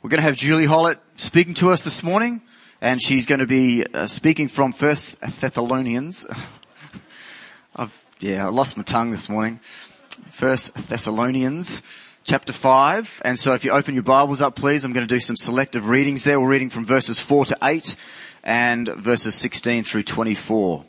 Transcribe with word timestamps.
We're 0.00 0.10
going 0.10 0.18
to 0.18 0.26
have 0.28 0.36
Julie 0.36 0.66
Hollett 0.66 1.00
speaking 1.16 1.54
to 1.54 1.70
us 1.70 1.82
this 1.82 2.04
morning, 2.04 2.40
and 2.80 3.02
she's 3.02 3.26
going 3.26 3.40
to 3.40 3.48
be 3.48 3.84
uh, 3.92 4.06
speaking 4.06 4.46
from 4.46 4.72
First 4.72 5.20
Thessalonians. 5.40 6.24
I've, 7.76 8.00
yeah, 8.20 8.46
I 8.46 8.50
lost 8.50 8.76
my 8.76 8.84
tongue 8.84 9.10
this 9.10 9.28
morning. 9.28 9.58
First 10.30 10.72
Thessalonians, 10.88 11.82
chapter 12.22 12.52
five. 12.52 13.20
And 13.24 13.40
so, 13.40 13.54
if 13.54 13.64
you 13.64 13.72
open 13.72 13.94
your 13.94 14.04
Bibles 14.04 14.40
up, 14.40 14.54
please, 14.54 14.84
I'm 14.84 14.92
going 14.92 15.06
to 15.06 15.12
do 15.12 15.18
some 15.18 15.36
selective 15.36 15.88
readings 15.88 16.22
there. 16.22 16.40
We're 16.40 16.48
reading 16.48 16.70
from 16.70 16.84
verses 16.84 17.18
four 17.18 17.44
to 17.46 17.58
eight, 17.64 17.96
and 18.44 18.86
verses 18.86 19.34
16 19.34 19.82
through 19.82 20.04
24. 20.04 20.84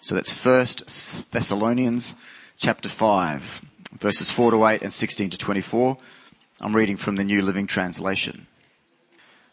So 0.00 0.16
that's 0.16 0.32
First 0.32 1.30
Thessalonians, 1.30 2.16
chapter 2.56 2.88
five, 2.88 3.64
verses 3.96 4.28
four 4.28 4.50
to 4.50 4.66
eight, 4.66 4.82
and 4.82 4.92
16 4.92 5.30
to 5.30 5.38
24. 5.38 5.98
I'm 6.60 6.74
reading 6.74 6.96
from 6.96 7.14
the 7.14 7.22
New 7.22 7.40
Living 7.40 7.68
Translation. 7.68 8.48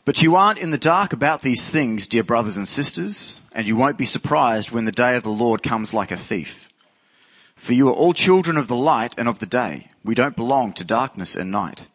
But 0.05 0.23
you 0.23 0.35
aren't 0.35 0.57
in 0.57 0.71
the 0.71 0.77
dark 0.77 1.13
about 1.13 1.43
these 1.43 1.69
things, 1.69 2.07
dear 2.07 2.23
brothers 2.23 2.57
and 2.57 2.67
sisters, 2.67 3.39
and 3.51 3.67
you 3.67 3.75
won't 3.75 3.99
be 3.99 4.05
surprised 4.05 4.71
when 4.71 4.85
the 4.85 4.91
day 4.91 5.15
of 5.15 5.21
the 5.21 5.29
Lord 5.29 5.61
comes 5.61 5.93
like 5.93 6.09
a 6.09 6.17
thief. 6.17 6.67
For 7.55 7.73
you 7.73 7.89
are 7.89 7.93
all 7.93 8.13
children 8.13 8.57
of 8.57 8.67
the 8.67 8.75
light 8.75 9.13
and 9.19 9.27
of 9.27 9.37
the 9.37 9.45
day. 9.45 9.91
We 10.03 10.15
don't 10.15 10.35
belong 10.35 10.73
to 10.73 10.83
darkness 10.83 11.35
and 11.35 11.51
night. 11.51 11.89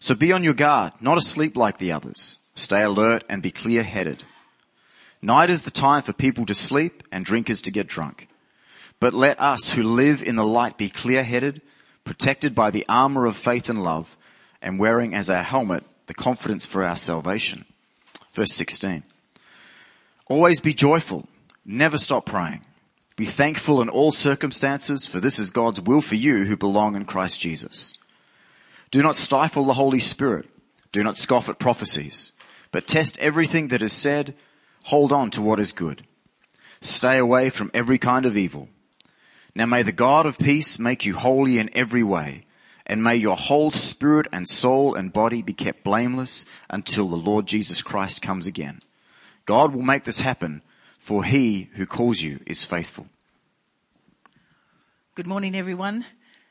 So 0.00 0.16
be 0.16 0.32
on 0.32 0.42
your 0.42 0.54
guard, 0.54 0.92
not 1.00 1.18
asleep 1.18 1.56
like 1.56 1.78
the 1.78 1.92
others. 1.92 2.40
Stay 2.56 2.82
alert 2.82 3.22
and 3.28 3.42
be 3.42 3.52
clear 3.52 3.84
headed. 3.84 4.24
Night 5.22 5.50
is 5.50 5.62
the 5.62 5.70
time 5.70 6.02
for 6.02 6.12
people 6.12 6.46
to 6.46 6.54
sleep 6.54 7.04
and 7.12 7.24
drinkers 7.24 7.62
to 7.62 7.70
get 7.70 7.86
drunk. 7.86 8.26
But 8.98 9.14
let 9.14 9.40
us 9.40 9.70
who 9.72 9.84
live 9.84 10.20
in 10.20 10.34
the 10.34 10.44
light 10.44 10.76
be 10.76 10.88
clear 10.88 11.22
headed, 11.22 11.62
protected 12.02 12.56
by 12.56 12.72
the 12.72 12.84
armor 12.88 13.24
of 13.24 13.36
faith 13.36 13.68
and 13.68 13.80
love, 13.82 14.16
and 14.62 14.78
wearing 14.78 15.14
as 15.14 15.28
our 15.28 15.42
helmet 15.42 15.84
the 16.06 16.14
confidence 16.14 16.64
for 16.64 16.82
our 16.82 16.96
salvation. 16.96 17.64
Verse 18.32 18.52
16. 18.54 19.02
Always 20.28 20.60
be 20.60 20.72
joyful. 20.72 21.28
Never 21.64 21.98
stop 21.98 22.24
praying. 22.24 22.64
Be 23.16 23.26
thankful 23.26 23.82
in 23.82 23.88
all 23.88 24.10
circumstances, 24.10 25.06
for 25.06 25.20
this 25.20 25.38
is 25.38 25.50
God's 25.50 25.80
will 25.80 26.00
for 26.00 26.14
you 26.14 26.44
who 26.44 26.56
belong 26.56 26.96
in 26.96 27.04
Christ 27.04 27.40
Jesus. 27.40 27.94
Do 28.90 29.02
not 29.02 29.16
stifle 29.16 29.64
the 29.64 29.74
Holy 29.74 30.00
Spirit. 30.00 30.48
Do 30.92 31.02
not 31.02 31.16
scoff 31.16 31.48
at 31.48 31.58
prophecies, 31.58 32.32
but 32.70 32.86
test 32.86 33.18
everything 33.18 33.68
that 33.68 33.82
is 33.82 33.92
said. 33.92 34.34
Hold 34.84 35.12
on 35.12 35.30
to 35.32 35.42
what 35.42 35.60
is 35.60 35.72
good. 35.72 36.04
Stay 36.80 37.18
away 37.18 37.50
from 37.50 37.70
every 37.72 37.98
kind 37.98 38.26
of 38.26 38.36
evil. 38.36 38.68
Now 39.54 39.66
may 39.66 39.82
the 39.82 39.92
God 39.92 40.26
of 40.26 40.38
peace 40.38 40.78
make 40.78 41.04
you 41.04 41.14
holy 41.14 41.58
in 41.58 41.70
every 41.74 42.02
way 42.02 42.44
and 42.92 43.02
may 43.02 43.16
your 43.16 43.38
whole 43.38 43.70
spirit 43.70 44.26
and 44.34 44.46
soul 44.46 44.94
and 44.94 45.14
body 45.14 45.40
be 45.40 45.54
kept 45.54 45.82
blameless 45.82 46.44
until 46.68 47.08
the 47.08 47.16
Lord 47.16 47.46
Jesus 47.46 47.80
Christ 47.80 48.20
comes 48.20 48.46
again. 48.46 48.82
God 49.46 49.74
will 49.74 49.80
make 49.80 50.04
this 50.04 50.20
happen, 50.20 50.60
for 50.98 51.24
he 51.24 51.70
who 51.72 51.86
calls 51.86 52.20
you 52.20 52.40
is 52.44 52.66
faithful. 52.66 53.06
Good 55.14 55.26
morning, 55.26 55.56
everyone. 55.56 56.04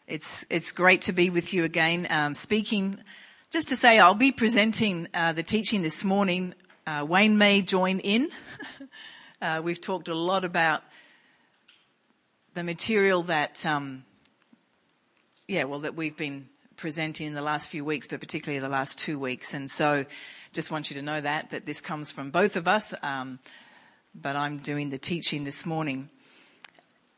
It's, 0.08 0.44
it's 0.50 0.72
great 0.72 1.04
to 1.04 1.14
be 1.14 1.30
with 1.30 1.54
you 1.54 1.64
again. 1.64 2.08
Um, 2.10 2.34
speaking, 2.34 2.98
just 3.52 3.70
to 3.70 3.76
say, 3.76 4.00
I'll 4.00 4.16
be 4.16 4.32
presenting 4.32 5.10
uh, 5.14 5.34
the 5.34 5.44
teaching 5.44 5.84
this 5.84 6.04
morning. 6.04 6.56
Uh, 6.88 7.06
Wayne 7.08 7.38
may 7.38 7.62
join 7.62 8.00
in. 8.00 8.30
uh, 9.44 9.62
we've 9.64 9.80
talked 9.80 10.08
a 10.08 10.16
lot 10.16 10.44
about 10.44 10.82
the 12.56 12.64
material 12.64 13.22
that 13.24 13.64
um, 13.64 14.06
yeah, 15.52 15.66
well, 15.66 15.80
that 15.80 15.96
we've 15.96 16.16
been 16.16 16.48
presenting 16.78 17.28
in 17.28 17.34
the 17.34 17.42
last 17.42 17.70
few 17.70 17.84
weeks, 17.84 18.08
but 18.08 18.22
particularly 18.22 18.60
the 18.60 18.70
last 18.70 18.98
two 18.98 19.20
weeks. 19.20 19.54
And 19.54 19.70
so 19.70 20.06
just 20.54 20.72
want 20.72 20.90
you 20.90 20.96
to 20.96 21.02
know 21.02 21.20
that, 21.20 21.50
that 21.50 21.66
this 21.66 21.82
comes 21.82 22.10
from 22.10 22.32
both 22.32 22.56
of 22.56 22.70
us, 22.70 22.94
um, 23.04 23.38
but 24.16 24.38
I'm 24.38 24.60
doing 24.60 24.92
the 24.92 24.98
teaching 24.98 25.44
this 25.44 25.66
morning. 25.66 26.10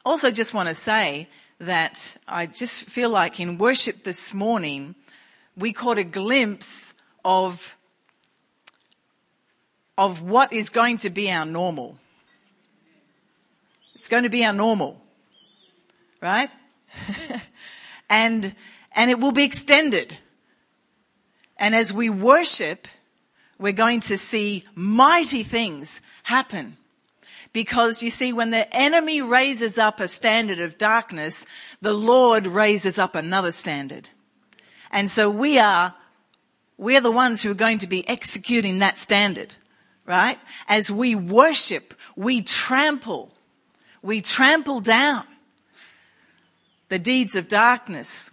Also, 0.04 0.32
just 0.32 0.52
want 0.52 0.68
to 0.68 0.74
say 0.74 1.30
that 1.60 2.18
I 2.28 2.48
just 2.48 2.90
feel 2.90 3.12
like 3.12 3.40
in 3.40 3.60
worship 3.60 3.98
this 3.98 4.34
morning, 4.34 4.96
we 5.56 5.72
caught 5.72 6.00
a 6.00 6.04
glimpse 6.04 6.96
of, 7.24 7.78
of 9.96 10.24
what 10.24 10.52
is 10.52 10.72
going 10.72 10.98
to 10.98 11.12
be 11.12 11.30
our 11.30 11.46
normal. 11.46 12.00
It's 13.94 14.10
going 14.10 14.24
to 14.24 14.32
be 14.32 14.44
our 14.44 14.54
normal, 14.54 15.00
right? 16.20 16.50
and, 18.10 18.56
and 18.94 19.10
it 19.10 19.20
will 19.20 19.32
be 19.32 19.44
extended. 19.44 20.18
And 21.58 21.76
as 21.76 21.94
we 21.94 22.10
worship, 22.10 22.88
we're 23.60 23.74
going 23.74 24.02
to 24.02 24.18
see 24.18 24.64
mighty 24.76 25.44
things 25.44 26.02
happen. 26.24 26.78
Because 27.54 28.02
you 28.02 28.10
see, 28.10 28.34
when 28.34 28.50
the 28.50 28.68
enemy 28.76 29.22
raises 29.22 29.78
up 29.78 30.00
a 30.00 30.08
standard 30.08 30.60
of 30.60 30.78
darkness, 30.78 31.46
the 31.82 31.94
Lord 31.94 32.48
raises 32.48 32.98
up 32.98 33.16
another 33.16 33.52
standard. 33.52 34.10
And 34.92 35.10
so 35.10 35.30
we 35.30 35.60
are, 35.60 35.94
we're 36.78 37.02
the 37.02 37.12
ones 37.12 37.44
who 37.44 37.52
are 37.52 37.56
going 37.56 37.78
to 37.80 37.88
be 37.88 38.08
executing 38.10 38.80
that 38.80 38.98
standard, 38.98 39.54
right? 40.06 40.40
As 40.68 40.90
we 40.90 41.14
worship, 41.14 41.94
we 42.16 42.42
trample, 42.42 43.32
we 44.02 44.20
trample 44.20 44.80
down 44.80 45.26
the 46.90 47.00
deeds 47.00 47.36
of 47.36 47.48
darkness. 47.48 48.32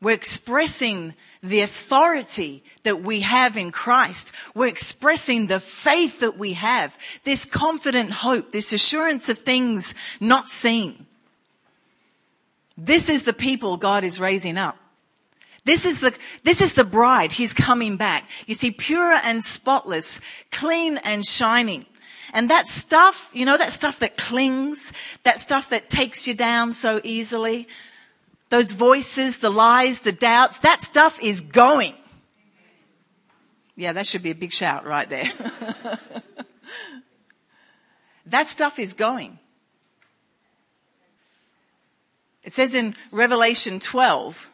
We're 0.00 0.14
expressing 0.14 1.14
the 1.42 1.60
authority 1.60 2.62
that 2.82 3.02
we 3.02 3.20
have 3.20 3.56
in 3.56 3.70
Christ. 3.70 4.32
We're 4.54 4.68
expressing 4.68 5.46
the 5.46 5.60
faith 5.60 6.20
that 6.20 6.36
we 6.36 6.54
have, 6.54 6.98
this 7.24 7.44
confident 7.44 8.10
hope, 8.10 8.52
this 8.52 8.72
assurance 8.72 9.28
of 9.28 9.38
things 9.38 9.94
not 10.20 10.46
seen. 10.46 11.06
This 12.76 13.08
is 13.08 13.24
the 13.24 13.32
people 13.32 13.76
God 13.76 14.04
is 14.04 14.20
raising 14.20 14.56
up. 14.56 14.76
This 15.64 15.84
is 15.84 16.00
the, 16.00 16.16
this 16.42 16.62
is 16.62 16.74
the 16.74 16.84
bride. 16.84 17.32
He's 17.32 17.52
coming 17.52 17.96
back. 17.96 18.28
You 18.46 18.54
see, 18.54 18.70
pure 18.70 19.12
and 19.22 19.44
spotless, 19.44 20.20
clean 20.50 20.98
and 20.98 21.24
shining. 21.24 21.84
And 22.32 22.48
that 22.48 22.66
stuff, 22.66 23.30
you 23.34 23.44
know, 23.44 23.58
that 23.58 23.72
stuff 23.72 23.98
that 23.98 24.16
clings, 24.16 24.92
that 25.24 25.38
stuff 25.38 25.68
that 25.70 25.90
takes 25.90 26.26
you 26.26 26.34
down 26.34 26.72
so 26.72 27.00
easily, 27.04 27.68
those 28.50 28.72
voices, 28.72 29.38
the 29.38 29.50
lies, 29.50 30.00
the 30.00 30.12
doubts, 30.12 30.58
that 30.58 30.82
stuff 30.82 31.22
is 31.22 31.40
going. 31.40 31.94
Yeah, 33.76 33.92
that 33.92 34.06
should 34.06 34.22
be 34.22 34.30
a 34.30 34.34
big 34.34 34.52
shout 34.52 34.84
right 34.84 35.08
there. 35.08 35.30
that 38.26 38.48
stuff 38.48 38.78
is 38.78 38.92
going. 38.92 39.38
It 42.42 42.52
says 42.52 42.74
in 42.74 42.94
Revelation 43.10 43.78
12 43.78 44.50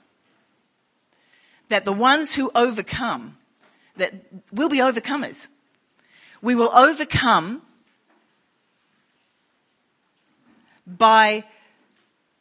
that 1.68 1.84
the 1.84 1.92
ones 1.92 2.34
who 2.34 2.50
overcome, 2.54 3.38
that 3.96 4.12
will 4.52 4.68
be 4.68 4.78
overcomers. 4.78 5.48
We 6.42 6.54
will 6.54 6.70
overcome 6.70 7.62
by 10.86 11.44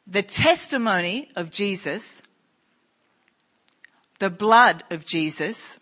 the 0.08 0.22
testimony 0.22 1.30
of 1.36 1.50
Jesus, 1.52 2.22
the 4.20 4.30
blood 4.30 4.84
of 4.92 5.06
Jesus, 5.06 5.80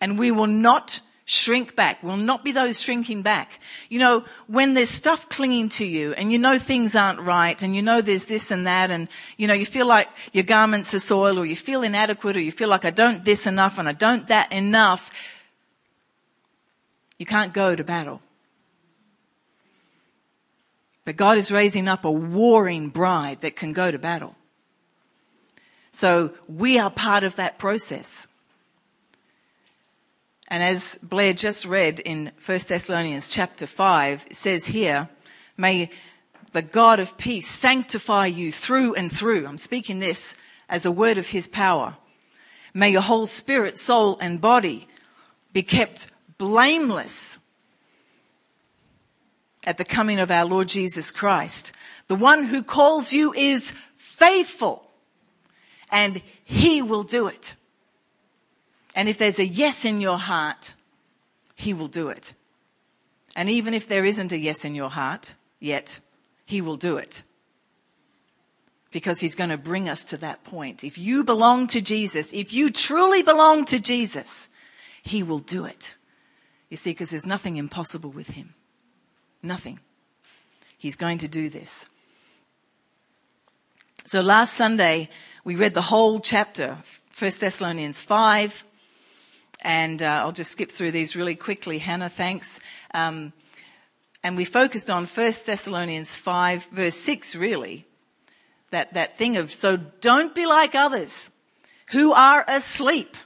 and 0.00 0.18
we 0.18 0.30
will 0.30 0.46
not 0.46 1.00
shrink 1.28 1.74
back. 1.74 2.02
We'll 2.02 2.16
not 2.16 2.44
be 2.44 2.52
those 2.52 2.80
shrinking 2.80 3.22
back. 3.22 3.58
You 3.90 3.98
know, 3.98 4.24
when 4.46 4.74
there's 4.74 4.90
stuff 4.90 5.28
clinging 5.28 5.68
to 5.70 5.84
you 5.84 6.12
and 6.12 6.32
you 6.32 6.38
know 6.38 6.56
things 6.56 6.94
aren't 6.94 7.20
right 7.20 7.60
and 7.62 7.74
you 7.74 7.82
know 7.82 8.00
there's 8.00 8.26
this 8.26 8.52
and 8.52 8.66
that 8.66 8.92
and, 8.92 9.08
you 9.36 9.48
know, 9.48 9.54
you 9.54 9.66
feel 9.66 9.86
like 9.86 10.08
your 10.32 10.44
garments 10.44 10.94
are 10.94 11.00
soiled 11.00 11.36
or 11.36 11.44
you 11.44 11.56
feel 11.56 11.82
inadequate 11.82 12.36
or 12.36 12.40
you 12.40 12.52
feel 12.52 12.68
like 12.68 12.84
I 12.84 12.90
don't 12.90 13.24
this 13.24 13.46
enough 13.46 13.76
and 13.76 13.88
I 13.88 13.92
don't 13.92 14.28
that 14.28 14.52
enough, 14.52 15.10
you 17.18 17.26
can't 17.26 17.52
go 17.52 17.74
to 17.74 17.82
battle. 17.82 18.22
But 21.06 21.16
God 21.16 21.38
is 21.38 21.52
raising 21.52 21.86
up 21.86 22.04
a 22.04 22.10
warring 22.10 22.88
bride 22.88 23.40
that 23.40 23.54
can 23.56 23.72
go 23.72 23.90
to 23.90 23.98
battle. 23.98 24.34
So 25.92 26.34
we 26.48 26.78
are 26.80 26.90
part 26.90 27.22
of 27.22 27.36
that 27.36 27.58
process. 27.58 28.28
And 30.48 30.62
as 30.64 30.98
Blair 31.02 31.32
just 31.32 31.64
read 31.64 32.00
in 32.00 32.32
1 32.44 32.58
Thessalonians 32.68 33.28
chapter 33.28 33.68
5, 33.68 34.26
it 34.26 34.36
says 34.36 34.66
here, 34.66 35.08
may 35.56 35.90
the 36.50 36.62
God 36.62 36.98
of 36.98 37.16
peace 37.16 37.48
sanctify 37.48 38.26
you 38.26 38.50
through 38.50 38.94
and 38.94 39.10
through. 39.10 39.46
I'm 39.46 39.58
speaking 39.58 40.00
this 40.00 40.36
as 40.68 40.84
a 40.84 40.90
word 40.90 41.18
of 41.18 41.28
his 41.28 41.46
power. 41.46 41.96
May 42.74 42.90
your 42.90 43.02
whole 43.02 43.26
spirit, 43.26 43.78
soul, 43.78 44.18
and 44.20 44.40
body 44.40 44.88
be 45.52 45.62
kept 45.62 46.10
blameless 46.36 47.38
at 49.66 49.76
the 49.76 49.84
coming 49.84 50.18
of 50.18 50.30
our 50.30 50.46
Lord 50.46 50.68
Jesus 50.68 51.10
Christ. 51.10 51.72
The 52.06 52.14
one 52.14 52.44
who 52.44 52.62
calls 52.62 53.12
you 53.12 53.34
is 53.34 53.74
faithful 53.96 54.88
and 55.90 56.22
he 56.44 56.80
will 56.80 57.02
do 57.02 57.26
it. 57.26 57.56
And 58.96 59.10
if 59.10 59.18
there's 59.18 59.38
a 59.38 59.46
yes 59.46 59.84
in 59.84 60.00
your 60.00 60.16
heart, 60.16 60.72
He 61.54 61.74
will 61.74 61.86
do 61.86 62.08
it. 62.08 62.32
And 63.36 63.50
even 63.50 63.74
if 63.74 63.86
there 63.86 64.06
isn't 64.06 64.32
a 64.32 64.38
yes 64.38 64.64
in 64.64 64.74
your 64.74 64.88
heart 64.88 65.34
yet, 65.60 66.00
He 66.46 66.62
will 66.62 66.76
do 66.76 66.96
it. 66.96 67.22
Because 68.90 69.20
He's 69.20 69.34
going 69.34 69.50
to 69.50 69.58
bring 69.58 69.86
us 69.86 70.02
to 70.04 70.16
that 70.18 70.44
point. 70.44 70.82
If 70.82 70.96
you 70.96 71.24
belong 71.24 71.66
to 71.68 71.82
Jesus, 71.82 72.32
if 72.32 72.54
you 72.54 72.70
truly 72.70 73.22
belong 73.22 73.66
to 73.66 73.78
Jesus, 73.78 74.48
He 75.02 75.22
will 75.22 75.40
do 75.40 75.66
it. 75.66 75.94
You 76.70 76.78
see, 76.78 76.90
because 76.90 77.10
there's 77.10 77.26
nothing 77.26 77.58
impossible 77.58 78.10
with 78.10 78.30
Him. 78.30 78.54
Nothing. 79.46 79.78
He's 80.76 80.96
going 80.96 81.18
to 81.18 81.28
do 81.28 81.48
this. 81.48 81.88
So 84.04 84.20
last 84.20 84.54
Sunday, 84.54 85.08
we 85.44 85.54
read 85.54 85.72
the 85.72 85.82
whole 85.82 86.18
chapter, 86.18 86.78
1 87.16 87.30
Thessalonians 87.38 88.02
5. 88.02 88.64
And 89.62 90.02
uh, 90.02 90.06
I'll 90.06 90.32
just 90.32 90.50
skip 90.50 90.70
through 90.70 90.90
these 90.90 91.14
really 91.14 91.36
quickly. 91.36 91.78
Hannah, 91.78 92.08
thanks. 92.08 92.60
Um, 92.92 93.32
and 94.24 94.36
we 94.36 94.44
focused 94.44 94.90
on 94.90 95.06
1 95.06 95.32
Thessalonians 95.46 96.16
5, 96.16 96.64
verse 96.66 96.96
6, 96.96 97.36
really. 97.36 97.86
That, 98.70 98.94
that 98.94 99.16
thing 99.16 99.36
of, 99.36 99.52
so 99.52 99.76
don't 99.76 100.34
be 100.34 100.46
like 100.46 100.74
others 100.74 101.36
who 101.92 102.12
are 102.12 102.44
asleep. 102.48 103.16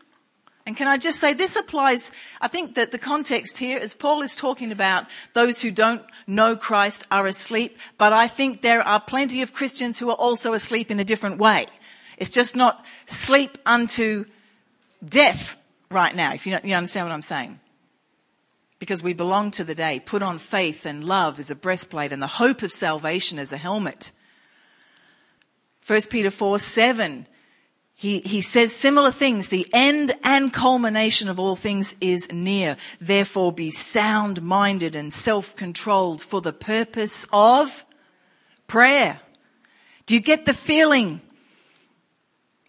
And 0.66 0.76
can 0.76 0.86
I 0.86 0.98
just 0.98 1.18
say 1.18 1.32
this 1.32 1.56
applies, 1.56 2.12
I 2.40 2.48
think 2.48 2.74
that 2.74 2.92
the 2.92 2.98
context 2.98 3.58
here 3.58 3.78
is 3.78 3.94
Paul 3.94 4.22
is 4.22 4.36
talking 4.36 4.72
about 4.72 5.06
those 5.32 5.62
who 5.62 5.70
don't 5.70 6.02
know 6.26 6.54
Christ 6.54 7.06
are 7.10 7.26
asleep, 7.26 7.78
but 7.98 8.12
I 8.12 8.28
think 8.28 8.60
there 8.60 8.82
are 8.82 9.00
plenty 9.00 9.42
of 9.42 9.54
Christians 9.54 9.98
who 9.98 10.10
are 10.10 10.16
also 10.16 10.52
asleep 10.52 10.90
in 10.90 11.00
a 11.00 11.04
different 11.04 11.38
way. 11.38 11.66
It's 12.18 12.30
just 12.30 12.54
not 12.54 12.84
sleep 13.06 13.56
unto 13.64 14.26
death 15.04 15.56
right 15.90 16.14
now, 16.14 16.34
if 16.34 16.46
you, 16.46 16.58
you 16.62 16.74
understand 16.74 17.08
what 17.08 17.14
I'm 17.14 17.22
saying. 17.22 17.58
Because 18.78 19.02
we 19.02 19.14
belong 19.14 19.50
to 19.52 19.64
the 19.64 19.74
day. 19.74 20.00
Put 20.00 20.22
on 20.22 20.38
faith 20.38 20.86
and 20.86 21.04
love 21.04 21.38
as 21.38 21.50
a 21.50 21.56
breastplate 21.56 22.12
and 22.12 22.22
the 22.22 22.26
hope 22.26 22.62
of 22.62 22.72
salvation 22.72 23.38
as 23.38 23.52
a 23.52 23.56
helmet. 23.56 24.12
1 25.86 26.00
Peter 26.10 26.30
4 26.30 26.58
7 26.58 27.26
he, 28.00 28.20
he 28.20 28.40
says 28.40 28.74
similar 28.74 29.10
things. 29.10 29.50
The 29.50 29.66
end 29.74 30.14
and 30.24 30.50
culmination 30.50 31.28
of 31.28 31.38
all 31.38 31.54
things 31.54 31.94
is 32.00 32.32
near. 32.32 32.78
Therefore 32.98 33.52
be 33.52 33.70
sound 33.70 34.40
minded 34.40 34.94
and 34.94 35.12
self 35.12 35.54
controlled 35.54 36.22
for 36.22 36.40
the 36.40 36.54
purpose 36.54 37.26
of 37.30 37.84
prayer. 38.66 39.20
Do 40.06 40.14
you 40.14 40.22
get 40.22 40.46
the 40.46 40.54
feeling? 40.54 41.20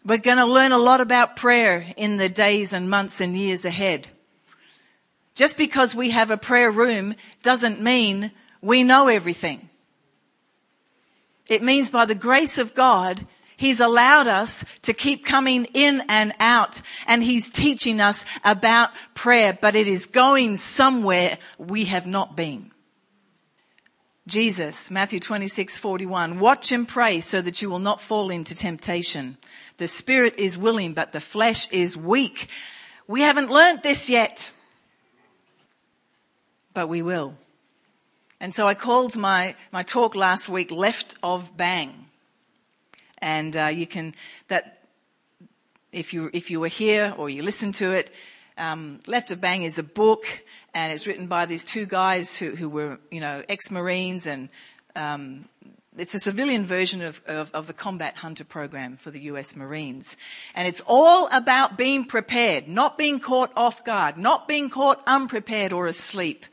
We're 0.04 0.18
going 0.18 0.36
to 0.36 0.46
learn 0.46 0.74
a 0.74 0.78
lot 0.78 1.00
about 1.00 1.38
prayer 1.38 1.86
in 1.96 2.18
the 2.18 2.28
days 2.28 2.74
and 2.74 2.90
months 2.90 3.22
and 3.22 3.38
years 3.38 3.64
ahead. 3.64 4.10
Just 5.34 5.58
because 5.58 5.96
we 5.96 6.10
have 6.10 6.30
a 6.30 6.36
prayer 6.36 6.74
room 6.74 7.16
doesn't 7.42 7.80
mean 7.80 8.34
we 8.62 8.84
know 8.84 9.08
everything. 9.08 9.70
It 11.48 11.64
means 11.64 11.90
by 11.90 12.04
the 12.04 12.16
grace 12.16 12.58
of 12.58 12.76
God, 12.76 13.26
He's 13.62 13.80
allowed 13.80 14.26
us 14.26 14.66
to 14.82 14.92
keep 14.92 15.24
coming 15.24 15.66
in 15.66 16.02
and 16.10 16.34
out 16.40 16.82
and 17.06 17.22
He's 17.22 17.52
teaching 17.52 18.02
us 18.02 18.26
about 18.44 18.90
prayer, 19.14 19.56
but 19.62 19.76
it 19.76 19.88
is 19.88 20.08
going 20.08 20.58
somewhere 20.58 21.38
we 21.60 21.86
have 21.86 22.08
not 22.08 22.36
been. 22.36 22.72
Jesus, 24.26 24.90
Matthew 24.90 25.20
26, 25.20 25.78
41, 25.78 26.40
watch 26.40 26.72
and 26.72 26.88
pray 26.88 27.22
so 27.22 27.40
that 27.40 27.62
you 27.62 27.70
will 27.70 27.78
not 27.78 28.02
fall 28.02 28.32
into 28.32 28.56
temptation. 28.56 29.38
The 29.78 29.88
spirit 29.88 30.40
is 30.40 30.58
willing, 30.58 30.94
but 30.94 31.12
the 31.12 31.22
flesh 31.22 31.72
is 31.72 31.96
weak. 31.96 32.50
We 33.06 33.22
haven't 33.22 33.52
learnt 33.52 33.84
this 33.84 34.10
yet, 34.10 34.54
but 36.74 36.90
we 36.90 37.04
will. 37.04 37.36
And 38.40 38.56
so 38.56 38.68
I 38.68 38.74
called 38.74 39.16
my, 39.16 39.54
my 39.72 39.84
talk 39.84 40.16
last 40.16 40.50
week, 40.50 40.72
Left 40.72 41.14
of 41.22 41.56
Bang 41.56 42.01
and 43.22 43.56
uh, 43.56 43.66
you 43.68 43.88
can 43.88 44.14
that 44.48 44.80
if 45.92 46.14
you 46.14 46.30
if 46.34 46.50
you 46.52 46.60
were 46.60 46.68
here 46.68 47.14
or 47.18 47.30
you 47.30 47.44
listened 47.44 47.76
to 47.76 47.92
it. 47.92 48.12
Um, 48.58 49.00
Left 49.08 49.32
of 49.32 49.42
Bang 49.42 49.64
is 49.64 49.80
a 49.80 49.84
book, 49.84 50.26
and 50.74 50.92
it's 50.94 51.08
written 51.08 51.28
by 51.28 51.46
these 51.46 51.66
two 51.66 51.86
guys 51.86 52.38
who, 52.38 52.56
who 52.56 52.70
were, 52.70 53.00
you 53.10 53.20
know, 53.20 53.42
ex-Marines, 53.50 54.28
and 54.28 54.50
um, 54.96 55.46
it's 55.98 56.16
a 56.16 56.20
civilian 56.20 56.66
version 56.66 57.02
of, 57.02 57.22
of, 57.28 57.52
of, 57.54 57.68
the 57.68 57.74
Combat 57.74 58.16
Hunter 58.16 58.44
program 58.44 58.96
for 58.98 59.12
the 59.12 59.20
US 59.22 59.56
Marines. 59.56 60.16
And 60.56 60.68
it's 60.68 60.82
all 60.86 61.28
about 61.32 61.78
being 61.78 62.06
prepared, 62.06 62.68
not 62.68 62.98
being 62.98 63.20
caught 63.20 63.52
off 63.56 63.84
guard, 63.84 64.18
not 64.18 64.48
being 64.48 64.70
caught 64.70 65.02
unprepared 65.06 65.74
or 65.74 65.88
asleep 65.88 66.46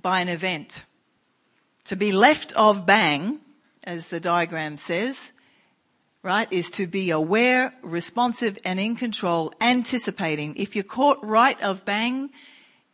by 0.00 0.20
an 0.20 0.28
event. 0.28 0.84
To 1.84 1.96
be 1.96 2.12
left 2.12 2.52
of 2.54 2.86
bang, 2.86 3.40
as 3.84 4.10
the 4.10 4.20
diagram 4.20 4.76
says, 4.76 5.32
right, 6.24 6.50
is 6.50 6.70
to 6.70 6.86
be 6.86 7.10
aware, 7.10 7.74
responsive, 7.82 8.58
and 8.64 8.80
in 8.80 8.96
control, 8.96 9.52
anticipating. 9.60 10.56
If 10.56 10.74
you're 10.74 10.82
caught 10.82 11.18
right 11.22 11.60
of 11.62 11.84
bang, 11.84 12.30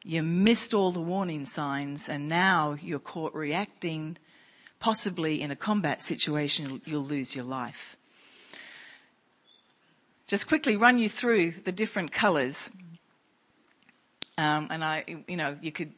you 0.05 0.23
missed 0.25 0.75
all 0.75 0.91
the 0.91 1.01
warning 1.01 1.47
signs, 1.47 2.09
and 2.09 2.29
now 2.29 2.77
you're 2.83 2.99
caught 2.99 3.33
reacting. 3.33 4.19
Possibly 4.81 5.41
in 5.41 5.51
a 5.51 5.57
combat 5.57 6.03
situation, 6.03 6.83
you'll 6.85 7.05
lose 7.05 7.37
your 7.37 7.45
life. 7.45 7.97
Just 10.27 10.49
quickly 10.49 10.77
run 10.77 10.99
you 10.99 11.09
through 11.09 11.53
the 11.53 11.73
different 11.73 12.13
colours. 12.13 12.73
Um, 14.39 14.69
and 14.71 14.83
I, 14.83 15.05
you 15.29 15.37
know, 15.37 15.57
you 15.61 15.71
could 15.71 15.93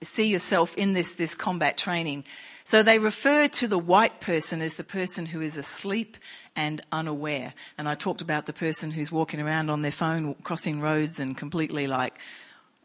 see 0.00 0.28
yourself 0.28 0.76
in 0.76 0.92
this, 0.92 1.14
this 1.14 1.34
combat 1.34 1.76
training. 1.76 2.24
So 2.62 2.82
they 2.82 2.98
refer 2.98 3.48
to 3.48 3.68
the 3.68 3.78
white 3.78 4.20
person 4.20 4.62
as 4.62 4.74
the 4.74 4.84
person 4.84 5.26
who 5.26 5.40
is 5.40 5.58
asleep 5.58 6.16
and 6.56 6.80
unaware. 6.92 7.54
And 7.78 7.88
I 7.88 7.94
talked 7.94 8.20
about 8.20 8.46
the 8.46 8.52
person 8.52 8.90
who's 8.90 9.10
walking 9.10 9.40
around 9.40 9.70
on 9.70 9.82
their 9.82 9.90
phone, 9.90 10.34
crossing 10.42 10.80
roads 10.80 11.20
and 11.20 11.36
completely 11.36 11.86
like 11.86 12.14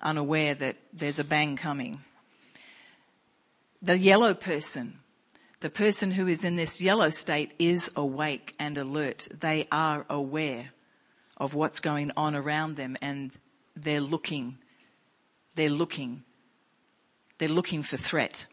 unaware 0.02 0.56
that 0.56 0.78
there's 0.94 1.20
a 1.20 1.24
bang 1.24 1.56
coming. 1.56 2.00
The 3.82 3.98
yellow 3.98 4.34
person, 4.34 5.00
the 5.62 5.70
person 5.70 6.12
who 6.12 6.28
is 6.28 6.44
in 6.44 6.56
this 6.56 6.82
yellow 6.82 7.10
state 7.10 7.52
is 7.60 7.92
awake 7.96 8.56
and 8.60 8.78
alert. 8.78 9.28
They 9.32 9.68
are 9.72 10.06
aware 10.10 10.72
of 11.38 11.54
what's 11.54 11.80
going 11.80 12.12
on 12.18 12.36
around 12.36 12.76
them 12.76 12.98
and 13.02 13.32
they're 13.76 14.02
looking. 14.02 14.58
They're 15.56 15.70
looking. 15.70 16.24
They're 17.38 17.50
looking 17.50 17.84
for 17.84 17.98
threat. 17.98 18.46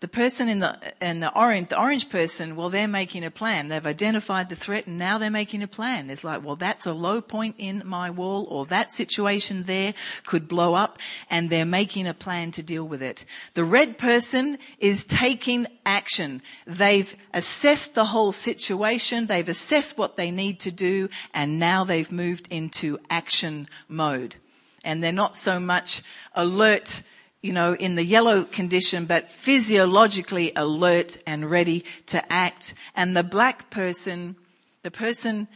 The 0.00 0.06
person 0.06 0.48
in 0.48 0.60
the, 0.60 0.78
in 1.00 1.18
the 1.18 1.36
orange, 1.36 1.70
the 1.70 1.80
orange 1.80 2.08
person, 2.08 2.54
well, 2.54 2.70
they're 2.70 2.86
making 2.86 3.24
a 3.24 3.32
plan. 3.32 3.66
They've 3.66 3.84
identified 3.84 4.48
the 4.48 4.54
threat 4.54 4.86
and 4.86 4.96
now 4.96 5.18
they're 5.18 5.28
making 5.28 5.60
a 5.60 5.66
plan. 5.66 6.08
It's 6.08 6.22
like, 6.22 6.44
well, 6.44 6.54
that's 6.54 6.86
a 6.86 6.92
low 6.92 7.20
point 7.20 7.56
in 7.58 7.82
my 7.84 8.08
wall 8.08 8.46
or 8.48 8.64
that 8.66 8.92
situation 8.92 9.64
there 9.64 9.94
could 10.24 10.46
blow 10.46 10.74
up 10.74 11.00
and 11.28 11.50
they're 11.50 11.64
making 11.64 12.06
a 12.06 12.14
plan 12.14 12.52
to 12.52 12.62
deal 12.62 12.86
with 12.86 13.02
it. 13.02 13.24
The 13.54 13.64
red 13.64 13.98
person 13.98 14.58
is 14.78 15.04
taking 15.04 15.66
action. 15.84 16.42
They've 16.64 17.16
assessed 17.34 17.96
the 17.96 18.06
whole 18.06 18.30
situation. 18.30 19.26
They've 19.26 19.48
assessed 19.48 19.98
what 19.98 20.16
they 20.16 20.30
need 20.30 20.60
to 20.60 20.70
do 20.70 21.08
and 21.34 21.58
now 21.58 21.82
they've 21.82 22.12
moved 22.12 22.46
into 22.52 23.00
action 23.10 23.66
mode. 23.88 24.36
And 24.84 25.02
they're 25.02 25.12
not 25.12 25.34
so 25.34 25.58
much 25.58 26.02
alert 26.36 27.02
you 27.40 27.52
know, 27.52 27.74
in 27.74 27.94
the 27.94 28.04
yellow 28.04 28.44
condition, 28.44 29.04
but 29.04 29.30
physiologically 29.30 30.52
alert 30.56 31.18
and 31.26 31.50
ready 31.50 31.84
to 32.06 32.32
act. 32.32 32.74
And 32.96 33.16
the 33.16 33.22
black 33.22 33.70
person, 33.70 34.36
the 34.82 34.90
person 34.90 35.48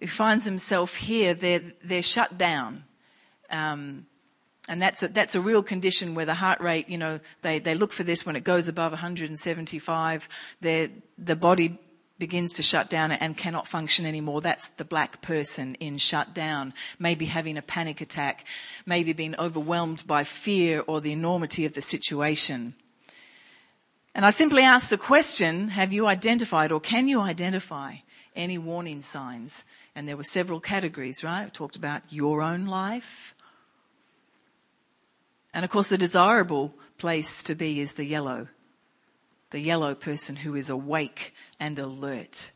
who 0.00 0.06
finds 0.06 0.44
himself 0.44 0.96
here, 0.96 1.34
they're, 1.34 1.62
they're 1.82 2.02
shut 2.02 2.38
down. 2.38 2.84
Um, 3.50 4.06
and 4.68 4.80
that's 4.80 5.02
a, 5.02 5.08
that's 5.08 5.34
a 5.34 5.40
real 5.40 5.62
condition 5.62 6.14
where 6.14 6.26
the 6.26 6.34
heart 6.34 6.60
rate, 6.60 6.88
you 6.88 6.98
know, 6.98 7.20
they, 7.42 7.58
they 7.58 7.74
look 7.74 7.92
for 7.92 8.04
this 8.04 8.26
when 8.26 8.36
it 8.36 8.44
goes 8.44 8.68
above 8.68 8.92
175. 8.92 10.28
the 10.60 11.36
body 11.36 11.78
begins 12.18 12.54
to 12.54 12.62
shut 12.62 12.90
down 12.90 13.12
and 13.12 13.36
cannot 13.36 13.68
function 13.68 14.04
anymore. 14.04 14.40
That's 14.40 14.68
the 14.68 14.84
black 14.84 15.22
person 15.22 15.76
in 15.76 15.98
shutdown, 15.98 16.74
maybe 16.98 17.26
having 17.26 17.56
a 17.56 17.62
panic 17.62 18.00
attack, 18.00 18.44
maybe 18.84 19.12
being 19.12 19.36
overwhelmed 19.38 20.04
by 20.06 20.24
fear 20.24 20.82
or 20.86 21.00
the 21.00 21.12
enormity 21.12 21.64
of 21.64 21.74
the 21.74 21.82
situation. 21.82 22.74
And 24.14 24.26
I 24.26 24.30
simply 24.30 24.62
ask 24.62 24.90
the 24.90 24.98
question, 24.98 25.68
have 25.68 25.92
you 25.92 26.06
identified 26.06 26.72
or 26.72 26.80
can 26.80 27.06
you 27.06 27.20
identify 27.20 27.96
any 28.34 28.58
warning 28.58 29.00
signs? 29.00 29.64
And 29.94 30.08
there 30.08 30.16
were 30.16 30.24
several 30.24 30.58
categories, 30.58 31.22
right? 31.22 31.44
We 31.44 31.50
talked 31.50 31.76
about 31.76 32.02
your 32.12 32.42
own 32.42 32.66
life. 32.66 33.34
And 35.54 35.64
of 35.64 35.70
course, 35.70 35.88
the 35.88 35.98
desirable 35.98 36.74
place 36.98 37.42
to 37.44 37.54
be 37.54 37.80
is 37.80 37.94
the 37.94 38.04
yellow. 38.04 38.48
The 39.50 39.60
yellow 39.60 39.94
person 39.94 40.36
who 40.36 40.54
is 40.54 40.68
awake 40.68 41.32
and 41.60 41.78
alert. 41.78 42.50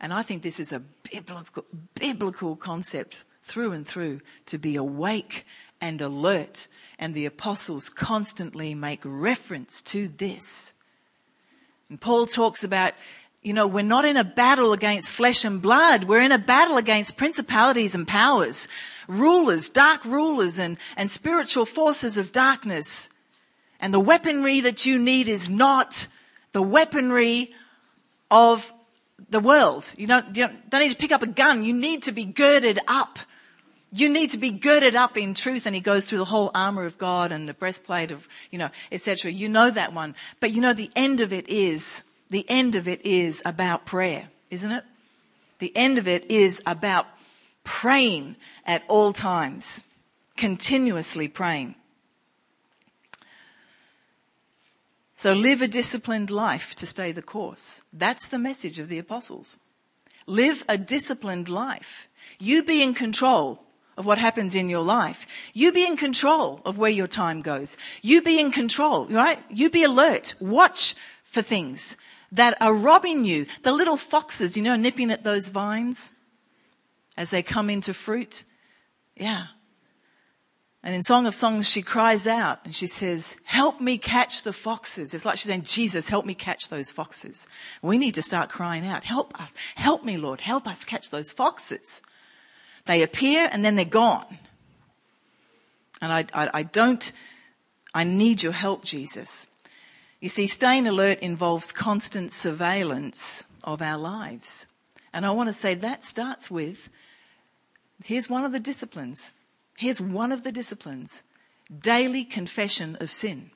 And 0.00 0.12
I 0.12 0.22
think 0.22 0.42
this 0.42 0.60
is 0.60 0.72
a 0.72 0.80
biblical, 1.12 1.64
biblical 1.94 2.56
concept 2.56 3.24
through 3.42 3.72
and 3.72 3.86
through 3.86 4.20
to 4.46 4.58
be 4.58 4.76
awake 4.76 5.44
and 5.80 6.00
alert. 6.00 6.68
And 6.98 7.14
the 7.14 7.26
apostles 7.26 7.88
constantly 7.88 8.74
make 8.74 9.00
reference 9.04 9.82
to 9.82 10.08
this. 10.08 10.74
And 11.88 12.00
Paul 12.00 12.26
talks 12.26 12.62
about, 12.62 12.94
you 13.42 13.52
know, 13.52 13.66
we're 13.66 13.82
not 13.82 14.04
in 14.04 14.16
a 14.16 14.24
battle 14.24 14.72
against 14.72 15.12
flesh 15.12 15.44
and 15.44 15.60
blood. 15.60 16.04
We're 16.04 16.22
in 16.22 16.32
a 16.32 16.38
battle 16.38 16.76
against 16.76 17.16
principalities 17.16 17.94
and 17.94 18.06
powers, 18.06 18.68
rulers, 19.08 19.68
dark 19.68 20.04
rulers 20.04 20.58
and, 20.58 20.78
and 20.96 21.10
spiritual 21.10 21.66
forces 21.66 22.16
of 22.16 22.32
darkness. 22.32 23.08
And 23.80 23.92
the 23.92 24.00
weaponry 24.00 24.60
that 24.60 24.86
you 24.86 24.98
need 24.98 25.26
is 25.26 25.50
not 25.50 26.06
the 26.52 26.62
weaponry 26.62 27.50
of 28.30 28.72
the 29.28 29.40
world. 29.40 29.92
You 29.96 30.06
don't, 30.06 30.36
you 30.36 30.48
don't 30.68 30.80
need 30.80 30.90
to 30.90 30.96
pick 30.96 31.12
up 31.12 31.22
a 31.22 31.26
gun. 31.26 31.62
You 31.62 31.72
need 31.72 32.04
to 32.04 32.12
be 32.12 32.24
girded 32.24 32.78
up. 32.88 33.18
You 33.92 34.08
need 34.08 34.30
to 34.30 34.38
be 34.38 34.50
girded 34.50 34.94
up 34.94 35.16
in 35.16 35.34
truth. 35.34 35.66
And 35.66 35.74
he 35.74 35.80
goes 35.80 36.08
through 36.08 36.18
the 36.18 36.24
whole 36.26 36.50
armor 36.54 36.84
of 36.84 36.98
God 36.98 37.32
and 37.32 37.48
the 37.48 37.54
breastplate 37.54 38.12
of, 38.12 38.28
you 38.50 38.58
know, 38.58 38.70
etc. 38.92 39.32
You 39.32 39.48
know 39.48 39.70
that 39.70 39.92
one. 39.92 40.14
But 40.38 40.52
you 40.52 40.60
know, 40.60 40.72
the 40.72 40.90
end 40.94 41.20
of 41.20 41.32
it 41.32 41.48
is, 41.48 42.04
the 42.30 42.46
end 42.48 42.74
of 42.76 42.86
it 42.86 43.04
is 43.04 43.42
about 43.44 43.86
prayer, 43.86 44.28
isn't 44.50 44.70
it? 44.70 44.84
The 45.58 45.76
end 45.76 45.98
of 45.98 46.08
it 46.08 46.30
is 46.30 46.62
about 46.66 47.06
praying 47.64 48.36
at 48.64 48.82
all 48.88 49.12
times, 49.12 49.92
continuously 50.36 51.28
praying. 51.28 51.74
So 55.20 55.34
live 55.34 55.60
a 55.60 55.68
disciplined 55.68 56.30
life 56.30 56.74
to 56.76 56.86
stay 56.86 57.12
the 57.12 57.20
course. 57.20 57.82
That's 57.92 58.26
the 58.26 58.38
message 58.38 58.78
of 58.78 58.88
the 58.88 58.98
apostles. 58.98 59.58
Live 60.26 60.64
a 60.66 60.78
disciplined 60.78 61.46
life. 61.46 62.08
You 62.38 62.62
be 62.62 62.82
in 62.82 62.94
control 62.94 63.62
of 63.98 64.06
what 64.06 64.16
happens 64.16 64.54
in 64.54 64.70
your 64.70 64.82
life. 64.82 65.26
You 65.52 65.72
be 65.72 65.84
in 65.84 65.98
control 65.98 66.62
of 66.64 66.78
where 66.78 66.90
your 66.90 67.06
time 67.06 67.42
goes. 67.42 67.76
You 68.00 68.22
be 68.22 68.40
in 68.40 68.50
control, 68.50 69.08
right? 69.08 69.38
You 69.50 69.68
be 69.68 69.84
alert. 69.84 70.36
Watch 70.40 70.94
for 71.22 71.42
things 71.42 71.98
that 72.32 72.56
are 72.58 72.74
robbing 72.74 73.26
you. 73.26 73.44
The 73.62 73.72
little 73.72 73.98
foxes, 73.98 74.56
you 74.56 74.62
know, 74.62 74.74
nipping 74.74 75.10
at 75.10 75.22
those 75.22 75.48
vines 75.48 76.12
as 77.18 77.28
they 77.28 77.42
come 77.42 77.68
into 77.68 77.92
fruit. 77.92 78.42
Yeah. 79.16 79.48
And 80.82 80.94
in 80.94 81.02
Song 81.02 81.26
of 81.26 81.34
Songs, 81.34 81.68
she 81.68 81.82
cries 81.82 82.26
out 82.26 82.60
and 82.64 82.74
she 82.74 82.86
says, 82.86 83.36
help 83.44 83.82
me 83.82 83.98
catch 83.98 84.42
the 84.42 84.52
foxes. 84.52 85.12
It's 85.12 85.26
like 85.26 85.36
she's 85.36 85.48
saying, 85.48 85.64
Jesus, 85.64 86.08
help 86.08 86.24
me 86.24 86.34
catch 86.34 86.68
those 86.68 86.90
foxes. 86.90 87.46
We 87.82 87.98
need 87.98 88.14
to 88.14 88.22
start 88.22 88.48
crying 88.48 88.86
out, 88.86 89.04
help 89.04 89.38
us, 89.38 89.54
help 89.74 90.04
me, 90.04 90.16
Lord, 90.16 90.40
help 90.40 90.66
us 90.66 90.86
catch 90.86 91.10
those 91.10 91.32
foxes. 91.32 92.00
They 92.86 93.02
appear 93.02 93.48
and 93.52 93.62
then 93.62 93.76
they're 93.76 93.84
gone. 93.84 94.38
And 96.00 96.10
I, 96.12 96.24
I, 96.32 96.50
I 96.54 96.62
don't, 96.62 97.12
I 97.94 98.04
need 98.04 98.42
your 98.42 98.52
help, 98.52 98.82
Jesus. 98.84 99.48
You 100.18 100.30
see, 100.30 100.46
staying 100.46 100.86
alert 100.86 101.18
involves 101.18 101.72
constant 101.72 102.32
surveillance 102.32 103.44
of 103.62 103.82
our 103.82 103.98
lives. 103.98 104.66
And 105.12 105.26
I 105.26 105.30
want 105.32 105.50
to 105.50 105.52
say 105.52 105.74
that 105.74 106.04
starts 106.04 106.50
with, 106.50 106.88
here's 108.02 108.30
one 108.30 108.44
of 108.44 108.52
the 108.52 108.60
disciplines 108.60 109.32
Here's 109.80 109.98
one 109.98 110.30
of 110.30 110.42
the 110.42 110.52
disciplines 110.52 111.22
daily 111.80 112.22
confession 112.22 112.98
of 113.00 113.08
sin. 113.08 113.50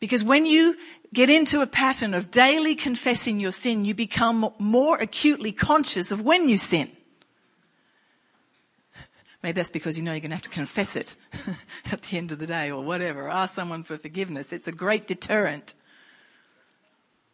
Because 0.00 0.24
when 0.24 0.46
you 0.46 0.76
get 1.14 1.30
into 1.30 1.60
a 1.60 1.66
pattern 1.68 2.12
of 2.12 2.32
daily 2.32 2.74
confessing 2.74 3.38
your 3.38 3.52
sin, 3.52 3.84
you 3.84 3.94
become 3.94 4.52
more 4.58 4.96
acutely 4.96 5.52
conscious 5.52 6.10
of 6.10 6.24
when 6.24 6.48
you 6.48 6.56
sin. 6.56 6.90
Maybe 9.44 9.52
that's 9.52 9.70
because 9.70 9.96
you 9.96 10.02
know 10.02 10.10
you're 10.10 10.22
going 10.22 10.30
to 10.30 10.36
have 10.36 10.42
to 10.42 10.50
confess 10.50 10.96
it 10.96 11.14
at 11.92 12.02
the 12.02 12.18
end 12.18 12.32
of 12.32 12.40
the 12.40 12.48
day 12.48 12.72
or 12.72 12.82
whatever. 12.82 13.30
Ask 13.30 13.54
someone 13.54 13.84
for 13.84 13.96
forgiveness. 13.96 14.52
It's 14.52 14.66
a 14.66 14.72
great 14.72 15.06
deterrent. 15.06 15.76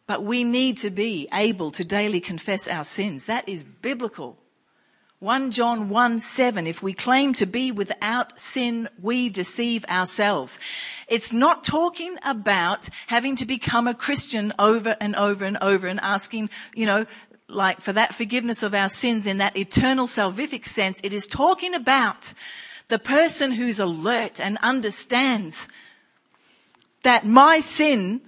But 0.05 0.21
we 0.23 0.43
need 0.43 0.77
to 0.77 0.91
be 0.91 1.27
able 1.33 1.71
to 1.71 1.83
daily 1.83 2.19
confess 2.19 2.67
our 2.67 2.83
sins. 2.83 3.25
That 3.25 3.49
is 3.49 3.63
biblical. 3.63 4.37
1 5.19 5.51
John 5.51 5.87
1 5.87 6.19
7, 6.19 6.67
if 6.67 6.83
we 6.83 6.91
claim 6.91 7.31
to 7.33 7.45
be 7.45 7.71
without 7.71 8.37
sin, 8.37 8.89
we 9.01 9.29
deceive 9.29 9.85
ourselves. 9.85 10.59
It's 11.07 11.31
not 11.31 11.63
talking 11.63 12.17
about 12.25 12.89
having 13.07 13.37
to 13.37 13.45
become 13.45 13.87
a 13.87 13.93
Christian 13.93 14.51
over 14.59 14.97
and 14.99 15.15
over 15.15 15.45
and 15.45 15.57
over 15.61 15.87
and 15.87 16.01
asking, 16.01 16.49
you 16.75 16.85
know, 16.85 17.05
like 17.47 17.79
for 17.79 17.93
that 17.93 18.13
forgiveness 18.13 18.61
of 18.61 18.75
our 18.75 18.89
sins 18.89 19.25
in 19.25 19.37
that 19.37 19.55
eternal 19.55 20.05
salvific 20.05 20.65
sense. 20.65 20.99
It 21.01 21.13
is 21.13 21.27
talking 21.27 21.73
about 21.73 22.33
the 22.89 22.99
person 22.99 23.53
who's 23.53 23.79
alert 23.79 24.41
and 24.41 24.57
understands 24.61 25.69
that 27.03 27.25
my 27.25 27.61
sin 27.61 28.19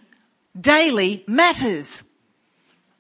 daily 0.60 1.26
matters. 1.28 2.06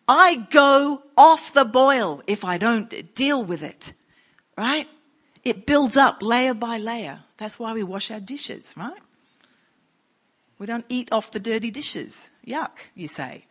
I 0.09 0.47
go 0.51 1.03
off 1.17 1.53
the 1.53 1.65
boil 1.65 2.21
if 2.27 2.45
I 2.45 2.57
don't 2.57 3.13
deal 3.15 3.43
with 3.43 3.63
it. 3.63 3.93
Right? 4.57 4.87
It 5.43 5.65
builds 5.65 5.97
up 5.97 6.21
layer 6.21 6.53
by 6.53 6.77
layer. 6.77 7.21
That's 7.37 7.59
why 7.59 7.73
we 7.73 7.83
wash 7.83 8.11
our 8.11 8.19
dishes, 8.19 8.73
right? 8.77 8.99
We 10.59 10.65
don't 10.65 10.85
eat 10.89 11.09
off 11.11 11.31
the 11.31 11.39
dirty 11.39 11.71
dishes. 11.71 12.29
Yuck, 12.45 12.89
you 12.95 13.07
say. 13.07 13.45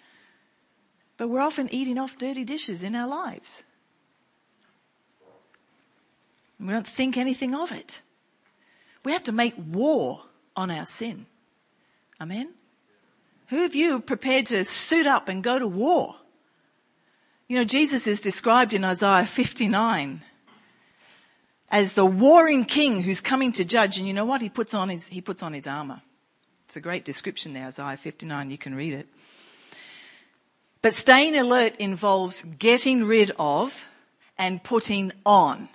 But 1.17 1.29
we're 1.29 1.41
often 1.41 1.73
eating 1.73 1.99
off 1.99 2.19
dirty 2.19 2.45
dishes 2.45 2.83
in 2.83 2.95
our 2.95 3.09
lives. 3.09 3.65
We 6.59 6.69
don't 6.69 6.87
think 6.87 7.17
anything 7.17 7.55
of 7.55 7.73
it. 7.73 8.01
We 9.05 9.13
have 9.13 9.25
to 9.25 9.33
make 9.33 9.55
war 9.57 10.23
on 10.57 10.71
our 10.71 10.85
sin. 10.85 11.27
Amen? 12.21 12.55
Who 13.49 13.65
of 13.65 13.75
you 13.75 14.01
prepared 14.01 14.47
to 14.47 14.65
suit 14.65 15.07
up 15.07 15.29
and 15.29 15.43
go 15.43 15.59
to 15.59 15.69
war? 15.69 16.17
You 17.49 17.59
know, 17.59 17.65
Jesus 17.65 18.09
is 18.09 18.21
described 18.21 18.73
in 18.73 18.83
Isaiah 18.83 19.25
59 19.25 20.23
as 21.71 21.95
the 21.95 22.05
warring 22.05 22.65
king 22.65 23.03
who's 23.03 23.21
coming 23.21 23.53
to 23.53 23.65
judge. 23.65 23.99
And 23.99 24.07
you 24.07 24.13
know 24.13 24.25
what? 24.25 24.41
He 24.41 24.49
puts 24.49 24.75
on 24.75 24.89
his, 24.89 25.09
he 25.09 25.21
puts 25.21 25.45
on 25.45 25.53
his 25.53 25.67
armor. 25.67 26.03
It's 26.65 26.77
a 26.77 26.81
great 26.81 27.05
description 27.05 27.55
there, 27.55 27.67
Isaiah 27.67 27.97
59. 27.97 28.51
You 28.51 28.59
can 28.59 28.75
read 28.75 28.95
it. 28.95 29.07
But 30.83 30.95
staying 30.95 31.37
alert 31.37 31.77
involves 31.77 32.43
getting 32.43 33.05
rid 33.05 33.31
of 33.39 33.89
and 34.37 34.63
putting 34.65 35.13
on. 35.25 35.69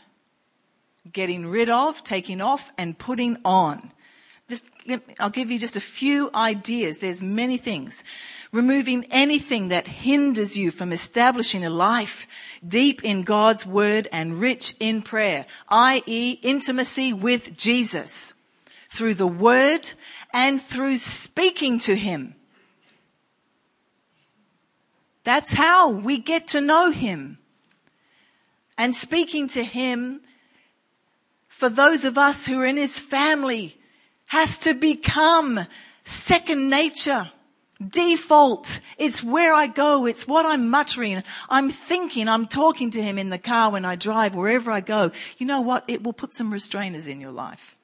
Getting 1.11 1.47
rid 1.47 1.69
of, 1.69 2.03
taking 2.03 2.41
off, 2.41 2.69
and 2.77 2.97
putting 2.97 3.37
on. 3.45 3.91
Just, 4.49 4.69
I'll 5.19 5.29
give 5.29 5.49
you 5.49 5.57
just 5.57 5.77
a 5.77 5.81
few 5.81 6.29
ideas. 6.35 6.99
There's 6.99 7.23
many 7.23 7.57
things 7.57 8.03
removing 8.51 9.05
anything 9.11 9.69
that 9.69 9.87
hinders 9.87 10.57
you 10.57 10.71
from 10.71 10.91
establishing 10.91 11.63
a 11.63 11.69
life 11.69 12.27
deep 12.67 13.03
in 13.03 13.23
God's 13.23 13.65
word 13.65 14.07
and 14.11 14.39
rich 14.39 14.75
in 14.79 15.01
prayer, 15.01 15.45
i.e. 15.69 16.39
intimacy 16.41 17.13
with 17.13 17.55
Jesus 17.55 18.33
through 18.89 19.13
the 19.13 19.27
word 19.27 19.91
and 20.33 20.61
through 20.61 20.97
speaking 20.97 21.79
to 21.79 21.95
him. 21.95 22.35
That's 25.23 25.53
how 25.53 25.89
we 25.89 26.17
get 26.17 26.47
to 26.49 26.61
know 26.61 26.91
him. 26.91 27.37
And 28.77 28.95
speaking 28.95 29.47
to 29.49 29.63
him 29.63 30.21
for 31.47 31.69
those 31.69 32.05
of 32.05 32.17
us 32.17 32.47
who 32.47 32.59
are 32.59 32.65
in 32.65 32.77
his 32.77 32.97
family 32.97 33.77
has 34.29 34.57
to 34.57 34.73
become 34.73 35.67
second 36.03 36.69
nature 36.69 37.29
default. 37.89 38.79
It's 38.97 39.23
where 39.23 39.53
I 39.53 39.67
go. 39.67 40.05
It's 40.05 40.27
what 40.27 40.45
I'm 40.45 40.69
muttering. 40.69 41.23
I'm 41.49 41.69
thinking. 41.69 42.27
I'm 42.27 42.45
talking 42.45 42.91
to 42.91 43.01
him 43.01 43.17
in 43.17 43.29
the 43.29 43.37
car 43.37 43.71
when 43.71 43.85
I 43.85 43.95
drive, 43.95 44.35
wherever 44.35 44.71
I 44.71 44.81
go. 44.81 45.11
You 45.37 45.45
know 45.45 45.61
what? 45.61 45.83
It 45.87 46.03
will 46.03 46.13
put 46.13 46.33
some 46.33 46.51
restrainers 46.51 47.07
in 47.07 47.21
your 47.21 47.31
life. 47.31 47.75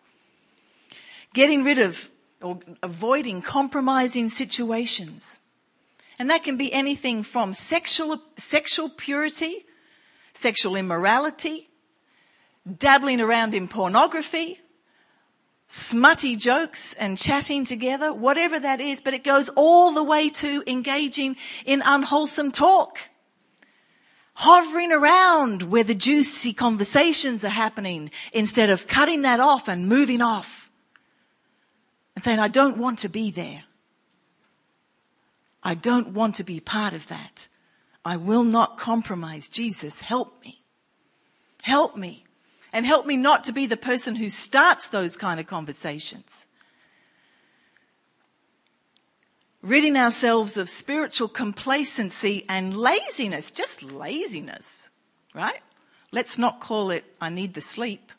Getting 1.34 1.64
rid 1.64 1.80
of 1.80 2.10
or 2.42 2.60
avoiding 2.84 3.42
compromising 3.42 4.30
situations. 4.30 5.40
And 6.20 6.30
that 6.30 6.44
can 6.44 6.58
be 6.58 6.72
anything 6.74 7.24
from 7.24 7.54
sexual, 7.54 8.22
sexual 8.38 8.90
purity, 8.90 9.66
sexual 10.34 10.76
immorality, 10.76 11.70
dabbling 12.78 13.22
around 13.22 13.54
in 13.54 13.68
pornography, 13.68 14.60
smutty 15.68 16.36
jokes 16.36 16.94
and 16.94 17.18
chatting 17.18 17.66
together, 17.66 18.14
whatever 18.14 18.60
that 18.60 18.80
is, 18.80 19.02
but 19.02 19.14
it 19.14 19.24
goes 19.24 19.50
all 19.50 19.94
the 19.94 20.04
way 20.04 20.30
to 20.30 20.64
engaging 20.66 21.36
in 21.66 21.82
unwholesome 21.86 22.52
talk. 22.52 23.10
Hovering 24.36 24.92
around 24.92 25.64
where 25.64 25.84
the 25.84 25.96
juicy 25.96 26.54
conversations 26.54 27.44
are 27.44 27.50
happening 27.50 28.12
instead 28.32 28.70
of 28.70 28.88
cutting 28.88 29.24
that 29.24 29.40
off 29.40 29.68
and 29.68 29.90
moving 29.90 30.22
off 30.22 30.70
and 32.16 32.24
saying, 32.24 32.40
I 32.40 32.48
don't 32.48 32.78
want 32.78 33.00
to 33.00 33.10
be 33.10 33.32
there. 33.32 33.64
I 35.64 35.74
don't 35.74 36.14
want 36.14 36.36
to 36.36 36.44
be 36.44 36.60
part 36.60 36.94
of 36.94 37.08
that. 37.08 37.48
I 38.06 38.16
will 38.16 38.44
not 38.44 38.78
compromise. 38.78 39.50
Jesus, 39.50 40.02
help 40.02 40.42
me. 40.44 40.62
Help 41.64 41.98
me. 41.98 42.24
And 42.78 42.86
help 42.86 43.08
me 43.08 43.18
not 43.18 43.44
to 43.46 43.54
be 43.54 43.66
the 43.66 43.76
person 43.76 44.18
who 44.18 44.30
starts 44.30 44.88
those 44.88 45.18
kind 45.18 45.40
of 45.40 45.48
conversations. 45.48 46.46
Ridding 49.64 49.98
ourselves 49.98 50.58
of 50.58 50.70
spiritual 50.70 51.28
complacency 51.28 52.46
and 52.48 52.78
laziness, 52.78 53.50
just 53.50 53.82
laziness, 53.82 54.92
right? 55.34 55.62
Let's 56.12 56.38
not 56.38 56.60
call 56.60 56.92
it, 56.92 57.04
I 57.20 57.32
need 57.32 57.56
the 57.56 57.62
sleep. 57.62 58.12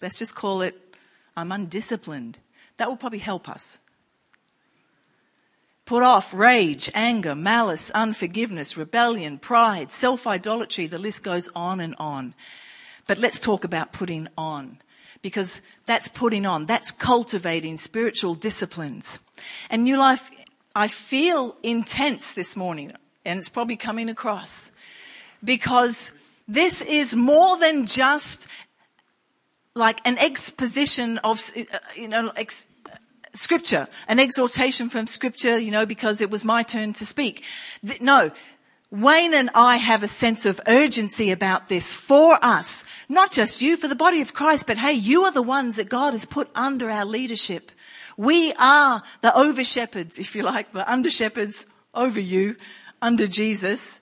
Let's 0.00 0.18
just 0.18 0.34
call 0.34 0.62
it, 0.62 0.96
I'm 1.36 1.52
undisciplined. 1.52 2.38
That 2.78 2.88
will 2.88 2.96
probably 2.96 3.18
help 3.18 3.50
us. 3.50 3.80
Put 5.90 6.04
off 6.04 6.32
rage, 6.32 6.88
anger, 6.94 7.34
malice, 7.34 7.90
unforgiveness, 7.90 8.76
rebellion, 8.76 9.38
pride, 9.40 9.90
self 9.90 10.24
idolatry. 10.24 10.86
The 10.86 11.00
list 11.00 11.24
goes 11.24 11.48
on 11.52 11.80
and 11.80 11.96
on. 11.98 12.34
But 13.08 13.18
let's 13.18 13.40
talk 13.40 13.64
about 13.64 13.92
putting 13.92 14.28
on. 14.38 14.78
Because 15.20 15.62
that's 15.86 16.06
putting 16.06 16.46
on. 16.46 16.66
That's 16.66 16.92
cultivating 16.92 17.76
spiritual 17.76 18.36
disciplines. 18.36 19.18
And 19.68 19.82
New 19.82 19.96
Life, 19.96 20.30
I 20.76 20.86
feel 20.86 21.56
intense 21.64 22.34
this 22.34 22.54
morning, 22.56 22.92
and 23.24 23.40
it's 23.40 23.48
probably 23.48 23.74
coming 23.74 24.08
across. 24.08 24.70
Because 25.42 26.14
this 26.46 26.82
is 26.82 27.16
more 27.16 27.58
than 27.58 27.84
just 27.84 28.46
like 29.74 30.00
an 30.06 30.18
exposition 30.18 31.18
of, 31.24 31.40
uh, 31.56 31.78
you 31.96 32.06
know, 32.06 32.30
ex- 32.36 32.68
scripture, 33.32 33.88
an 34.08 34.18
exhortation 34.18 34.88
from 34.88 35.06
scripture, 35.06 35.58
you 35.58 35.70
know, 35.70 35.86
because 35.86 36.20
it 36.20 36.30
was 36.30 36.44
my 36.44 36.62
turn 36.62 36.92
to 36.94 37.06
speak. 37.06 37.44
No, 38.00 38.30
Wayne 38.90 39.34
and 39.34 39.50
I 39.54 39.76
have 39.76 40.02
a 40.02 40.08
sense 40.08 40.44
of 40.44 40.60
urgency 40.66 41.30
about 41.30 41.68
this 41.68 41.94
for 41.94 42.38
us. 42.42 42.84
Not 43.08 43.30
just 43.30 43.62
you, 43.62 43.76
for 43.76 43.86
the 43.86 43.94
body 43.94 44.20
of 44.20 44.34
Christ, 44.34 44.66
but 44.66 44.78
hey, 44.78 44.92
you 44.92 45.22
are 45.22 45.32
the 45.32 45.42
ones 45.42 45.76
that 45.76 45.88
God 45.88 46.12
has 46.12 46.24
put 46.24 46.50
under 46.56 46.90
our 46.90 47.04
leadership. 47.04 47.70
We 48.16 48.52
are 48.58 49.02
the 49.20 49.36
over 49.36 49.64
shepherds, 49.64 50.18
if 50.18 50.34
you 50.34 50.42
like, 50.42 50.72
the 50.72 50.90
under 50.90 51.10
shepherds 51.10 51.66
over 51.94 52.18
you, 52.18 52.56
under 53.00 53.28
Jesus. 53.28 54.00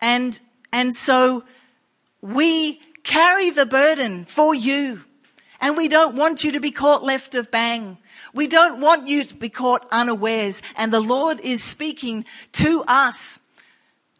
And, 0.00 0.38
and 0.72 0.94
so 0.94 1.42
we 2.20 2.80
carry 3.02 3.50
the 3.50 3.66
burden 3.66 4.24
for 4.24 4.54
you. 4.54 5.04
And 5.60 5.76
we 5.76 5.88
don't 5.88 6.14
want 6.14 6.44
you 6.44 6.52
to 6.52 6.60
be 6.60 6.70
caught 6.70 7.02
left 7.02 7.34
of 7.34 7.50
bang. 7.50 7.98
We 8.36 8.46
don't 8.46 8.82
want 8.82 9.08
you 9.08 9.24
to 9.24 9.34
be 9.34 9.48
caught 9.48 9.88
unawares. 9.90 10.60
And 10.76 10.92
the 10.92 11.00
Lord 11.00 11.40
is 11.40 11.64
speaking 11.64 12.26
to 12.52 12.84
us 12.86 13.40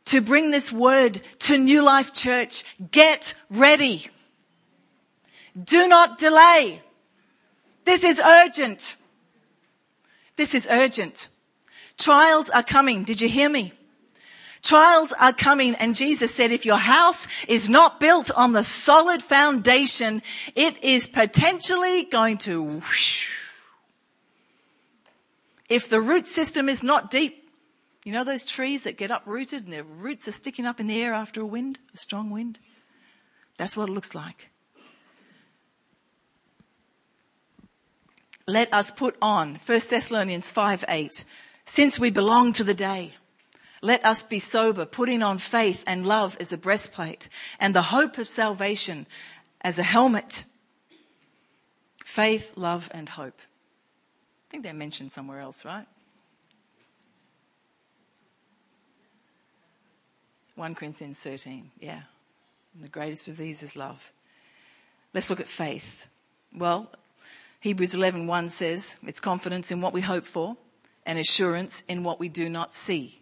to 0.07 0.23
bring 0.23 0.51
this 0.51 0.73
word 0.73 1.21
to 1.41 1.59
New 1.59 1.83
Life 1.83 2.15
Church. 2.15 2.65
Get 2.91 3.35
ready. 3.51 4.07
Do 5.63 5.87
not 5.87 6.19
delay. 6.19 6.81
This 7.85 8.05
is 8.05 8.19
urgent. 8.19 8.97
This 10.37 10.55
is 10.55 10.67
urgent. 10.71 11.29
Trials 11.99 12.49
are 12.51 12.63
coming. 12.63 13.05
Did 13.05 13.21
you 13.21 13.29
hear 13.29 13.51
me? 13.51 13.75
Trials 14.63 15.13
are 15.21 15.33
coming 15.33 15.75
and 15.75 15.95
Jesus 15.95 16.35
said 16.35 16.51
if 16.51 16.65
your 16.65 16.79
house 16.79 17.29
is 17.49 17.69
not 17.69 18.01
built 18.01 18.31
on 18.33 18.53
the 18.53 18.65
solid 18.65 19.23
foundation, 19.23 20.23
it 20.55 20.83
is 20.83 21.07
potentially 21.07 22.05
going 22.05 22.39
to 22.39 22.63
whoosh. 22.63 23.46
If 25.69 25.89
the 25.89 26.01
root 26.01 26.29
system 26.29 26.69
is 26.69 26.83
not 26.83 27.11
deep, 27.11 27.51
you 28.05 28.13
know 28.13 28.23
those 28.23 28.45
trees 28.45 28.85
that 28.85 28.97
get 28.97 29.11
uprooted 29.11 29.65
and 29.65 29.73
their 29.73 29.83
roots 29.83 30.29
are 30.29 30.33
sticking 30.33 30.65
up 30.65 30.79
in 30.79 30.87
the 30.87 31.03
air 31.03 31.13
after 31.13 31.41
a 31.41 31.47
wind, 31.47 31.79
a 31.93 31.97
strong 31.97 32.31
wind? 32.31 32.59
That's 33.57 33.77
what 33.77 33.89
it 33.89 33.93
looks 33.93 34.15
like. 34.15 34.51
Let 38.47 38.73
us 38.73 38.93
put 38.93 39.17
on 39.21 39.57
1 39.57 39.81
Thessalonians 39.91 40.51
5 40.51 40.85
8. 40.89 41.25
Since 41.65 41.99
we 41.99 42.11
belong 42.11 42.53
to 42.53 42.63
the 42.63 42.75
day, 42.75 43.15
let 43.83 44.05
us 44.05 44.23
be 44.23 44.39
sober, 44.39 44.87
putting 44.87 45.21
on 45.21 45.39
faith 45.39 45.83
and 45.85 46.07
love 46.07 46.37
as 46.39 46.53
a 46.53 46.59
breastplate 46.59 47.29
and 47.59 47.75
the 47.75 47.83
hope 47.83 48.19
of 48.19 48.29
salvation 48.29 49.07
as 49.63 49.81
a 49.81 49.83
helmet. 49.83 50.45
Faith, 52.05 52.53
love, 52.57 52.89
and 52.95 53.09
hope. 53.09 53.41
Think 54.57 54.65
they're 54.65 54.73
mentioned 54.73 55.13
somewhere 55.13 55.41
else, 55.41 55.67
right? 55.67 55.87
1 60.55 60.75
Corinthians 60.75 61.23
13, 61.23 61.73
yeah. 61.79 62.01
And 62.73 62.83
the 62.83 62.89
greatest 62.89 63.29
of 63.29 63.37
these 63.37 63.63
is 63.63 63.77
love. 63.77 64.11
Let's 65.13 65.29
look 65.29 65.41
at 65.41 65.47
faith. 65.47 66.09
Well, 66.55 66.91
Hebrews 67.61 67.95
11:1 67.95 68.49
says, 68.49 68.99
it's 69.07 69.21
confidence 69.21 69.71
in 69.71 69.83
what 69.83 69.93
we 69.93 70.01
hope 70.01 70.25
for 70.25 70.57
and 71.05 71.19
assurance 71.19 71.83
in 71.83 72.03
what 72.03 72.19
we 72.19 72.31
do 72.31 72.49
not 72.49 72.73
see. 72.73 73.21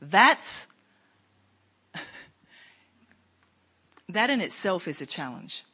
That's 0.00 0.66
that 4.08 4.30
in 4.30 4.40
itself 4.40 4.88
is 4.88 5.02
a 5.02 5.06
challenge. 5.06 5.64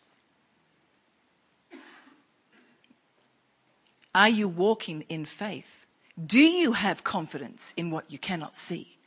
Are 4.14 4.28
you 4.28 4.48
walking 4.48 5.04
in 5.08 5.24
faith? 5.24 5.86
Do 6.24 6.40
you 6.40 6.72
have 6.72 7.04
confidence 7.04 7.74
in 7.76 7.90
what 7.90 8.10
you 8.10 8.18
cannot 8.18 8.56
see? 8.56 8.98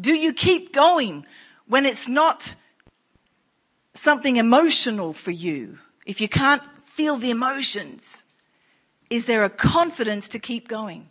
Do 0.00 0.12
you 0.12 0.32
keep 0.32 0.72
going 0.72 1.26
when 1.66 1.86
it's 1.86 2.08
not 2.08 2.56
something 3.94 4.36
emotional 4.36 5.12
for 5.12 5.30
you? 5.30 5.78
If 6.06 6.20
you 6.20 6.28
can't 6.28 6.62
feel 6.82 7.16
the 7.16 7.30
emotions, 7.30 8.24
is 9.10 9.26
there 9.26 9.44
a 9.44 9.50
confidence 9.50 10.28
to 10.28 10.38
keep 10.38 10.66
going? 10.66 11.10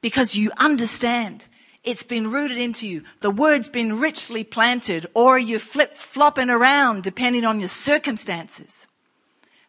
Because 0.00 0.34
you 0.34 0.50
understand 0.56 1.46
it's 1.84 2.02
been 2.02 2.30
rooted 2.30 2.58
into 2.58 2.86
you. 2.86 3.04
The 3.20 3.30
word's 3.30 3.68
been 3.68 4.00
richly 4.00 4.44
planted, 4.44 5.06
or 5.14 5.36
are 5.36 5.38
you 5.38 5.58
flip 5.58 5.96
flopping 5.96 6.50
around 6.50 7.02
depending 7.02 7.44
on 7.44 7.60
your 7.60 7.68
circumstances? 7.68 8.86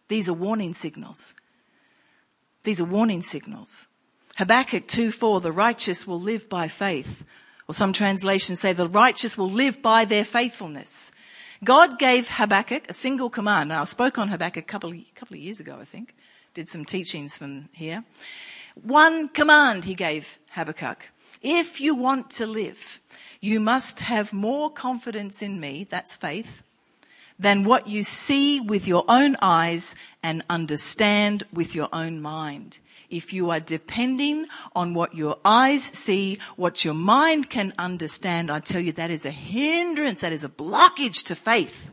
These 0.08 0.28
are 0.28 0.34
warning 0.34 0.74
signals. 0.74 1.34
These 2.64 2.82
are 2.82 2.86
warning 2.86 3.22
signals. 3.22 3.88
Habakkuk 4.38 4.88
2 4.88 5.12
4, 5.12 5.42
the 5.42 5.52
righteous 5.52 6.08
will 6.08 6.20
live 6.20 6.48
by 6.50 6.68
faith. 6.68 7.26
Or 7.68 7.74
some 7.74 7.94
translations 7.94 8.60
say 8.60 8.74
the 8.74 8.88
righteous 8.88 9.38
will 9.38 9.50
live 9.50 9.82
by 9.82 10.06
their 10.06 10.26
faithfulness. 10.26 11.12
God 11.64 12.00
gave 12.00 12.28
Habakkuk 12.28 12.90
a 12.90 12.94
single 12.94 13.30
command. 13.30 13.70
Now, 13.70 13.82
I 13.82 13.86
spoke 13.86 14.18
on 14.18 14.30
Habakkuk 14.30 14.64
a 14.64 14.68
couple, 14.68 14.94
couple 15.16 15.36
of 15.36 15.42
years 15.42 15.60
ago, 15.60 15.78
I 15.80 15.86
think. 15.86 16.16
Did 16.54 16.68
some 16.68 16.86
teachings 16.86 17.38
from 17.38 17.70
here. 17.72 18.04
One 18.82 19.30
command 19.30 19.86
he 19.86 19.94
gave 19.94 20.40
Habakkuk. 20.52 21.12
If 21.42 21.80
you 21.80 21.96
want 21.96 22.30
to 22.32 22.46
live, 22.46 23.00
you 23.40 23.60
must 23.60 24.02
have 24.02 24.34
more 24.34 24.72
confidence 24.72 25.42
in 25.42 25.60
me, 25.60 25.86
that's 25.90 26.16
faith, 26.16 26.64
than 27.42 27.64
what 27.64 27.88
you 27.88 28.04
see 28.04 28.60
with 28.60 28.88
your 28.88 29.04
own 29.08 29.36
eyes 29.42 29.96
and 30.22 30.44
understand 30.48 31.44
with 31.52 31.74
your 31.74 31.90
own 31.92 32.22
mind. 32.22 32.78
If 33.10 33.34
you 33.34 33.50
are 33.50 33.60
depending 33.60 34.46
on 34.76 34.94
what 34.94 35.16
your 35.16 35.38
eyes 35.44 35.84
see, 35.84 36.38
what 36.56 36.86
your 36.86 36.94
mind 36.94 37.50
can 37.50 37.74
understand, 37.80 38.52
I 38.52 38.60
tell 38.60 38.80
you 38.80 38.92
that 38.92 39.10
is 39.10 39.26
a 39.26 39.32
hindrance, 39.32 40.22
that 40.22 40.32
is 40.32 40.44
a 40.44 40.50
blockage 40.50 41.26
to 41.26 41.36
faith. 41.36 41.92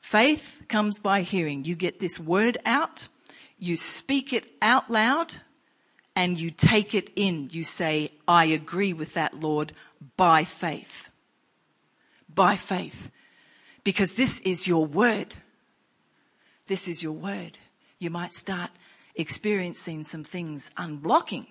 Faith 0.00 0.62
comes 0.66 0.98
by 0.98 1.20
hearing. 1.20 1.66
You 1.66 1.74
get 1.74 2.00
this 2.00 2.18
word 2.18 2.56
out, 2.64 3.08
you 3.58 3.76
speak 3.76 4.32
it 4.32 4.50
out 4.62 4.88
loud, 4.88 5.36
and 6.16 6.40
you 6.40 6.50
take 6.50 6.94
it 6.94 7.10
in. 7.16 7.50
You 7.52 7.64
say, 7.64 8.12
I 8.26 8.46
agree 8.46 8.94
with 8.94 9.12
that, 9.12 9.38
Lord, 9.38 9.72
by 10.16 10.44
faith 10.44 11.07
by 12.38 12.54
faith. 12.54 13.10
Because 13.82 14.14
this 14.14 14.38
is 14.40 14.68
your 14.68 14.86
word. 14.86 15.34
This 16.68 16.86
is 16.86 17.02
your 17.02 17.12
word. 17.12 17.58
You 17.98 18.10
might 18.10 18.32
start 18.32 18.70
experiencing 19.16 20.04
some 20.04 20.22
things 20.22 20.70
unblocking. 20.78 21.48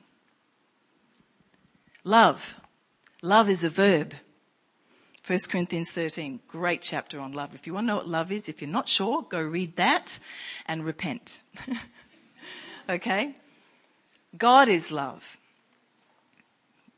Love. 2.06 2.58
Love 3.22 3.50
is 3.50 3.66
a 3.66 3.70
verb. 3.70 4.14
1 5.26 5.40
Corinthians 5.50 5.92
13, 5.92 6.40
great 6.48 6.82
chapter 6.82 7.20
on 7.20 7.34
love. 7.34 7.54
If 7.54 7.68
you 7.68 7.74
want 7.74 7.84
to 7.84 7.88
know 7.88 7.98
what 7.98 8.08
love 8.08 8.32
is, 8.32 8.48
if 8.48 8.62
you're 8.62 8.70
not 8.70 8.88
sure, 8.88 9.24
go 9.24 9.42
read 9.42 9.76
that 9.76 10.20
and 10.68 10.86
repent. 10.86 11.42
okay? 12.90 13.36
God 14.38 14.70
is 14.70 14.90
love. 14.90 15.38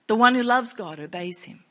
The 0.05 0.13
one 0.13 0.35
who 0.35 0.43
loves 0.43 0.73
God 0.73 0.99
obeys 0.99 1.45
him. 1.45 1.63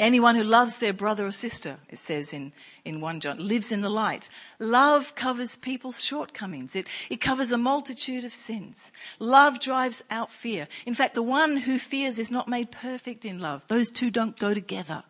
Anyone 0.00 0.34
who 0.34 0.44
loves 0.44 0.78
their 0.78 0.94
brother 0.94 1.26
or 1.26 1.30
sister, 1.30 1.76
it 1.90 1.98
says 1.98 2.32
in, 2.32 2.52
in 2.86 3.02
1 3.02 3.20
John, 3.20 3.36
lives 3.38 3.70
in 3.70 3.82
the 3.82 3.90
light. 3.90 4.30
Love 4.58 5.14
covers 5.14 5.56
people's 5.56 6.02
shortcomings. 6.02 6.74
It, 6.74 6.86
it 7.10 7.20
covers 7.20 7.52
a 7.52 7.58
multitude 7.58 8.24
of 8.24 8.32
sins. 8.32 8.92
Love 9.18 9.60
drives 9.60 10.02
out 10.10 10.32
fear. 10.32 10.68
In 10.86 10.94
fact, 10.94 11.14
the 11.14 11.22
one 11.22 11.58
who 11.58 11.78
fears 11.78 12.18
is 12.18 12.30
not 12.30 12.48
made 12.48 12.70
perfect 12.70 13.26
in 13.26 13.40
love. 13.40 13.66
Those 13.68 13.90
two 13.90 14.10
don't 14.10 14.38
go 14.38 14.54
together. 14.54 15.04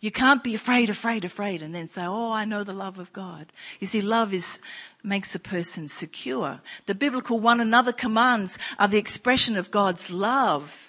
You 0.00 0.12
can't 0.12 0.44
be 0.44 0.54
afraid, 0.54 0.90
afraid, 0.90 1.24
afraid, 1.24 1.60
and 1.60 1.74
then 1.74 1.88
say, 1.88 2.04
Oh, 2.06 2.30
I 2.30 2.44
know 2.44 2.62
the 2.62 2.72
love 2.72 3.00
of 3.00 3.12
God. 3.12 3.46
You 3.80 3.88
see, 3.88 4.00
love 4.00 4.32
is, 4.32 4.60
makes 5.02 5.34
a 5.34 5.40
person 5.40 5.88
secure. 5.88 6.60
The 6.86 6.94
biblical 6.94 7.40
one 7.40 7.60
another 7.60 7.92
commands 7.92 8.60
are 8.78 8.86
the 8.86 8.98
expression 8.98 9.56
of 9.56 9.72
God's 9.72 10.12
love 10.12 10.85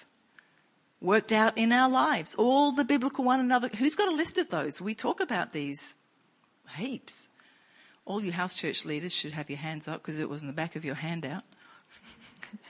worked 1.00 1.32
out 1.32 1.56
in 1.56 1.72
our 1.72 1.90
lives. 1.90 2.34
All 2.34 2.72
the 2.72 2.84
biblical 2.84 3.24
one 3.24 3.40
another. 3.40 3.68
Who's 3.78 3.96
got 3.96 4.08
a 4.08 4.14
list 4.14 4.38
of 4.38 4.48
those? 4.48 4.80
We 4.80 4.94
talk 4.94 5.20
about 5.20 5.52
these 5.52 5.94
heaps. 6.76 7.28
All 8.04 8.22
you 8.22 8.32
house 8.32 8.56
church 8.56 8.84
leaders 8.84 9.12
should 9.12 9.34
have 9.34 9.50
your 9.50 9.58
hands 9.58 9.86
up 9.86 10.02
because 10.02 10.18
it 10.18 10.28
was 10.28 10.40
in 10.42 10.46
the 10.46 10.54
back 10.54 10.76
of 10.76 10.84
your 10.84 10.94
handout. 10.94 11.44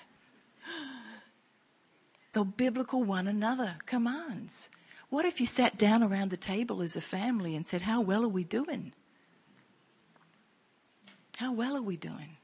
the 2.32 2.44
biblical 2.44 3.02
one 3.04 3.28
another 3.28 3.76
commands. 3.86 4.70
What 5.10 5.24
if 5.24 5.40
you 5.40 5.46
sat 5.46 5.78
down 5.78 6.02
around 6.02 6.30
the 6.30 6.36
table 6.36 6.82
as 6.82 6.96
a 6.96 7.00
family 7.00 7.56
and 7.56 7.66
said, 7.66 7.82
How 7.82 8.00
well 8.00 8.24
are 8.24 8.28
we 8.28 8.44
doing? 8.44 8.92
How 11.38 11.52
well 11.52 11.76
are 11.76 11.82
we 11.82 11.96
doing? 11.96 12.36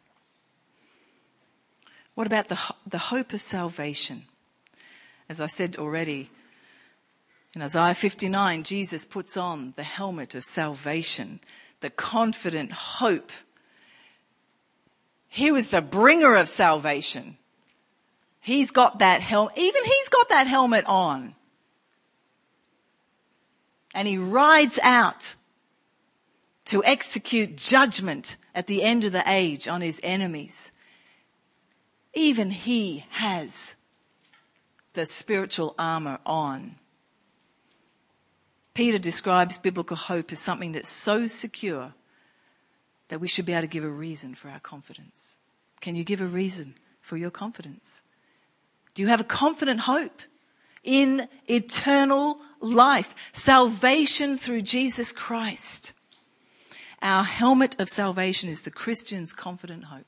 What 2.14 2.28
about 2.28 2.48
the, 2.48 2.58
the 2.86 2.98
hope 2.98 3.32
of 3.32 3.40
salvation? 3.40 4.22
As 5.28 5.40
I 5.40 5.46
said 5.46 5.76
already, 5.76 6.30
in 7.54 7.62
Isaiah 7.62 7.94
59, 7.94 8.62
Jesus 8.62 9.04
puts 9.04 9.36
on 9.36 9.72
the 9.76 9.84
helmet 9.84 10.34
of 10.34 10.44
salvation, 10.44 11.40
the 11.80 11.90
confident 11.90 12.72
hope. 12.72 13.30
He 15.28 15.52
was 15.52 15.70
the 15.70 15.80
bringer 15.80 16.34
of 16.34 16.48
salvation. 16.48 17.36
He's 18.40 18.70
got 18.70 18.98
that 18.98 19.20
helmet, 19.20 19.56
even 19.56 19.84
he's 19.84 20.08
got 20.08 20.28
that 20.28 20.46
helmet 20.46 20.84
on. 20.86 21.34
And 23.94 24.08
he 24.08 24.18
rides 24.18 24.80
out 24.82 25.36
to 26.66 26.82
execute 26.84 27.56
judgment 27.56 28.36
at 28.54 28.66
the 28.66 28.82
end 28.82 29.04
of 29.04 29.12
the 29.12 29.22
age 29.26 29.68
on 29.68 29.80
his 29.80 30.00
enemies. 30.02 30.72
Even 32.14 32.50
he 32.50 33.04
has 33.10 33.76
the 34.94 35.06
spiritual 35.06 35.74
armor 35.78 36.18
on. 36.24 36.76
Peter 38.72 38.98
describes 38.98 39.58
biblical 39.58 39.96
hope 39.96 40.32
as 40.32 40.40
something 40.40 40.72
that's 40.72 40.88
so 40.88 41.26
secure 41.26 41.94
that 43.08 43.20
we 43.20 43.28
should 43.28 43.46
be 43.46 43.52
able 43.52 43.62
to 43.62 43.68
give 43.68 43.84
a 43.84 43.88
reason 43.88 44.34
for 44.34 44.48
our 44.48 44.58
confidence. 44.58 45.38
Can 45.80 45.94
you 45.94 46.02
give 46.02 46.20
a 46.20 46.26
reason 46.26 46.74
for 47.00 47.16
your 47.16 47.30
confidence? 47.30 48.02
Do 48.94 49.02
you 49.02 49.08
have 49.08 49.20
a 49.20 49.24
confident 49.24 49.80
hope 49.80 50.22
in 50.82 51.28
eternal 51.46 52.38
life, 52.60 53.14
salvation 53.32 54.38
through 54.38 54.62
Jesus 54.62 55.12
Christ? 55.12 55.92
Our 57.02 57.24
helmet 57.24 57.78
of 57.78 57.88
salvation 57.88 58.48
is 58.48 58.62
the 58.62 58.70
Christian's 58.70 59.32
confident 59.32 59.84
hope 59.84 60.06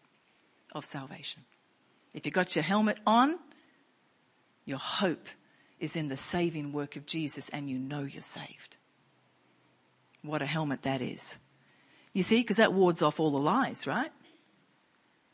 of 0.73 0.85
salvation. 0.85 1.43
If 2.15 2.25
you've 2.25 2.35
got 2.35 2.57
your 2.57 2.63
helmet 2.63 2.99
on, 3.07 3.39
your 4.67 4.79
hope 4.79 5.29
is 5.81 5.97
in 5.97 6.09
the 6.09 6.17
saving 6.17 6.73
work 6.73 6.97
of 6.97 7.07
Jesus 7.07 7.49
and 7.49 7.71
you 7.71 7.79
know 7.79 8.03
you're 8.03 8.21
saved. 8.21 8.77
What 10.23 10.43
a 10.43 10.47
helmet 10.47 10.83
that 10.83 11.01
is. 11.01 11.39
You 12.13 12.23
see, 12.23 12.41
because 12.41 12.57
that 12.57 12.73
wards 12.73 13.01
off 13.01 13.21
all 13.21 13.31
the 13.31 13.39
lies, 13.39 13.87
right? 13.87 14.11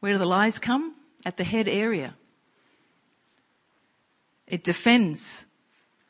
Where 0.00 0.12
do 0.12 0.18
the 0.18 0.26
lies 0.26 0.58
come? 0.58 0.94
At 1.24 1.36
the 1.36 1.44
head 1.44 1.68
area. 1.68 2.14
It 4.46 4.64
defends 4.64 5.46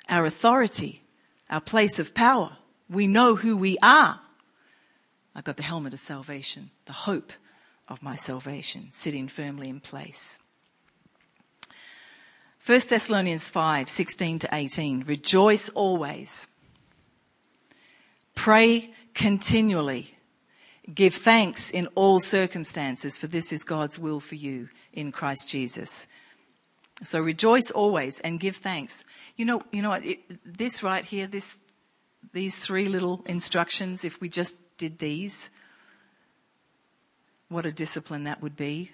our 0.08 0.24
authority, 0.24 1.02
our 1.48 1.60
place 1.60 1.98
of 1.98 2.14
power. 2.14 2.56
We 2.88 3.06
know 3.06 3.36
who 3.36 3.56
we 3.56 3.78
are. 3.82 4.20
I've 5.34 5.44
got 5.44 5.58
the 5.58 5.62
helmet 5.62 5.92
of 5.92 6.00
salvation, 6.00 6.70
the 6.86 6.92
hope 6.92 7.32
of 7.88 8.02
my 8.02 8.16
salvation 8.16 8.88
sitting 8.90 9.28
firmly 9.28 9.68
in 9.68 9.80
place. 9.80 10.38
1 12.64 12.80
Thessalonians 12.88 13.48
5 13.48 13.88
16 13.88 14.38
to 14.40 14.48
18. 14.52 15.00
Rejoice 15.00 15.68
always. 15.70 16.46
Pray 18.36 18.92
continually. 19.14 20.16
Give 20.92 21.14
thanks 21.14 21.70
in 21.70 21.88
all 21.96 22.20
circumstances, 22.20 23.18
for 23.18 23.26
this 23.26 23.52
is 23.52 23.64
God's 23.64 23.98
will 23.98 24.20
for 24.20 24.36
you 24.36 24.68
in 24.92 25.10
Christ 25.10 25.48
Jesus. 25.48 26.06
So 27.02 27.20
rejoice 27.20 27.70
always 27.72 28.20
and 28.20 28.38
give 28.38 28.56
thanks. 28.56 29.04
You 29.36 29.44
know, 29.44 29.62
you 29.72 29.82
know 29.82 29.94
it, 29.94 30.20
this 30.44 30.84
right 30.84 31.04
here, 31.04 31.26
this, 31.26 31.56
these 32.32 32.56
three 32.58 32.86
little 32.86 33.22
instructions, 33.26 34.04
if 34.04 34.20
we 34.20 34.28
just 34.28 34.76
did 34.76 35.00
these, 35.00 35.50
what 37.48 37.66
a 37.66 37.72
discipline 37.72 38.24
that 38.24 38.40
would 38.40 38.56
be. 38.56 38.92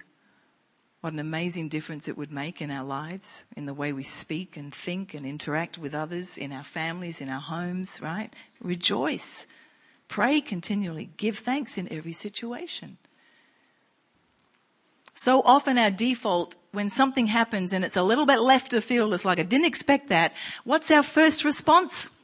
What 1.01 1.13
an 1.13 1.21
amazing 1.21 1.69
difference 1.69 2.09
it 2.09 2.19
would 2.19 2.33
make 2.33 2.61
in 2.61 2.73
our 2.73 2.85
lives, 2.85 3.45
in 3.57 3.67
the 3.67 3.75
way 3.75 3.93
we 3.93 4.03
speak 4.03 4.57
and 4.57 4.75
think 4.75 5.15
and 5.15 5.25
interact 5.25 5.79
with 5.79 5.95
others, 5.95 6.37
in 6.37 6.53
our 6.53 6.65
families, 6.65 7.21
in 7.21 7.29
our 7.29 7.41
homes, 7.41 8.01
right? 8.03 8.35
Rejoice. 8.61 9.47
Pray 10.09 10.41
continually. 10.41 11.11
Give 11.17 11.39
thanks 11.39 11.79
in 11.79 11.93
every 11.93 12.13
situation. 12.13 12.97
So 15.15 15.43
often 15.45 15.79
our 15.79 15.91
default, 15.91 16.57
when 16.73 16.91
something 16.91 17.27
happens 17.27 17.73
and 17.73 17.85
it's 17.85 17.97
a 17.97 18.03
little 18.03 18.27
bit 18.27 18.41
left 18.41 18.75
of 18.75 18.83
field, 18.83 19.15
it's 19.15 19.25
like, 19.25 19.39
I 19.39 19.45
didn't 19.45 19.67
expect 19.67 20.09
that. 20.09 20.33
What's 20.65 20.91
our 20.91 21.03
first 21.03 21.45
response? 21.45 22.21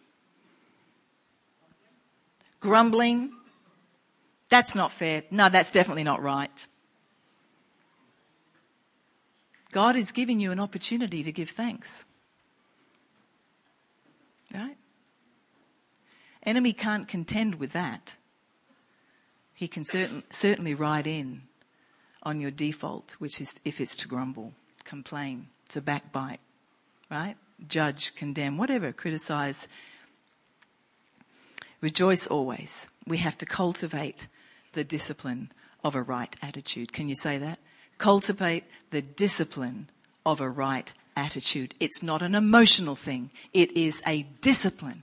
Grumbling. 2.58 3.32
That's 4.48 4.74
not 4.74 4.90
fair. 4.90 5.22
No, 5.30 5.48
that's 5.48 5.70
definitely 5.70 6.04
not 6.04 6.22
right. 6.22 6.66
God 9.74 9.96
is 9.96 10.12
giving 10.12 10.38
you 10.38 10.52
an 10.52 10.60
opportunity 10.60 11.24
to 11.24 11.32
give 11.32 11.50
thanks. 11.50 12.04
Right? 14.54 14.76
Enemy 16.44 16.72
can't 16.74 17.08
contend 17.08 17.56
with 17.56 17.72
that. 17.72 18.14
He 19.52 19.66
can 19.66 19.84
certain, 19.84 20.22
certainly 20.30 20.74
ride 20.74 21.08
in 21.08 21.42
on 22.22 22.38
your 22.38 22.52
default, 22.52 23.16
which 23.18 23.40
is 23.40 23.58
if 23.64 23.80
it's 23.80 23.96
to 23.96 24.06
grumble, 24.06 24.52
complain, 24.84 25.48
to 25.70 25.80
backbite, 25.80 26.38
right? 27.10 27.34
Judge, 27.66 28.14
condemn, 28.14 28.56
whatever, 28.56 28.92
criticize. 28.92 29.66
Rejoice 31.80 32.28
always. 32.28 32.87
We 33.08 33.16
have 33.16 33.37
to 33.38 33.46
cultivate 33.46 34.28
the 34.72 34.84
discipline 34.84 35.50
of 35.82 35.96
a 35.96 36.02
right 36.02 36.37
attitude. 36.40 36.92
Can 36.92 37.08
you 37.08 37.16
say 37.16 37.38
that? 37.38 37.58
Cultivate 37.98 38.64
the 38.90 39.02
discipline 39.02 39.88
of 40.24 40.40
a 40.40 40.48
right 40.48 40.92
attitude. 41.16 41.74
It's 41.80 42.02
not 42.02 42.22
an 42.22 42.35
emotional 42.35 42.96
thing. 42.96 43.30
It 43.52 43.76
is 43.76 44.02
a 44.07 44.22
discipline. 44.40 45.02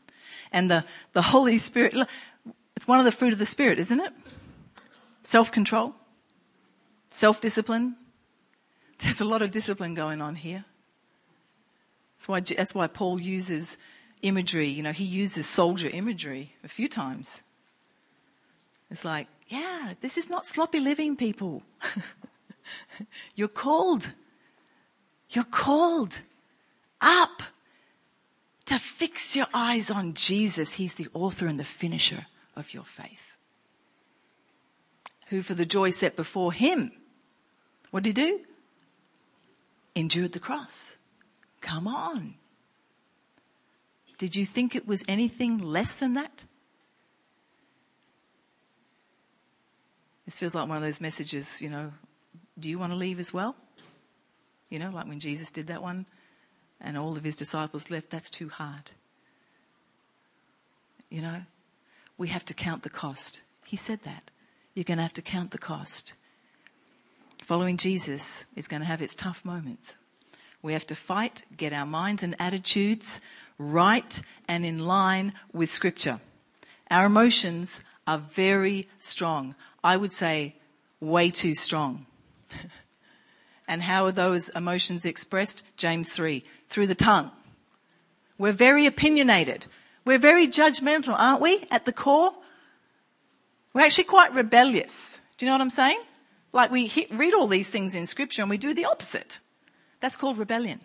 And 0.52 0.70
the, 0.70 0.86
the 1.14 1.22
Holy 1.22 1.58
Spirit, 1.58 1.96
it's 2.76 2.88
one 2.88 3.00
of 3.00 3.06
the 3.06 3.12
fruit 3.12 3.34
of 3.34 3.40
the 3.40 3.46
Spirit, 3.46 3.80
isn't 3.80 4.00
it? 4.00 4.14
Self-control. 5.24 5.96
Self-discipline. 7.10 7.96
There's 9.00 9.22
a 9.22 9.26
lot 9.26 9.42
of 9.42 9.52
discipline 9.52 9.94
going 9.94 10.22
on 10.22 10.36
here. 10.36 10.66
That's 12.18 12.28
why, 12.28 12.40
that's 12.42 12.76
why 12.76 12.88
Paul 12.88 13.20
uses 13.20 13.78
imagery. 14.22 14.68
You 14.68 14.84
know, 14.84 14.92
he 14.92 15.04
uses 15.04 15.48
soldier 15.48 15.90
imagery 15.92 16.54
a 16.64 16.68
few 16.68 16.88
times. 16.88 17.42
It's 18.92 19.06
like, 19.06 19.28
yeah, 19.48 19.94
this 20.02 20.18
is 20.18 20.30
not 20.30 20.46
sloppy 20.46 20.80
living, 20.80 21.16
people. 21.16 21.64
You're 23.36 23.48
called. 23.48 24.14
You're 25.30 25.44
called 25.44 26.22
up 27.00 27.44
to 28.66 28.78
fix 28.78 29.36
your 29.36 29.48
eyes 29.54 29.90
on 29.90 30.14
Jesus. 30.14 30.74
He's 30.74 30.94
the 30.94 31.08
author 31.14 31.48
and 31.48 31.60
the 31.60 31.64
finisher 31.64 32.28
of 32.56 32.74
your 32.74 32.84
faith. 32.84 33.38
Who, 35.28 35.42
for 35.42 35.54
the 35.54 35.66
joy 35.66 35.92
set 35.92 36.16
before 36.16 36.52
him, 36.52 36.92
what 37.92 38.04
did 38.04 38.18
he 38.18 38.24
do? 38.26 38.40
Endured 39.96 40.34
the 40.34 40.40
cross. 40.40 40.98
Come 41.62 41.88
on. 41.88 42.36
Did 44.18 44.36
you 44.36 44.46
think 44.46 44.76
it 44.76 44.88
was 44.88 45.04
anything 45.08 45.58
less 45.58 46.00
than 46.00 46.14
that? 46.14 46.44
This 50.26 50.40
feels 50.40 50.54
like 50.54 50.68
one 50.68 50.78
of 50.78 50.84
those 50.84 51.02
messages, 51.02 51.62
you 51.62 51.70
know, 51.70 51.92
do 52.62 52.70
you 52.70 52.80
want 52.80 52.92
to 52.92 52.98
leave 52.98 53.20
as 53.20 53.34
well? 53.34 53.56
You 54.70 54.80
know, 54.80 54.90
like 54.90 55.08
when 55.08 55.20
Jesus 55.20 55.52
did 55.52 55.68
that 55.68 55.82
one 55.82 56.06
and 56.80 56.98
all 56.98 57.18
of 57.18 57.24
his 57.24 57.36
disciples 57.36 57.92
left, 57.92 58.10
that's 58.10 58.30
too 58.30 58.50
hard. 58.50 58.92
you 61.12 61.22
know, 61.22 61.42
we 62.18 62.30
have 62.30 62.46
to 62.46 62.54
count 62.54 62.84
the 62.84 62.90
cost. 62.90 63.42
He 63.66 63.76
said 63.76 64.00
that. 64.04 64.32
You're 64.74 64.86
going 64.86 64.98
to 64.98 65.04
have 65.04 65.14
to 65.14 65.22
count 65.22 65.52
the 65.52 65.58
cost. 65.58 66.14
Following 67.44 67.76
Jesus 67.78 68.46
is 68.56 68.68
going 68.68 68.82
to 68.82 68.88
have 68.88 69.02
its 69.02 69.14
tough 69.14 69.44
moments. 69.44 69.98
We 70.62 70.74
have 70.74 70.88
to 70.88 70.96
fight, 70.96 71.44
get 71.58 71.74
our 71.74 71.86
minds 71.86 72.24
and 72.24 72.36
attitudes 72.40 73.20
right 73.58 74.22
and 74.48 74.66
in 74.66 74.80
line 74.86 75.34
with 75.52 75.70
Scripture. 75.70 76.22
Our 76.90 77.08
emotions 77.08 77.84
are 78.08 78.20
very 78.20 78.88
strong. 79.00 79.56
I 79.84 79.98
would 79.98 80.14
say 80.14 80.56
way 81.02 81.30
too 81.30 81.54
strong. 81.56 82.06
and 83.68 83.84
how 83.84 84.06
are 84.06 84.12
those 84.12 84.50
emotions 84.50 85.06
expressed? 85.06 85.66
James 85.78 86.12
3 86.12 86.44
through 86.68 86.88
the 86.88 86.96
tongue. 86.96 87.32
We're 88.38 88.52
very 88.52 88.86
opinionated. 88.86 89.68
We're 90.06 90.20
very 90.20 90.48
judgmental, 90.48 91.16
aren't 91.18 91.42
we, 91.42 91.66
at 91.70 91.86
the 91.86 91.94
core? 91.94 92.34
We're 93.74 93.86
actually 93.86 94.06
quite 94.06 94.34
rebellious. 94.34 95.22
Do 95.38 95.46
you 95.46 95.50
know 95.50 95.54
what 95.54 95.62
I'm 95.62 95.70
saying? 95.70 96.00
Like 96.54 96.72
we 96.72 96.92
read 97.12 97.34
all 97.34 97.48
these 97.48 97.70
things 97.70 97.96
in 97.96 98.08
scripture 98.08 98.42
and 98.42 98.50
we 98.50 98.58
do 98.58 98.74
the 98.74 98.86
opposite. 98.86 99.40
That's 100.00 100.18
called 100.18 100.38
rebellion. 100.38 100.82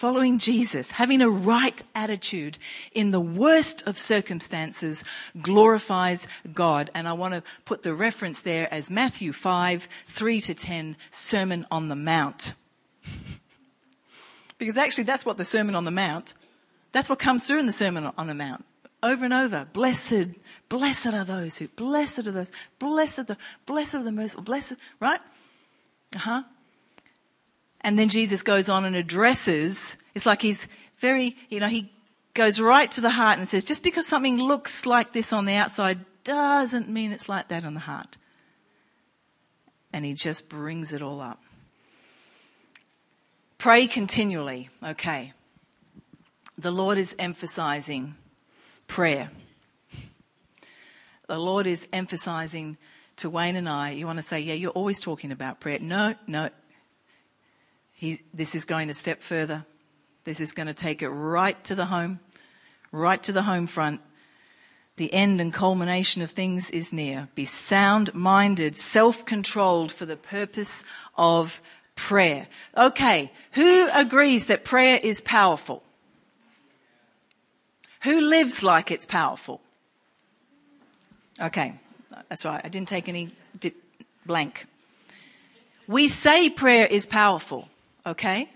Following 0.00 0.38
Jesus, 0.38 0.92
having 0.92 1.20
a 1.20 1.28
right 1.28 1.82
attitude 1.94 2.56
in 2.94 3.10
the 3.10 3.20
worst 3.20 3.86
of 3.86 3.98
circumstances 3.98 5.04
glorifies 5.42 6.26
God. 6.54 6.88
And 6.94 7.06
I 7.06 7.12
want 7.12 7.34
to 7.34 7.42
put 7.66 7.82
the 7.82 7.92
reference 7.92 8.40
there 8.40 8.66
as 8.72 8.90
Matthew 8.90 9.34
5, 9.34 9.86
3 10.06 10.40
to 10.40 10.54
10, 10.54 10.96
Sermon 11.10 11.66
on 11.70 11.88
the 11.90 11.96
Mount. 11.96 12.54
because 14.58 14.78
actually 14.78 15.04
that's 15.04 15.26
what 15.26 15.36
the 15.36 15.44
Sermon 15.44 15.74
on 15.74 15.84
the 15.84 15.90
Mount, 15.90 16.32
that's 16.92 17.10
what 17.10 17.18
comes 17.18 17.46
through 17.46 17.58
in 17.58 17.66
the 17.66 17.70
Sermon 17.70 18.10
on 18.16 18.26
the 18.26 18.32
Mount. 18.32 18.64
Over 19.02 19.26
and 19.26 19.34
over. 19.34 19.68
Blessed, 19.70 20.28
blessed 20.70 21.08
are 21.08 21.26
those 21.26 21.58
who, 21.58 21.68
blessed 21.68 22.26
are 22.26 22.32
those, 22.32 22.52
blessed 22.78 23.26
the, 23.26 23.36
blessed 23.66 23.96
are 23.96 24.02
the 24.02 24.12
merciful, 24.12 24.44
blessed, 24.44 24.76
right? 24.98 25.20
Uh-huh. 26.16 26.44
And 27.82 27.98
then 27.98 28.08
Jesus 28.08 28.42
goes 28.42 28.68
on 28.68 28.84
and 28.84 28.94
addresses, 28.94 30.02
it's 30.14 30.26
like 30.26 30.42
he's 30.42 30.68
very, 30.98 31.36
you 31.48 31.60
know, 31.60 31.68
he 31.68 31.90
goes 32.34 32.60
right 32.60 32.90
to 32.90 33.00
the 33.00 33.10
heart 33.10 33.38
and 33.38 33.48
says, 33.48 33.64
just 33.64 33.82
because 33.82 34.06
something 34.06 34.38
looks 34.38 34.86
like 34.86 35.12
this 35.12 35.32
on 35.32 35.46
the 35.46 35.54
outside 35.54 35.98
doesn't 36.24 36.88
mean 36.88 37.12
it's 37.12 37.28
like 37.28 37.48
that 37.48 37.64
on 37.64 37.74
the 37.74 37.80
heart. 37.80 38.16
And 39.92 40.04
he 40.04 40.14
just 40.14 40.48
brings 40.48 40.92
it 40.92 41.02
all 41.02 41.20
up. 41.20 41.42
Pray 43.58 43.86
continually. 43.86 44.68
Okay. 44.84 45.32
The 46.56 46.70
Lord 46.70 46.98
is 46.98 47.16
emphasizing 47.18 48.14
prayer. 48.86 49.30
The 51.26 51.38
Lord 51.38 51.66
is 51.66 51.88
emphasizing 51.92 52.76
to 53.16 53.30
Wayne 53.30 53.56
and 53.56 53.68
I, 53.68 53.90
you 53.90 54.06
want 54.06 54.18
to 54.18 54.22
say, 54.22 54.40
yeah, 54.40 54.54
you're 54.54 54.70
always 54.70 55.00
talking 55.00 55.32
about 55.32 55.60
prayer. 55.60 55.78
No, 55.78 56.14
no. 56.26 56.50
He, 58.00 58.22
this 58.32 58.54
is 58.54 58.64
going 58.64 58.88
a 58.88 58.94
step 58.94 59.20
further. 59.20 59.66
This 60.24 60.40
is 60.40 60.54
going 60.54 60.68
to 60.68 60.72
take 60.72 61.02
it 61.02 61.10
right 61.10 61.62
to 61.64 61.74
the 61.74 61.84
home, 61.84 62.18
right 62.92 63.22
to 63.22 63.30
the 63.30 63.42
home 63.42 63.66
front. 63.66 64.00
The 64.96 65.12
end 65.12 65.38
and 65.38 65.52
culmination 65.52 66.22
of 66.22 66.30
things 66.30 66.70
is 66.70 66.94
near. 66.94 67.28
Be 67.34 67.44
sound 67.44 68.14
minded, 68.14 68.74
self 68.74 69.26
controlled 69.26 69.92
for 69.92 70.06
the 70.06 70.16
purpose 70.16 70.86
of 71.14 71.60
prayer. 71.94 72.46
Okay, 72.74 73.30
who 73.52 73.90
agrees 73.92 74.46
that 74.46 74.64
prayer 74.64 74.98
is 75.02 75.20
powerful? 75.20 75.82
Who 78.04 78.18
lives 78.18 78.62
like 78.62 78.90
it's 78.90 79.04
powerful? 79.04 79.60
Okay, 81.38 81.74
that's 82.30 82.46
right. 82.46 82.62
I 82.64 82.68
didn't 82.70 82.88
take 82.88 83.10
any 83.10 83.28
blank. 84.24 84.64
We 85.86 86.08
say 86.08 86.48
prayer 86.48 86.86
is 86.86 87.04
powerful, 87.04 87.68
okay? 88.10 88.50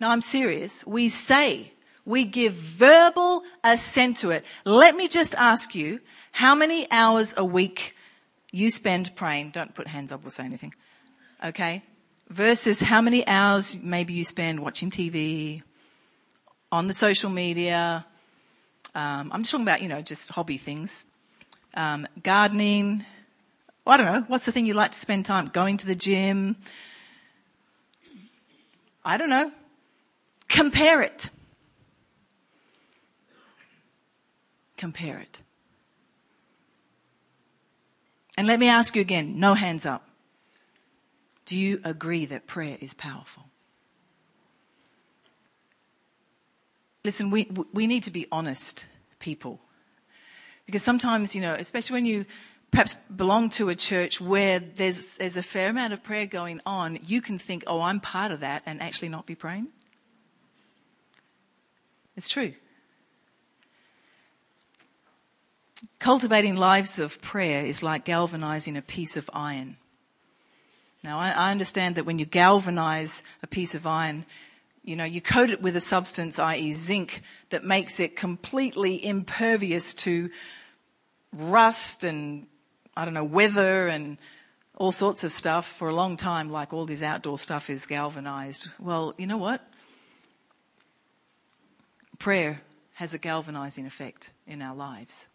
Now 0.00 0.10
I'm 0.10 0.22
serious. 0.22 0.86
We 0.86 1.08
say, 1.08 1.72
we 2.04 2.24
give 2.24 2.52
verbal 2.52 3.42
assent 3.64 4.18
to 4.18 4.30
it. 4.30 4.44
Let 4.64 4.96
me 4.96 5.08
just 5.08 5.34
ask 5.34 5.74
you 5.74 6.00
how 6.32 6.54
many 6.54 6.90
hours 6.90 7.34
a 7.36 7.44
week 7.44 7.96
you 8.52 8.70
spend 8.70 9.14
praying. 9.16 9.50
Don't 9.50 9.74
put 9.74 9.86
hands 9.86 10.12
up 10.12 10.26
or 10.26 10.30
say 10.30 10.44
anything. 10.44 10.74
Okay? 11.44 11.82
Versus 12.28 12.80
how 12.80 13.00
many 13.00 13.26
hours 13.26 13.80
maybe 13.82 14.12
you 14.12 14.24
spend 14.24 14.60
watching 14.60 14.90
TV, 14.90 15.62
on 16.72 16.86
the 16.88 16.94
social 16.94 17.30
media, 17.30 18.04
um, 18.94 19.30
I'm 19.32 19.42
just 19.42 19.52
talking 19.52 19.64
about, 19.64 19.82
you 19.82 19.88
know, 19.88 20.02
just 20.02 20.30
hobby 20.30 20.56
things. 20.56 21.04
Um, 21.74 22.06
gardening. 22.22 23.04
I 23.86 23.96
don't 23.96 24.06
know. 24.06 24.24
What's 24.28 24.46
the 24.46 24.52
thing 24.52 24.66
you 24.66 24.74
like 24.74 24.92
to 24.92 24.98
spend 24.98 25.24
time? 25.24 25.46
Going 25.46 25.76
to 25.78 25.86
the 25.86 25.94
gym. 25.94 26.56
I 29.06 29.16
don't 29.18 29.30
know. 29.30 29.52
Compare 30.48 31.00
it. 31.02 31.30
Compare 34.76 35.20
it. 35.20 35.42
And 38.36 38.48
let 38.48 38.58
me 38.58 38.68
ask 38.68 38.96
you 38.96 39.00
again, 39.00 39.38
no 39.38 39.54
hands 39.54 39.86
up. 39.86 40.08
Do 41.44 41.56
you 41.56 41.80
agree 41.84 42.26
that 42.26 42.48
prayer 42.48 42.76
is 42.80 42.94
powerful? 42.94 43.44
Listen, 47.04 47.30
we, 47.30 47.48
we 47.72 47.86
need 47.86 48.02
to 48.02 48.10
be 48.10 48.26
honest 48.32 48.86
people. 49.20 49.60
Because 50.66 50.82
sometimes, 50.82 51.36
you 51.36 51.40
know, 51.40 51.54
especially 51.54 51.94
when 51.94 52.06
you 52.06 52.26
perhaps 52.70 52.94
belong 52.94 53.48
to 53.50 53.68
a 53.68 53.74
church 53.74 54.20
where 54.20 54.58
there's, 54.58 55.16
there's 55.16 55.36
a 55.36 55.42
fair 55.42 55.70
amount 55.70 55.92
of 55.92 56.02
prayer 56.02 56.26
going 56.26 56.60
on, 56.66 56.98
you 57.06 57.20
can 57.20 57.38
think, 57.38 57.64
oh, 57.66 57.80
I'm 57.80 58.00
part 58.00 58.32
of 58.32 58.40
that 58.40 58.62
and 58.66 58.82
actually 58.82 59.08
not 59.08 59.26
be 59.26 59.34
praying. 59.34 59.68
It's 62.16 62.28
true. 62.28 62.54
Cultivating 65.98 66.56
lives 66.56 66.98
of 66.98 67.20
prayer 67.20 67.64
is 67.64 67.82
like 67.82 68.04
galvanizing 68.04 68.76
a 68.76 68.82
piece 68.82 69.16
of 69.16 69.30
iron. 69.32 69.76
Now, 71.04 71.18
I, 71.18 71.30
I 71.30 71.50
understand 71.50 71.94
that 71.94 72.04
when 72.04 72.18
you 72.18 72.24
galvanize 72.24 73.22
a 73.42 73.46
piece 73.46 73.74
of 73.74 73.86
iron, 73.86 74.24
you 74.82 74.96
know, 74.96 75.04
you 75.04 75.20
coat 75.20 75.50
it 75.50 75.62
with 75.62 75.76
a 75.76 75.80
substance, 75.80 76.38
i.e. 76.38 76.72
zinc, 76.72 77.22
that 77.50 77.64
makes 77.64 78.00
it 78.00 78.16
completely 78.16 79.04
impervious 79.04 79.94
to 79.94 80.30
rust 81.32 82.04
and, 82.04 82.46
I 82.96 83.04
don't 83.04 83.14
know, 83.14 83.24
weather 83.24 83.88
and 83.88 84.18
all 84.76 84.92
sorts 84.92 85.24
of 85.24 85.32
stuff 85.32 85.66
for 85.66 85.88
a 85.88 85.94
long 85.94 86.16
time, 86.16 86.50
like 86.50 86.72
all 86.72 86.86
this 86.86 87.02
outdoor 87.02 87.38
stuff 87.38 87.70
is 87.70 87.86
galvanized. 87.86 88.68
Well, 88.78 89.14
you 89.18 89.26
know 89.26 89.38
what? 89.38 89.62
Prayer 92.18 92.62
has 92.94 93.14
a 93.14 93.18
galvanizing 93.18 93.86
effect 93.86 94.30
in 94.46 94.62
our 94.62 94.74
lives. 94.74 95.28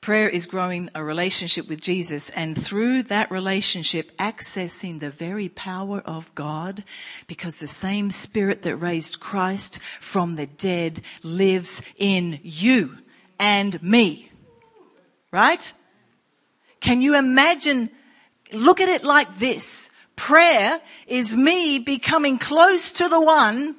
Prayer 0.00 0.28
is 0.28 0.46
growing 0.46 0.90
a 0.96 1.04
relationship 1.04 1.68
with 1.68 1.80
Jesus 1.80 2.28
and 2.30 2.60
through 2.60 3.04
that 3.04 3.30
relationship 3.30 4.10
accessing 4.16 4.98
the 4.98 5.10
very 5.10 5.48
power 5.48 6.00
of 6.00 6.34
God 6.34 6.82
because 7.28 7.60
the 7.60 7.68
same 7.68 8.10
spirit 8.10 8.62
that 8.62 8.76
raised 8.76 9.20
Christ 9.20 9.78
from 10.00 10.34
the 10.34 10.46
dead 10.46 11.02
lives 11.22 11.82
in 11.98 12.40
you 12.42 12.98
and 13.38 13.80
me. 13.80 14.32
Right? 15.30 15.72
Can 16.82 17.00
you 17.00 17.16
imagine? 17.16 17.88
Look 18.52 18.80
at 18.80 18.88
it 18.90 19.04
like 19.04 19.36
this. 19.36 19.88
Prayer 20.16 20.80
is 21.06 21.34
me 21.34 21.78
becoming 21.78 22.36
close 22.36 22.92
to 22.92 23.08
the 23.08 23.20
one 23.20 23.76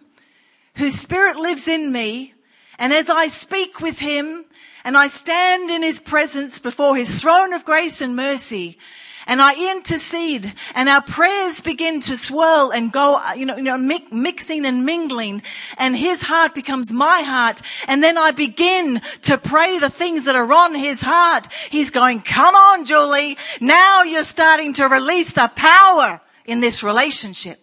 whose 0.77 0.95
spirit 0.95 1.35
lives 1.35 1.67
in 1.67 1.91
me 1.91 2.33
and 2.79 2.91
as 2.91 3.09
I 3.09 3.27
speak 3.27 3.79
with 3.79 3.99
him 3.99 4.45
and 4.83 4.97
I 4.97 5.07
stand 5.07 5.69
in 5.69 5.83
his 5.83 5.99
presence 5.99 6.59
before 6.59 6.95
his 6.95 7.21
throne 7.21 7.53
of 7.53 7.65
grace 7.65 8.01
and 8.01 8.15
mercy 8.15 8.79
and 9.27 9.41
I 9.41 9.71
intercede 9.71 10.53
and 10.75 10.89
our 10.89 11.01
prayers 11.01 11.61
begin 11.61 11.99
to 12.01 12.17
swirl 12.17 12.71
and 12.71 12.91
go, 12.91 13.21
you 13.35 13.45
know, 13.45 13.57
you 13.57 13.63
know, 13.63 13.77
mixing 13.77 14.65
and 14.65 14.85
mingling 14.85 15.41
and 15.77 15.95
his 15.95 16.21
heart 16.21 16.53
becomes 16.53 16.91
my 16.91 17.21
heart. 17.21 17.61
And 17.87 18.03
then 18.03 18.17
I 18.17 18.31
begin 18.31 19.01
to 19.23 19.37
pray 19.37 19.79
the 19.79 19.89
things 19.89 20.25
that 20.25 20.35
are 20.35 20.51
on 20.51 20.75
his 20.75 21.01
heart. 21.01 21.47
He's 21.69 21.91
going, 21.91 22.21
come 22.21 22.55
on, 22.55 22.85
Julie. 22.85 23.37
Now 23.61 24.03
you're 24.03 24.23
starting 24.23 24.73
to 24.73 24.87
release 24.87 25.33
the 25.33 25.51
power 25.55 26.21
in 26.45 26.61
this 26.61 26.83
relationship. 26.83 27.59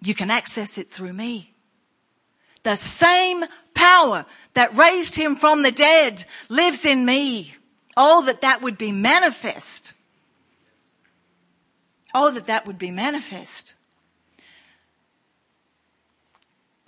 You 0.00 0.14
can 0.14 0.30
access 0.30 0.78
it 0.78 0.88
through 0.88 1.12
me. 1.12 1.54
The 2.62 2.76
same 2.76 3.44
power 3.74 4.26
that 4.54 4.76
raised 4.76 5.14
him 5.14 5.36
from 5.36 5.62
the 5.62 5.70
dead 5.70 6.24
lives 6.48 6.84
in 6.84 7.04
me. 7.04 7.54
Oh, 8.00 8.24
that 8.26 8.42
that 8.42 8.62
would 8.62 8.78
be 8.78 8.92
manifest. 8.92 9.92
Oh, 12.14 12.30
that 12.30 12.46
that 12.46 12.64
would 12.64 12.78
be 12.78 12.92
manifest. 12.92 13.74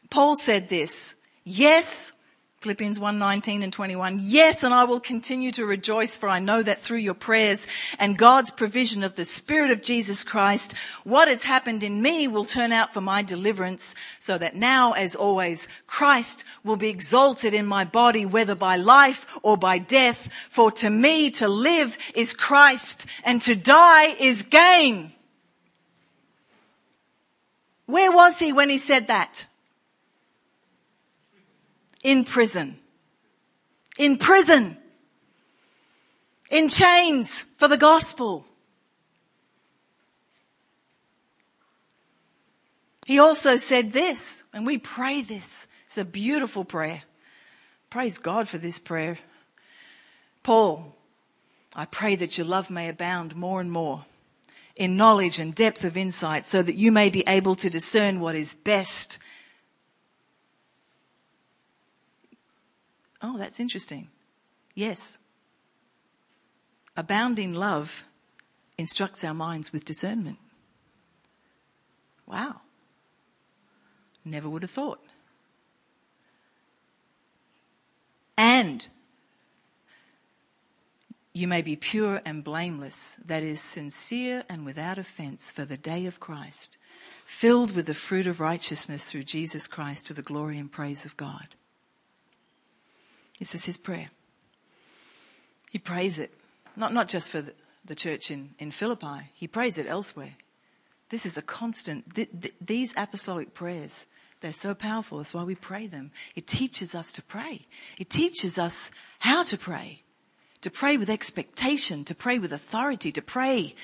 Paul 0.08 0.36
said 0.36 0.68
this, 0.68 1.16
yes, 1.44 2.12
Philippians 2.60 2.98
1:19 2.98 3.62
and 3.62 3.72
21. 3.72 4.18
Yes, 4.20 4.62
and 4.62 4.74
I 4.74 4.84
will 4.84 5.00
continue 5.00 5.50
to 5.52 5.64
rejoice 5.64 6.18
for 6.18 6.28
I 6.28 6.40
know 6.40 6.62
that 6.62 6.82
through 6.82 6.98
your 6.98 7.14
prayers 7.14 7.66
and 7.98 8.18
God's 8.18 8.50
provision 8.50 9.02
of 9.02 9.14
the 9.14 9.24
spirit 9.24 9.70
of 9.70 9.80
Jesus 9.80 10.22
Christ, 10.22 10.74
what 11.02 11.26
has 11.26 11.44
happened 11.44 11.82
in 11.82 12.02
me 12.02 12.28
will 12.28 12.44
turn 12.44 12.70
out 12.70 12.92
for 12.92 13.00
my 13.00 13.22
deliverance, 13.22 13.94
so 14.18 14.36
that 14.36 14.56
now 14.56 14.92
as 14.92 15.16
always 15.16 15.68
Christ 15.86 16.44
will 16.62 16.76
be 16.76 16.90
exalted 16.90 17.54
in 17.54 17.64
my 17.64 17.82
body 17.86 18.26
whether 18.26 18.54
by 18.54 18.76
life 18.76 19.26
or 19.42 19.56
by 19.56 19.78
death, 19.78 20.28
for 20.50 20.70
to 20.72 20.90
me 20.90 21.30
to 21.30 21.48
live 21.48 21.96
is 22.14 22.34
Christ 22.34 23.06
and 23.24 23.40
to 23.40 23.54
die 23.54 24.14
is 24.20 24.42
gain. 24.42 25.14
Where 27.86 28.12
was 28.12 28.38
he 28.38 28.52
when 28.52 28.68
he 28.68 28.76
said 28.76 29.06
that? 29.06 29.46
In 32.02 32.24
prison. 32.24 32.78
In 33.98 34.16
prison. 34.16 34.76
In 36.50 36.68
chains 36.68 37.42
for 37.42 37.68
the 37.68 37.76
gospel. 37.76 38.46
He 43.06 43.18
also 43.18 43.56
said 43.56 43.92
this, 43.92 44.44
and 44.52 44.64
we 44.64 44.78
pray 44.78 45.20
this. 45.20 45.66
It's 45.86 45.98
a 45.98 46.04
beautiful 46.04 46.64
prayer. 46.64 47.02
Praise 47.90 48.18
God 48.18 48.48
for 48.48 48.58
this 48.58 48.78
prayer. 48.78 49.18
Paul, 50.44 50.94
I 51.74 51.86
pray 51.86 52.14
that 52.16 52.38
your 52.38 52.46
love 52.46 52.70
may 52.70 52.88
abound 52.88 53.34
more 53.34 53.60
and 53.60 53.70
more 53.70 54.04
in 54.76 54.96
knowledge 54.96 55.38
and 55.38 55.54
depth 55.54 55.84
of 55.84 55.96
insight 55.96 56.46
so 56.46 56.62
that 56.62 56.76
you 56.76 56.92
may 56.92 57.10
be 57.10 57.24
able 57.26 57.54
to 57.56 57.68
discern 57.68 58.20
what 58.20 58.34
is 58.34 58.54
best 58.54 59.18
Oh, 63.22 63.36
that's 63.36 63.60
interesting. 63.60 64.08
Yes. 64.74 65.18
Abounding 66.96 67.54
love 67.54 68.06
instructs 68.78 69.24
our 69.24 69.34
minds 69.34 69.72
with 69.72 69.84
discernment. 69.84 70.38
Wow. 72.26 72.60
Never 74.24 74.48
would 74.48 74.62
have 74.62 74.70
thought. 74.70 75.00
And 78.36 78.86
you 81.32 81.46
may 81.46 81.62
be 81.62 81.76
pure 81.76 82.20
and 82.24 82.42
blameless, 82.42 83.16
that 83.24 83.42
is, 83.42 83.60
sincere 83.60 84.44
and 84.48 84.64
without 84.64 84.98
offense 84.98 85.50
for 85.50 85.64
the 85.64 85.76
day 85.76 86.06
of 86.06 86.20
Christ, 86.20 86.76
filled 87.24 87.76
with 87.76 87.86
the 87.86 87.94
fruit 87.94 88.26
of 88.26 88.40
righteousness 88.40 89.04
through 89.04 89.24
Jesus 89.24 89.66
Christ 89.66 90.06
to 90.06 90.14
the 90.14 90.22
glory 90.22 90.58
and 90.58 90.72
praise 90.72 91.04
of 91.04 91.16
God. 91.16 91.48
This 93.40 93.56
is 93.56 93.64
his 93.64 93.78
prayer. 93.78 94.10
He 95.70 95.78
prays 95.78 96.20
it, 96.20 96.30
not, 96.76 96.92
not 96.94 97.08
just 97.08 97.32
for 97.32 97.40
the, 97.40 97.54
the 97.84 97.96
church 97.96 98.30
in, 98.30 98.50
in 98.58 98.70
Philippi, 98.70 99.30
he 99.34 99.48
prays 99.48 99.78
it 99.78 99.86
elsewhere. 99.88 100.34
This 101.08 101.26
is 101.26 101.36
a 101.36 101.42
constant, 101.42 102.14
th- 102.14 102.28
th- 102.40 102.54
these 102.60 102.94
apostolic 102.96 103.54
prayers, 103.54 104.06
they're 104.40 104.52
so 104.52 104.74
powerful. 104.74 105.18
That's 105.18 105.34
why 105.34 105.44
we 105.44 105.54
pray 105.54 105.86
them. 105.86 106.12
It 106.34 106.46
teaches 106.46 106.94
us 106.94 107.12
to 107.12 107.22
pray. 107.22 107.66
It 107.98 108.08
teaches 108.10 108.58
us 108.58 108.90
how 109.20 109.42
to 109.44 109.58
pray. 109.58 110.02
To 110.62 110.70
pray 110.70 110.96
with 110.96 111.10
expectation, 111.10 112.04
to 112.04 112.14
pray 112.14 112.38
with 112.38 112.52
authority, 112.52 113.12
to 113.12 113.22
pray 113.22 113.74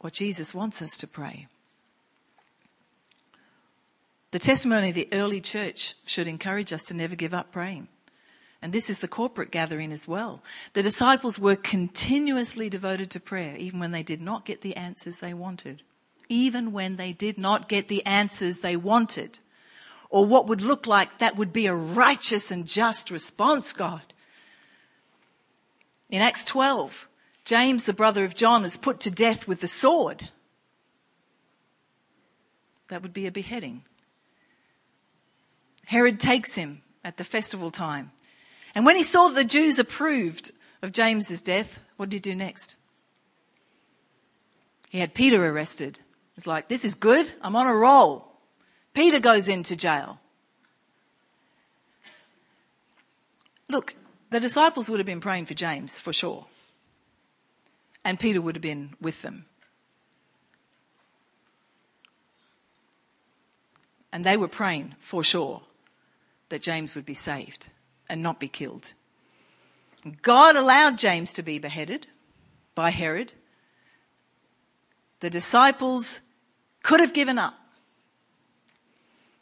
what 0.00 0.12
Jesus 0.12 0.54
wants 0.54 0.80
us 0.80 0.96
to 0.98 1.06
pray. 1.06 1.48
The 4.30 4.38
testimony 4.38 4.90
of 4.90 4.94
the 4.94 5.08
early 5.12 5.40
church 5.40 5.94
should 6.04 6.28
encourage 6.28 6.72
us 6.72 6.82
to 6.84 6.94
never 6.94 7.16
give 7.16 7.32
up 7.32 7.50
praying. 7.50 7.88
And 8.60 8.72
this 8.72 8.90
is 8.90 8.98
the 8.98 9.08
corporate 9.08 9.50
gathering 9.50 9.92
as 9.92 10.08
well. 10.08 10.42
The 10.72 10.82
disciples 10.82 11.38
were 11.38 11.56
continuously 11.56 12.68
devoted 12.68 13.10
to 13.10 13.20
prayer, 13.20 13.56
even 13.56 13.80
when 13.80 13.92
they 13.92 14.02
did 14.02 14.20
not 14.20 14.44
get 14.44 14.60
the 14.60 14.76
answers 14.76 15.20
they 15.20 15.32
wanted. 15.32 15.82
Even 16.28 16.72
when 16.72 16.96
they 16.96 17.12
did 17.12 17.38
not 17.38 17.68
get 17.68 17.88
the 17.88 18.04
answers 18.04 18.58
they 18.58 18.76
wanted. 18.76 19.38
Or 20.10 20.26
what 20.26 20.46
would 20.46 20.60
look 20.60 20.86
like 20.86 21.18
that 21.18 21.36
would 21.36 21.52
be 21.52 21.66
a 21.66 21.74
righteous 21.74 22.50
and 22.50 22.66
just 22.66 23.10
response, 23.10 23.72
God. 23.72 24.12
In 26.10 26.20
Acts 26.20 26.44
12, 26.44 27.08
James, 27.44 27.86
the 27.86 27.92
brother 27.92 28.24
of 28.24 28.34
John, 28.34 28.64
is 28.64 28.76
put 28.76 29.00
to 29.00 29.10
death 29.10 29.46
with 29.46 29.60
the 29.60 29.68
sword. 29.68 30.28
That 32.88 33.02
would 33.02 33.12
be 33.12 33.26
a 33.26 33.32
beheading. 33.32 33.84
Herod 35.88 36.20
takes 36.20 36.54
him 36.54 36.82
at 37.02 37.16
the 37.16 37.24
festival 37.24 37.70
time. 37.70 38.12
And 38.74 38.84
when 38.84 38.94
he 38.94 39.02
saw 39.02 39.28
that 39.28 39.34
the 39.34 39.44
Jews 39.44 39.78
approved 39.78 40.50
of 40.82 40.92
James's 40.92 41.40
death, 41.40 41.78
what 41.96 42.10
did 42.10 42.16
he 42.16 42.30
do 42.30 42.36
next? 42.36 42.76
He 44.90 44.98
had 44.98 45.14
Peter 45.14 45.42
arrested. 45.46 45.98
It's 46.36 46.46
like, 46.46 46.68
this 46.68 46.84
is 46.84 46.94
good. 46.94 47.32
I'm 47.40 47.56
on 47.56 47.66
a 47.66 47.72
roll. 47.72 48.30
Peter 48.92 49.18
goes 49.18 49.48
into 49.48 49.78
jail. 49.78 50.20
Look, 53.70 53.94
the 54.28 54.40
disciples 54.40 54.90
would 54.90 55.00
have 55.00 55.06
been 55.06 55.20
praying 55.22 55.46
for 55.46 55.54
James 55.54 55.98
for 55.98 56.12
sure. 56.12 56.44
And 58.04 58.20
Peter 58.20 58.42
would 58.42 58.56
have 58.56 58.62
been 58.62 58.90
with 59.00 59.22
them. 59.22 59.46
And 64.12 64.22
they 64.22 64.36
were 64.36 64.48
praying 64.48 64.94
for 64.98 65.24
sure 65.24 65.62
that 66.48 66.62
James 66.62 66.94
would 66.94 67.06
be 67.06 67.14
saved 67.14 67.68
and 68.08 68.22
not 68.22 68.40
be 68.40 68.48
killed. 68.48 68.94
God 70.22 70.56
allowed 70.56 70.98
James 70.98 71.32
to 71.34 71.42
be 71.42 71.58
beheaded 71.58 72.06
by 72.74 72.90
Herod. 72.90 73.32
The 75.20 75.30
disciples 75.30 76.20
could 76.82 77.00
have 77.00 77.12
given 77.12 77.38
up. 77.38 77.54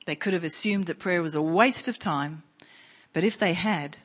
They 0.06 0.16
could 0.16 0.32
have 0.32 0.44
assumed 0.44 0.86
that 0.86 0.98
prayer 0.98 1.22
was 1.22 1.34
a 1.34 1.42
waste 1.42 1.88
of 1.88 1.98
time, 1.98 2.42
but 3.12 3.24
if 3.24 3.36
they 3.36 3.52
had, 3.52 3.98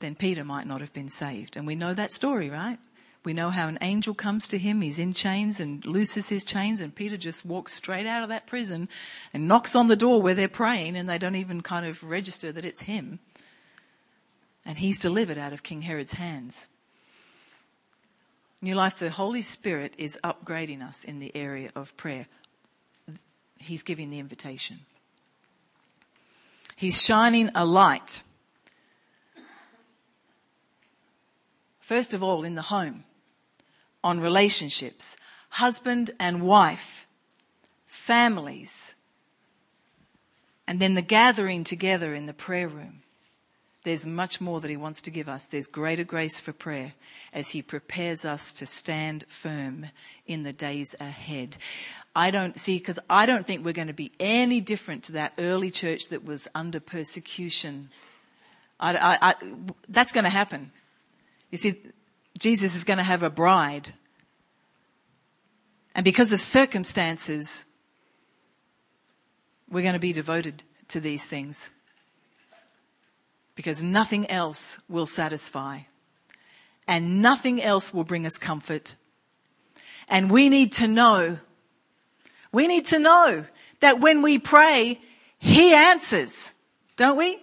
then 0.00 0.14
Peter 0.14 0.44
might 0.44 0.66
not 0.66 0.80
have 0.80 0.92
been 0.92 1.08
saved. 1.08 1.56
And 1.56 1.66
we 1.66 1.74
know 1.74 1.94
that 1.94 2.12
story, 2.12 2.48
right? 2.50 2.78
We 3.24 3.34
know 3.34 3.50
how 3.50 3.68
an 3.68 3.78
angel 3.80 4.14
comes 4.14 4.46
to 4.48 4.58
him, 4.58 4.80
he's 4.80 4.98
in 4.98 5.12
chains 5.12 5.60
and 5.60 5.84
looses 5.84 6.28
his 6.28 6.44
chains, 6.44 6.80
and 6.80 6.94
Peter 6.94 7.16
just 7.16 7.44
walks 7.44 7.72
straight 7.72 8.06
out 8.06 8.22
of 8.22 8.28
that 8.28 8.46
prison 8.46 8.88
and 9.34 9.48
knocks 9.48 9.74
on 9.74 9.88
the 9.88 9.96
door 9.96 10.22
where 10.22 10.34
they're 10.34 10.48
praying, 10.48 10.96
and 10.96 11.08
they 11.08 11.18
don't 11.18 11.36
even 11.36 11.60
kind 11.60 11.84
of 11.84 12.02
register 12.02 12.52
that 12.52 12.64
it's 12.64 12.82
him. 12.82 13.18
And 14.64 14.78
he's 14.78 14.98
delivered 14.98 15.38
out 15.38 15.52
of 15.52 15.62
King 15.62 15.82
Herod's 15.82 16.12
hands. 16.12 16.68
New 18.62 18.74
life, 18.74 18.98
the 18.98 19.10
Holy 19.10 19.42
Spirit 19.42 19.94
is 19.98 20.18
upgrading 20.22 20.82
us 20.82 21.04
in 21.04 21.18
the 21.18 21.34
area 21.34 21.70
of 21.74 21.96
prayer. 21.96 22.26
He's 23.58 23.82
giving 23.82 24.10
the 24.10 24.18
invitation. 24.18 24.80
He's 26.76 27.02
shining 27.02 27.50
a 27.54 27.64
light. 27.64 28.22
First 31.80 32.14
of 32.14 32.22
all, 32.22 32.44
in 32.44 32.54
the 32.54 32.62
home 32.62 33.04
on 34.08 34.20
relationships, 34.20 35.18
husband 35.50 36.10
and 36.18 36.40
wife, 36.40 37.06
families, 37.86 38.94
and 40.66 40.80
then 40.80 40.94
the 40.94 41.02
gathering 41.02 41.62
together 41.62 42.14
in 42.14 42.24
the 42.24 42.32
prayer 42.32 42.68
room. 42.68 43.02
There's 43.84 44.06
much 44.06 44.40
more 44.40 44.62
that 44.62 44.70
He 44.70 44.78
wants 44.78 45.02
to 45.02 45.10
give 45.10 45.28
us. 45.28 45.46
There's 45.46 45.66
greater 45.66 46.04
grace 46.04 46.40
for 46.40 46.54
prayer 46.54 46.94
as 47.34 47.50
He 47.50 47.60
prepares 47.60 48.24
us 48.24 48.50
to 48.54 48.64
stand 48.64 49.26
firm 49.28 49.88
in 50.26 50.42
the 50.42 50.54
days 50.54 50.96
ahead. 50.98 51.58
I 52.16 52.30
don't 52.30 52.58
see, 52.58 52.78
because 52.78 52.98
I 53.10 53.26
don't 53.26 53.46
think 53.46 53.62
we're 53.62 53.74
going 53.74 53.88
to 53.88 53.94
be 53.94 54.12
any 54.18 54.62
different 54.62 55.04
to 55.04 55.12
that 55.12 55.34
early 55.38 55.70
church 55.70 56.08
that 56.08 56.24
was 56.24 56.48
under 56.54 56.80
persecution. 56.80 57.90
I, 58.80 58.94
I, 58.94 59.18
I, 59.20 59.34
that's 59.86 60.12
going 60.12 60.24
to 60.24 60.30
happen. 60.30 60.72
You 61.50 61.58
see, 61.58 61.74
Jesus 62.38 62.74
is 62.74 62.84
going 62.84 62.98
to 62.98 63.02
have 63.02 63.22
a 63.22 63.30
bride. 63.30 63.92
And 65.98 66.04
because 66.04 66.32
of 66.32 66.40
circumstances, 66.40 67.66
we're 69.68 69.82
going 69.82 69.94
to 69.94 69.98
be 69.98 70.12
devoted 70.12 70.62
to 70.86 71.00
these 71.00 71.26
things. 71.26 71.72
Because 73.56 73.82
nothing 73.82 74.30
else 74.30 74.80
will 74.88 75.06
satisfy. 75.06 75.80
And 76.86 77.20
nothing 77.20 77.60
else 77.60 77.92
will 77.92 78.04
bring 78.04 78.26
us 78.26 78.38
comfort. 78.38 78.94
And 80.08 80.30
we 80.30 80.48
need 80.48 80.70
to 80.74 80.86
know, 80.86 81.38
we 82.52 82.68
need 82.68 82.86
to 82.86 83.00
know 83.00 83.46
that 83.80 83.98
when 83.98 84.22
we 84.22 84.38
pray, 84.38 85.00
He 85.40 85.74
answers, 85.74 86.54
don't 86.94 87.18
we? 87.18 87.40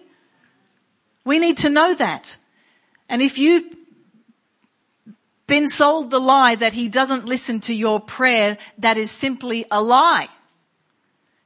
We 1.26 1.38
need 1.38 1.58
to 1.58 1.68
know 1.68 1.94
that. 1.94 2.38
And 3.06 3.20
if 3.20 3.36
you've 3.36 3.75
been 5.46 5.68
sold 5.68 6.10
the 6.10 6.20
lie 6.20 6.54
that 6.56 6.72
he 6.72 6.88
doesn't 6.88 7.24
listen 7.24 7.60
to 7.60 7.74
your 7.74 8.00
prayer, 8.00 8.58
that 8.78 8.96
is 8.96 9.10
simply 9.10 9.64
a 9.70 9.82
lie. 9.82 10.28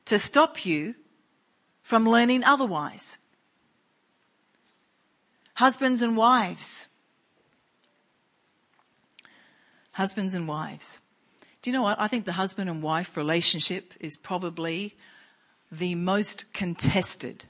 to 0.06 0.18
stop 0.18 0.66
you 0.66 0.96
from 1.82 2.08
learning 2.08 2.42
otherwise. 2.42 3.18
Husbands 5.54 6.02
and 6.02 6.16
wives. 6.16 6.88
Husbands 9.92 10.34
and 10.34 10.48
wives. 10.48 10.98
Do 11.62 11.70
you 11.70 11.76
know 11.76 11.82
what? 11.82 12.00
I 12.00 12.08
think 12.08 12.24
the 12.24 12.32
husband 12.32 12.68
and 12.68 12.82
wife 12.82 13.16
relationship 13.16 13.92
is 14.00 14.16
probably 14.16 14.96
the 15.70 15.94
most 15.94 16.52
contested 16.52 17.44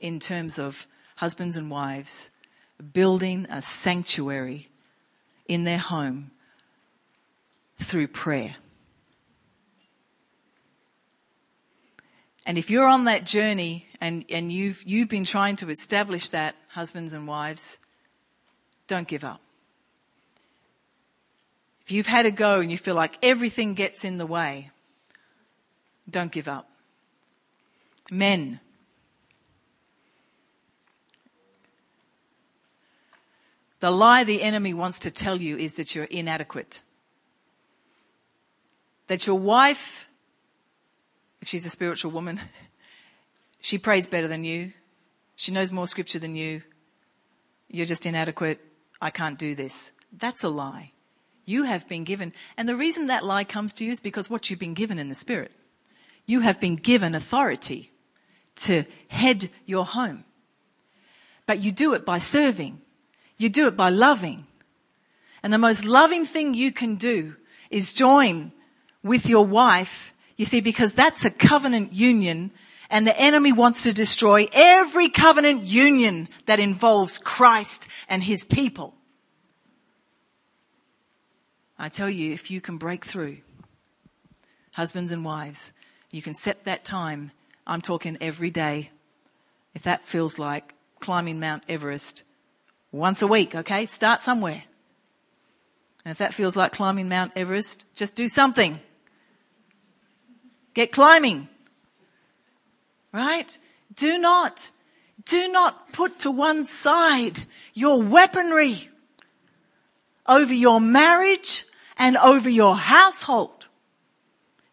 in 0.00 0.20
terms 0.20 0.58
of 0.58 0.86
husbands 1.16 1.56
and 1.56 1.70
wives 1.70 2.30
building 2.94 3.46
a 3.50 3.60
sanctuary 3.60 4.68
in 5.48 5.64
their 5.64 5.78
home 5.78 6.30
through 7.78 8.08
prayer. 8.08 8.56
And 12.46 12.56
if 12.56 12.70
you're 12.70 12.86
on 12.86 13.04
that 13.04 13.26
journey 13.26 13.86
and, 14.00 14.24
and 14.30 14.50
you've, 14.50 14.82
you've 14.84 15.08
been 15.08 15.24
trying 15.24 15.56
to 15.56 15.68
establish 15.68 16.28
that, 16.30 16.54
husbands 16.68 17.12
and 17.12 17.26
wives, 17.26 17.78
don't 18.86 19.06
give 19.06 19.24
up. 19.24 19.40
If 21.82 21.92
you've 21.92 22.06
had 22.06 22.26
a 22.26 22.30
go 22.30 22.60
and 22.60 22.70
you 22.70 22.78
feel 22.78 22.94
like 22.94 23.18
everything 23.22 23.74
gets 23.74 24.04
in 24.04 24.18
the 24.18 24.26
way, 24.26 24.70
don't 26.08 26.32
give 26.32 26.48
up. 26.48 26.70
Men, 28.10 28.60
the 33.80 33.90
lie 33.90 34.24
the 34.24 34.42
enemy 34.42 34.74
wants 34.74 34.98
to 35.00 35.10
tell 35.10 35.36
you 35.36 35.56
is 35.56 35.76
that 35.76 35.94
you're 35.94 36.04
inadequate. 36.04 36.82
That 39.06 39.26
your 39.26 39.38
wife, 39.38 40.08
if 41.40 41.48
she's 41.48 41.64
a 41.64 41.70
spiritual 41.70 42.10
woman, 42.10 42.40
she 43.60 43.78
prays 43.78 44.08
better 44.08 44.28
than 44.28 44.44
you. 44.44 44.72
She 45.36 45.52
knows 45.52 45.72
more 45.72 45.86
scripture 45.86 46.18
than 46.18 46.34
you. 46.34 46.62
You're 47.68 47.86
just 47.86 48.06
inadequate. 48.06 48.60
I 49.00 49.10
can't 49.10 49.38
do 49.38 49.54
this. 49.54 49.92
That's 50.12 50.42
a 50.42 50.48
lie. 50.48 50.92
You 51.44 51.62
have 51.62 51.88
been 51.88 52.04
given, 52.04 52.32
and 52.56 52.68
the 52.68 52.76
reason 52.76 53.06
that 53.06 53.24
lie 53.24 53.44
comes 53.44 53.72
to 53.74 53.84
you 53.84 53.92
is 53.92 54.00
because 54.00 54.28
what 54.28 54.50
you've 54.50 54.58
been 54.58 54.74
given 54.74 54.98
in 54.98 55.08
the 55.08 55.14
Spirit. 55.14 55.52
You 56.26 56.40
have 56.40 56.60
been 56.60 56.76
given 56.76 57.14
authority 57.14 57.92
to 58.56 58.84
head 59.08 59.48
your 59.64 59.86
home. 59.86 60.24
But 61.46 61.60
you 61.60 61.72
do 61.72 61.94
it 61.94 62.04
by 62.04 62.18
serving. 62.18 62.82
You 63.38 63.48
do 63.48 63.66
it 63.66 63.76
by 63.76 63.88
loving. 63.88 64.46
And 65.42 65.52
the 65.52 65.58
most 65.58 65.84
loving 65.84 66.26
thing 66.26 66.54
you 66.54 66.72
can 66.72 66.96
do 66.96 67.36
is 67.70 67.92
join 67.92 68.52
with 69.02 69.28
your 69.28 69.46
wife. 69.46 70.12
You 70.36 70.44
see, 70.44 70.60
because 70.60 70.92
that's 70.92 71.24
a 71.24 71.30
covenant 71.30 71.92
union 71.92 72.50
and 72.90 73.06
the 73.06 73.18
enemy 73.20 73.52
wants 73.52 73.82
to 73.82 73.92
destroy 73.92 74.46
every 74.52 75.08
covenant 75.10 75.64
union 75.64 76.28
that 76.46 76.58
involves 76.58 77.18
Christ 77.18 77.88
and 78.08 78.22
his 78.22 78.44
people. 78.44 78.94
I 81.78 81.88
tell 81.88 82.10
you, 82.10 82.32
if 82.32 82.50
you 82.50 82.60
can 82.60 82.78
break 82.78 83.04
through, 83.04 83.38
husbands 84.72 85.12
and 85.12 85.24
wives, 85.24 85.72
you 86.10 86.22
can 86.22 86.34
set 86.34 86.64
that 86.64 86.84
time. 86.84 87.30
I'm 87.66 87.82
talking 87.82 88.16
every 88.20 88.50
day. 88.50 88.90
If 89.74 89.82
that 89.82 90.04
feels 90.04 90.38
like 90.38 90.74
climbing 90.98 91.38
Mount 91.38 91.62
Everest 91.68 92.24
once 92.92 93.22
a 93.22 93.26
week, 93.26 93.54
okay? 93.54 93.86
Start 93.86 94.22
somewhere. 94.22 94.64
And 96.04 96.12
if 96.12 96.18
that 96.18 96.34
feels 96.34 96.56
like 96.56 96.72
climbing 96.72 97.08
Mount 97.08 97.32
Everest, 97.36 97.84
just 97.94 98.14
do 98.14 98.28
something. 98.28 98.80
Get 100.74 100.92
climbing. 100.92 101.48
Right? 103.12 103.58
Do 103.94 104.18
not, 104.18 104.70
do 105.24 105.48
not 105.48 105.92
put 105.92 106.20
to 106.20 106.30
one 106.30 106.64
side 106.64 107.40
your 107.74 108.00
weaponry 108.00 108.88
over 110.26 110.52
your 110.52 110.80
marriage 110.80 111.64
and 111.96 112.16
over 112.16 112.48
your 112.48 112.76
household. 112.76 113.66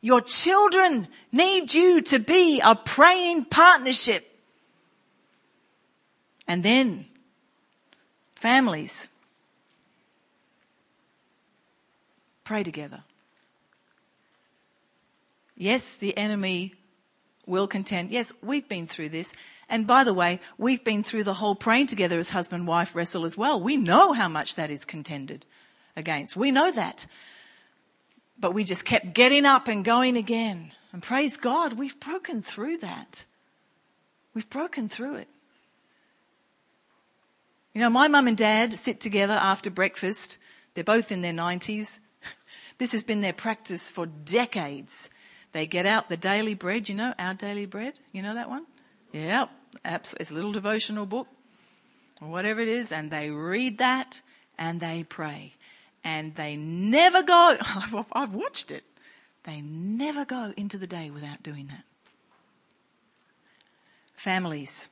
Your 0.01 0.21
children 0.21 1.07
need 1.31 1.73
you 1.73 2.01
to 2.01 2.19
be 2.19 2.61
a 2.63 2.75
praying 2.75 3.45
partnership. 3.45 4.23
And 6.47 6.61
then 6.61 7.07
families 8.45 9.09
pray 12.43 12.63
together. 12.63 13.03
Yes, 15.57 15.95
the 15.95 16.15
enemy 16.15 16.75
will 17.47 17.65
contend. 17.65 18.11
Yes, 18.11 18.31
we've 18.43 18.69
been 18.69 18.85
through 18.85 19.09
this. 19.09 19.33
And 19.67 19.87
by 19.87 20.03
the 20.03 20.13
way, 20.13 20.39
we've 20.59 20.83
been 20.83 21.01
through 21.01 21.23
the 21.23 21.33
whole 21.33 21.55
praying 21.55 21.87
together 21.87 22.19
as 22.19 22.29
husband 22.29 22.67
wife 22.67 22.95
wrestle 22.95 23.25
as 23.25 23.35
well. 23.35 23.59
We 23.59 23.77
know 23.77 24.13
how 24.13 24.27
much 24.27 24.53
that 24.53 24.69
is 24.69 24.85
contended 24.85 25.43
against. 25.95 26.37
We 26.37 26.51
know 26.51 26.69
that. 26.69 27.07
But 28.39 28.53
we 28.53 28.63
just 28.63 28.85
kept 28.85 29.15
getting 29.15 29.47
up 29.47 29.67
and 29.67 29.83
going 29.83 30.17
again. 30.17 30.71
And 30.93 31.01
praise 31.01 31.35
God, 31.35 31.73
we've 31.73 31.99
broken 31.99 32.43
through 32.43 32.77
that. 32.77 33.25
We've 34.35 34.49
broken 34.51 34.87
through 34.87 35.15
it. 35.15 35.29
You 37.75 37.81
know, 37.81 37.89
my 37.89 38.07
mum 38.07 38.27
and 38.27 38.37
dad 38.37 38.73
sit 38.79 39.01
together 39.01 39.33
after 39.33 39.69
breakfast. 39.69 40.37
They're 40.73 40.83
both 40.85 41.11
in 41.11 41.21
their 41.21 41.33
90s. 41.33 41.99
This 42.77 42.91
has 42.91 43.05
been 43.05 43.21
their 43.21 43.31
practice 43.31 43.89
for 43.89 44.05
decades. 44.05 45.09
They 45.53 45.65
get 45.65 45.85
out 45.85 46.09
the 46.09 46.17
daily 46.17 46.55
bread, 46.55 46.89
you 46.89 46.95
know, 46.95 47.13
our 47.17 47.33
daily 47.33 47.65
bread. 47.65 47.93
You 48.11 48.21
know 48.21 48.33
that 48.33 48.49
one? 48.49 48.65
Yep. 49.13 49.49
It's 49.85 50.29
a 50.29 50.33
little 50.33 50.51
devotional 50.51 51.05
book 51.05 51.27
or 52.21 52.27
whatever 52.27 52.59
it 52.59 52.67
is, 52.67 52.91
and 52.91 53.11
they 53.11 53.29
read 53.29 53.77
that 53.77 54.21
and 54.57 54.81
they 54.81 55.05
pray 55.07 55.53
and 56.03 56.35
they 56.35 56.55
never 56.57 57.23
go, 57.23 57.57
I've 58.13 58.35
watched 58.35 58.71
it, 58.71 58.83
they 59.43 59.61
never 59.61 60.25
go 60.25 60.53
into 60.57 60.77
the 60.77 60.87
day 60.87 61.09
without 61.09 61.43
doing 61.43 61.67
that. 61.67 61.83
Families. 64.15 64.89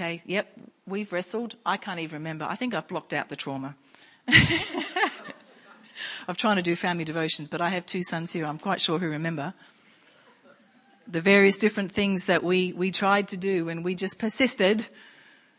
Okay, 0.00 0.22
yep, 0.24 0.50
we've 0.86 1.12
wrestled. 1.12 1.56
I 1.66 1.76
can't 1.76 2.00
even 2.00 2.20
remember. 2.20 2.46
I 2.48 2.54
think 2.54 2.72
I've 2.72 2.88
blocked 2.88 3.12
out 3.12 3.28
the 3.28 3.36
trauma. 3.36 3.74
of 6.26 6.38
trying 6.38 6.56
to 6.56 6.62
do 6.62 6.74
family 6.74 7.04
devotions, 7.04 7.50
but 7.50 7.60
I 7.60 7.68
have 7.68 7.84
two 7.84 8.02
sons 8.02 8.32
here. 8.32 8.46
I'm 8.46 8.56
quite 8.56 8.80
sure 8.80 8.98
who 8.98 9.10
remember 9.10 9.52
the 11.06 11.20
various 11.20 11.58
different 11.58 11.92
things 11.92 12.24
that 12.24 12.42
we, 12.42 12.72
we 12.72 12.90
tried 12.90 13.28
to 13.28 13.36
do 13.36 13.68
and 13.68 13.84
we 13.84 13.94
just 13.94 14.18
persisted. 14.18 14.86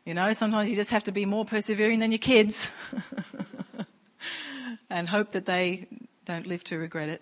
You 0.05 0.15
know, 0.15 0.33
sometimes 0.33 0.71
you 0.71 0.75
just 0.75 0.89
have 0.89 1.03
to 1.03 1.11
be 1.11 1.23
more 1.25 1.45
persevering 1.45 1.99
than 1.99 2.11
your 2.11 2.17
kids. 2.17 2.71
and 4.89 5.07
hope 5.07 5.33
that 5.33 5.45
they 5.45 5.85
don't 6.25 6.47
live 6.47 6.63
to 6.63 6.79
regret 6.79 7.09
it. 7.09 7.21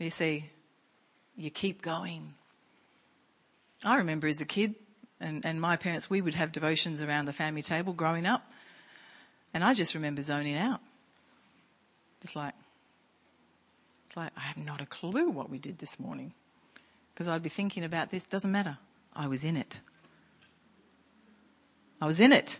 You 0.00 0.10
see, 0.10 0.50
you 1.36 1.50
keep 1.50 1.82
going. 1.82 2.34
I 3.84 3.98
remember 3.98 4.26
as 4.26 4.40
a 4.40 4.46
kid, 4.46 4.74
and, 5.24 5.44
and 5.44 5.60
my 5.60 5.76
parents, 5.76 6.10
we 6.10 6.20
would 6.20 6.34
have 6.34 6.52
devotions 6.52 7.02
around 7.02 7.24
the 7.24 7.32
family 7.32 7.62
table 7.62 7.92
growing 7.92 8.26
up, 8.26 8.50
and 9.52 9.64
I 9.64 9.74
just 9.74 9.94
remember 9.94 10.22
zoning 10.22 10.56
out. 10.56 10.80
Just 12.20 12.36
like, 12.36 12.54
it's 14.06 14.16
like, 14.16 14.32
I 14.36 14.40
have 14.40 14.56
not 14.56 14.80
a 14.80 14.86
clue 14.86 15.30
what 15.30 15.50
we 15.50 15.58
did 15.58 15.78
this 15.78 15.98
morning. 15.98 16.32
Because 17.12 17.28
I'd 17.28 17.42
be 17.42 17.48
thinking 17.48 17.84
about 17.84 18.10
this, 18.10 18.24
doesn't 18.24 18.50
matter. 18.50 18.78
I 19.14 19.28
was 19.28 19.44
in 19.44 19.56
it. 19.56 19.80
I 22.00 22.06
was 22.06 22.20
in 22.20 22.32
it. 22.32 22.58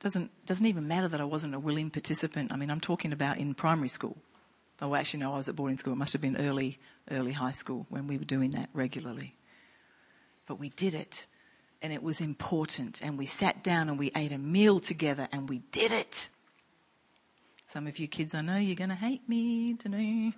doesn't 0.00 0.30
doesn't 0.46 0.66
even 0.66 0.86
matter 0.86 1.08
that 1.08 1.20
I 1.20 1.24
wasn't 1.24 1.54
a 1.54 1.58
willing 1.58 1.90
participant. 1.90 2.52
I 2.52 2.56
mean, 2.56 2.70
I'm 2.70 2.80
talking 2.80 3.12
about 3.12 3.38
in 3.38 3.54
primary 3.54 3.88
school. 3.88 4.16
Oh, 4.80 4.94
actually, 4.94 5.20
no, 5.20 5.34
I 5.34 5.36
was 5.36 5.48
at 5.48 5.56
boarding 5.56 5.76
school. 5.76 5.92
It 5.92 5.96
must 5.96 6.12
have 6.12 6.22
been 6.22 6.36
early, 6.36 6.78
early 7.10 7.32
high 7.32 7.50
school 7.50 7.86
when 7.88 8.06
we 8.06 8.16
were 8.16 8.24
doing 8.24 8.50
that 8.50 8.68
regularly. 8.72 9.34
But 10.46 10.60
we 10.60 10.68
did 10.70 10.94
it, 10.94 11.26
and 11.82 11.92
it 11.92 12.02
was 12.02 12.20
important. 12.20 13.02
And 13.02 13.18
we 13.18 13.26
sat 13.26 13.64
down 13.64 13.88
and 13.88 13.98
we 13.98 14.12
ate 14.14 14.30
a 14.30 14.38
meal 14.38 14.78
together, 14.78 15.28
and 15.32 15.48
we 15.48 15.58
did 15.72 15.90
it. 15.90 16.28
Some 17.66 17.86
of 17.86 17.98
you 17.98 18.06
kids, 18.06 18.34
I 18.34 18.40
know 18.40 18.56
you're 18.56 18.76
going 18.76 18.88
to 18.88 18.94
hate 18.94 19.28
me 19.28 19.74
today. 19.74 20.32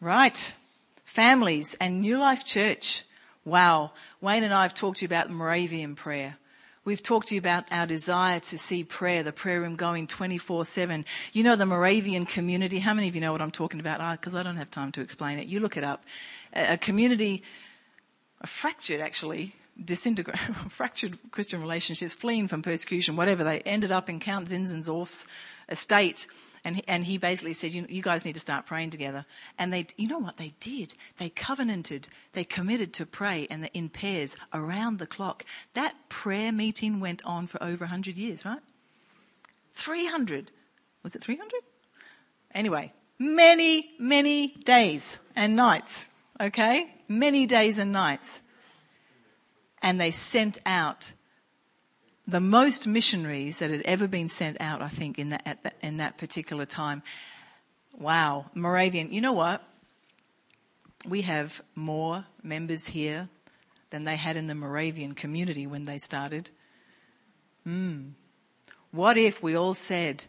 Right, 0.00 0.54
families 1.04 1.74
and 1.80 2.00
New 2.00 2.18
Life 2.18 2.44
Church. 2.44 3.04
Wow, 3.44 3.92
Wayne 4.20 4.42
and 4.42 4.52
I 4.52 4.62
have 4.62 4.74
talked 4.74 4.98
to 4.98 5.04
you 5.04 5.06
about 5.06 5.28
the 5.28 5.32
Moravian 5.32 5.94
prayer. 5.94 6.36
We've 6.82 7.02
talked 7.02 7.26
to 7.26 7.34
you 7.34 7.38
about 7.38 7.70
our 7.70 7.86
desire 7.86 8.40
to 8.40 8.56
see 8.56 8.84
prayer, 8.84 9.22
the 9.22 9.32
prayer 9.32 9.60
room 9.60 9.76
going 9.76 10.06
24 10.06 10.64
7. 10.64 11.04
You 11.34 11.44
know 11.44 11.54
the 11.54 11.66
Moravian 11.66 12.24
community. 12.24 12.78
How 12.78 12.94
many 12.94 13.06
of 13.06 13.14
you 13.14 13.20
know 13.20 13.32
what 13.32 13.42
I'm 13.42 13.50
talking 13.50 13.80
about? 13.80 14.00
Ah, 14.00 14.12
because 14.12 14.34
I 14.34 14.42
don't 14.42 14.56
have 14.56 14.70
time 14.70 14.90
to 14.92 15.02
explain 15.02 15.38
it. 15.38 15.46
You 15.46 15.60
look 15.60 15.76
it 15.76 15.84
up. 15.84 16.04
A, 16.54 16.78
community, 16.78 17.42
a 18.40 18.46
fractured 18.46 19.02
actually, 19.02 19.54
disintegrated, 19.82 20.56
fractured 20.70 21.18
Christian 21.30 21.60
relationships, 21.60 22.14
fleeing 22.14 22.48
from 22.48 22.62
persecution, 22.62 23.14
whatever. 23.14 23.44
They 23.44 23.60
ended 23.60 23.92
up 23.92 24.08
in 24.08 24.18
Count 24.18 24.48
Zinzendorf's 24.48 25.26
estate 25.68 26.26
And 26.64 26.76
he, 26.76 26.84
and 26.86 27.04
he 27.04 27.16
basically 27.16 27.54
said, 27.54 27.72
you, 27.72 27.86
you 27.88 28.02
guys 28.02 28.24
need 28.24 28.34
to 28.34 28.40
start 28.40 28.66
praying 28.66 28.90
together. 28.90 29.24
And 29.58 29.72
they, 29.72 29.86
you 29.96 30.08
know 30.08 30.18
what 30.18 30.36
they 30.36 30.54
did? 30.60 30.94
They 31.16 31.30
covenanted, 31.30 32.08
they 32.32 32.44
committed 32.44 32.92
to 32.94 33.06
pray 33.06 33.46
and 33.50 33.70
in 33.72 33.88
pairs 33.88 34.36
around 34.52 34.98
the 34.98 35.06
clock. 35.06 35.44
That 35.74 35.94
prayer 36.08 36.52
meeting 36.52 37.00
went 37.00 37.24
on 37.24 37.46
for 37.46 37.62
over 37.62 37.84
100 37.84 38.16
years, 38.16 38.44
right? 38.44 38.60
300. 39.74 40.50
Was 41.02 41.14
it 41.14 41.22
300? 41.22 41.62
Anyway, 42.54 42.92
many, 43.18 43.92
many 43.98 44.48
days 44.64 45.20
and 45.34 45.56
nights, 45.56 46.08
okay? 46.40 46.94
Many 47.08 47.46
days 47.46 47.78
and 47.78 47.92
nights. 47.92 48.42
And 49.80 49.98
they 49.98 50.10
sent 50.10 50.58
out 50.66 51.12
the 52.30 52.40
most 52.40 52.86
missionaries 52.86 53.58
that 53.58 53.70
had 53.70 53.82
ever 53.82 54.06
been 54.06 54.28
sent 54.28 54.60
out, 54.60 54.82
I 54.82 54.88
think, 54.88 55.18
in 55.18 55.30
that, 55.30 55.58
that, 55.62 55.74
in 55.82 55.96
that 55.96 56.16
particular 56.16 56.64
time. 56.64 57.02
Wow, 57.98 58.46
Moravian. 58.54 59.12
You 59.12 59.20
know 59.20 59.32
what? 59.32 59.62
We 61.06 61.22
have 61.22 61.60
more 61.74 62.24
members 62.42 62.86
here 62.86 63.28
than 63.90 64.04
they 64.04 64.16
had 64.16 64.36
in 64.36 64.46
the 64.46 64.54
Moravian 64.54 65.14
community 65.14 65.66
when 65.66 65.84
they 65.84 65.98
started. 65.98 66.50
Hmm. 67.64 68.10
What 68.92 69.16
if 69.18 69.42
we 69.42 69.56
all 69.56 69.74
said, 69.74 70.24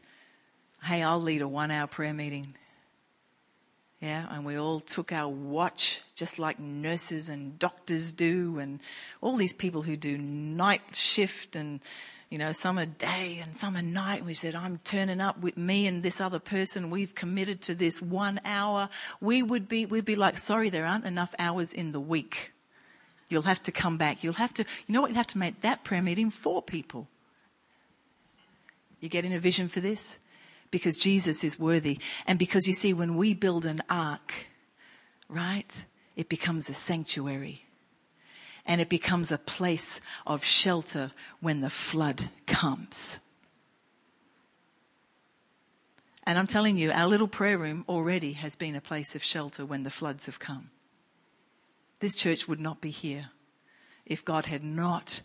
hey, 0.83 1.03
I'll 1.03 1.21
lead 1.21 1.41
a 1.41 1.47
one 1.47 1.71
hour 1.71 1.87
prayer 1.87 2.13
meeting? 2.13 2.55
Yeah, 4.01 4.25
and 4.31 4.43
we 4.43 4.55
all 4.55 4.79
took 4.79 5.11
our 5.11 5.29
watch, 5.29 6.01
just 6.15 6.39
like 6.39 6.59
nurses 6.59 7.29
and 7.29 7.59
doctors 7.59 8.11
do, 8.11 8.57
and 8.57 8.79
all 9.21 9.35
these 9.35 9.53
people 9.53 9.83
who 9.83 9.95
do 9.95 10.17
night 10.17 10.95
shift 10.95 11.55
and, 11.55 11.81
you 12.31 12.39
know, 12.39 12.51
some 12.51 12.79
are 12.79 12.87
day 12.87 13.39
and 13.43 13.55
some 13.55 13.77
are 13.77 13.83
night. 13.83 14.25
We 14.25 14.33
said, 14.33 14.55
I'm 14.55 14.79
turning 14.83 15.21
up 15.21 15.39
with 15.39 15.55
me 15.55 15.85
and 15.85 16.01
this 16.01 16.19
other 16.19 16.39
person. 16.39 16.89
We've 16.89 17.13
committed 17.13 17.61
to 17.63 17.75
this 17.75 18.01
one 18.01 18.39
hour. 18.43 18.89
We 19.19 19.43
would 19.43 19.67
be, 19.67 19.85
we'd 19.85 20.03
be 20.03 20.15
like, 20.15 20.39
sorry, 20.39 20.71
there 20.71 20.87
aren't 20.87 21.05
enough 21.05 21.35
hours 21.37 21.71
in 21.71 21.91
the 21.91 21.99
week. 21.99 22.53
You'll 23.29 23.43
have 23.43 23.61
to 23.63 23.71
come 23.71 23.97
back. 23.97 24.23
You'll 24.23 24.33
have 24.33 24.53
to, 24.55 24.63
you 24.87 24.93
know 24.93 25.01
what? 25.01 25.11
You 25.11 25.15
have 25.17 25.27
to 25.27 25.37
make 25.37 25.61
that 25.61 25.83
prayer 25.83 26.01
meeting 26.01 26.31
for 26.31 26.63
people. 26.63 27.07
You 28.99 29.09
getting 29.09 29.33
a 29.33 29.39
vision 29.39 29.67
for 29.67 29.79
this? 29.79 30.17
Because 30.71 30.97
Jesus 30.97 31.43
is 31.43 31.59
worthy. 31.59 31.99
And 32.25 32.39
because 32.39 32.67
you 32.67 32.73
see, 32.73 32.93
when 32.93 33.17
we 33.17 33.33
build 33.33 33.65
an 33.65 33.81
ark, 33.89 34.47
right, 35.29 35.85
it 36.15 36.29
becomes 36.29 36.69
a 36.69 36.73
sanctuary. 36.73 37.65
And 38.65 38.79
it 38.79 38.89
becomes 38.89 39.31
a 39.31 39.37
place 39.37 40.01
of 40.25 40.45
shelter 40.45 41.11
when 41.41 41.61
the 41.61 41.69
flood 41.69 42.29
comes. 42.47 43.19
And 46.23 46.37
I'm 46.37 46.47
telling 46.47 46.77
you, 46.77 46.91
our 46.91 47.07
little 47.07 47.27
prayer 47.27 47.57
room 47.57 47.83
already 47.89 48.33
has 48.33 48.55
been 48.55 48.75
a 48.75 48.81
place 48.81 49.15
of 49.15 49.23
shelter 49.23 49.65
when 49.65 49.83
the 49.83 49.89
floods 49.89 50.27
have 50.27 50.39
come. 50.39 50.69
This 51.99 52.15
church 52.15 52.47
would 52.47 52.59
not 52.59 52.81
be 52.81 52.89
here 52.89 53.29
if 54.05 54.23
God 54.23 54.45
had 54.45 54.63
not 54.63 55.21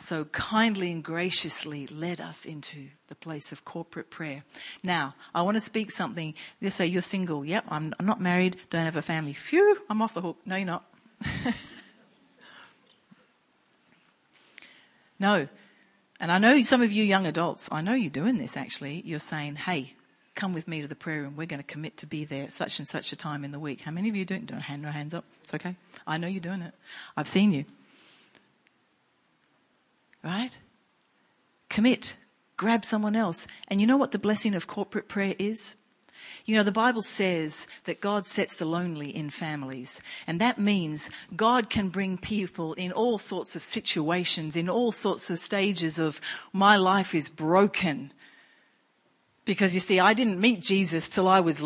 so 0.00 0.24
kindly 0.26 0.92
and 0.92 1.02
graciously 1.02 1.86
led 1.86 2.20
us 2.20 2.44
into 2.46 2.88
the 3.08 3.14
place 3.14 3.52
of 3.52 3.64
corporate 3.64 4.10
prayer. 4.10 4.44
Now, 4.82 5.14
I 5.34 5.42
want 5.42 5.56
to 5.56 5.60
speak 5.60 5.90
something. 5.90 6.34
They 6.60 6.70
say 6.70 6.86
you're 6.86 7.02
single. 7.02 7.44
Yep, 7.44 7.64
I'm, 7.68 7.94
I'm 7.98 8.06
not 8.06 8.20
married, 8.20 8.56
don't 8.70 8.84
have 8.84 8.96
a 8.96 9.02
family. 9.02 9.32
Phew, 9.32 9.78
I'm 9.90 10.00
off 10.02 10.14
the 10.14 10.20
hook. 10.20 10.38
No, 10.46 10.56
you're 10.56 10.66
not. 10.66 10.84
no. 15.18 15.48
And 16.20 16.32
I 16.32 16.38
know 16.38 16.62
some 16.62 16.82
of 16.82 16.92
you 16.92 17.04
young 17.04 17.26
adults, 17.26 17.68
I 17.70 17.80
know 17.80 17.94
you're 17.94 18.10
doing 18.10 18.36
this 18.36 18.56
actually. 18.56 19.02
You're 19.04 19.18
saying, 19.18 19.56
hey, 19.56 19.94
come 20.34 20.54
with 20.54 20.68
me 20.68 20.80
to 20.80 20.88
the 20.88 20.94
prayer 20.94 21.22
room. 21.22 21.34
We're 21.36 21.46
going 21.46 21.60
to 21.60 21.66
commit 21.66 21.96
to 21.98 22.06
be 22.06 22.24
there 22.24 22.44
at 22.44 22.52
such 22.52 22.78
and 22.78 22.86
such 22.86 23.12
a 23.12 23.16
time 23.16 23.44
in 23.44 23.50
the 23.50 23.58
week. 23.58 23.80
How 23.80 23.90
many 23.90 24.08
of 24.08 24.16
you 24.16 24.24
doing? 24.24 24.44
Don't 24.44 24.60
hand 24.60 24.82
no 24.82 24.90
hands 24.90 25.12
up. 25.12 25.24
It's 25.42 25.54
okay. 25.54 25.74
I 26.06 26.18
know 26.18 26.28
you're 26.28 26.40
doing 26.40 26.62
it. 26.62 26.74
I've 27.16 27.28
seen 27.28 27.52
you. 27.52 27.64
Right? 30.22 30.58
Commit. 31.68 32.14
Grab 32.56 32.84
someone 32.84 33.14
else. 33.14 33.46
And 33.68 33.80
you 33.80 33.86
know 33.86 33.96
what 33.96 34.12
the 34.12 34.18
blessing 34.18 34.54
of 34.54 34.66
corporate 34.66 35.08
prayer 35.08 35.34
is? 35.38 35.76
You 36.44 36.56
know, 36.56 36.62
the 36.62 36.72
Bible 36.72 37.02
says 37.02 37.66
that 37.84 38.00
God 38.00 38.26
sets 38.26 38.56
the 38.56 38.64
lonely 38.64 39.14
in 39.14 39.28
families. 39.28 40.00
And 40.26 40.40
that 40.40 40.58
means 40.58 41.10
God 41.36 41.68
can 41.68 41.90
bring 41.90 42.16
people 42.16 42.72
in 42.74 42.90
all 42.90 43.18
sorts 43.18 43.54
of 43.54 43.62
situations, 43.62 44.56
in 44.56 44.68
all 44.68 44.90
sorts 44.90 45.28
of 45.28 45.38
stages 45.38 45.98
of 45.98 46.20
my 46.52 46.76
life 46.76 47.14
is 47.14 47.28
broken. 47.28 48.12
Because 49.44 49.74
you 49.74 49.80
see, 49.80 50.00
I 50.00 50.14
didn't 50.14 50.40
meet 50.40 50.60
Jesus 50.60 51.08
till 51.08 51.28
I 51.28 51.40
was 51.40 51.62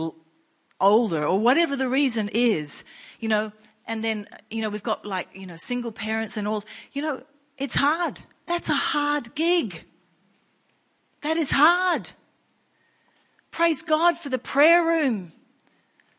older 0.81 1.25
or 1.25 1.39
whatever 1.39 1.77
the 1.77 1.89
reason 1.89 2.29
is, 2.33 2.85
you 3.21 3.29
know, 3.29 3.53
and 3.87 4.03
then, 4.03 4.27
you 4.51 4.63
know, 4.63 4.69
we've 4.69 4.83
got 4.83 5.05
like, 5.05 5.29
you 5.33 5.47
know, 5.47 5.57
single 5.57 5.93
parents 5.93 6.37
and 6.37 6.47
all, 6.49 6.65
you 6.93 7.03
know, 7.03 7.23
it's 7.57 7.77
hard. 7.77 8.19
That's 8.53 8.69
a 8.69 8.75
hard 8.75 9.35
gig. 9.35 9.83
That 11.23 11.39
is 11.39 11.53
hard. 11.53 12.11
Praise 13.51 13.81
God 13.81 14.19
for 14.19 14.29
the 14.29 14.37
prayer 14.37 14.85
room. 14.85 15.33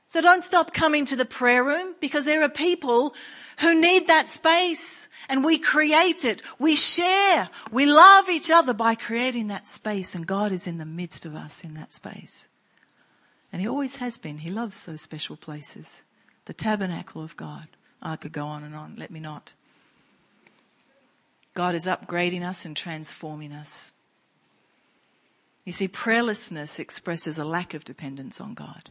So 0.08 0.20
don't 0.20 0.44
stop 0.44 0.74
coming 0.74 1.06
to 1.06 1.16
the 1.16 1.26
prayer 1.26 1.64
room 1.64 1.94
because 2.02 2.26
there 2.26 2.42
are 2.42 2.50
people 2.50 3.14
who 3.60 3.80
need 3.80 4.08
that 4.08 4.28
space 4.28 5.10
and 5.30 5.46
we 5.46 5.60
create 5.60 6.26
it. 6.26 6.42
We 6.58 6.76
share. 6.76 7.50
We 7.72 7.86
love 7.86 8.28
each 8.30 8.50
other 8.50 8.74
by 8.74 8.96
creating 8.96 9.50
that 9.50 9.68
space 9.68 10.16
and 10.16 10.26
God 10.26 10.52
is 10.52 10.66
in 10.66 10.80
the 10.80 10.86
midst 10.86 11.28
of 11.28 11.36
us 11.36 11.64
in 11.64 11.76
that 11.76 11.94
space. 11.94 12.48
And 13.52 13.62
He 13.62 13.68
always 13.68 13.98
has 13.98 14.18
been. 14.18 14.40
He 14.40 14.50
loves 14.50 14.88
those 14.88 15.02
special 15.04 15.36
places. 15.36 16.02
The 16.46 16.54
tabernacle 16.54 17.24
of 17.24 17.38
God. 17.38 17.68
I 18.02 18.16
could 18.16 18.34
go 18.34 18.48
on 18.48 18.64
and 18.64 18.74
on. 18.74 18.96
Let 18.98 19.12
me 19.12 19.20
not. 19.20 19.54
God 21.54 21.76
is 21.76 21.86
upgrading 21.86 22.42
us 22.42 22.66
and 22.66 22.76
transforming 22.76 23.54
us. 23.54 23.94
You 25.66 25.72
see, 25.72 25.88
prayerlessness 25.88 26.80
expresses 26.80 27.38
a 27.38 27.46
lack 27.46 27.74
of 27.74 27.86
dependence 27.86 28.42
on 28.42 28.54
God. 28.54 28.90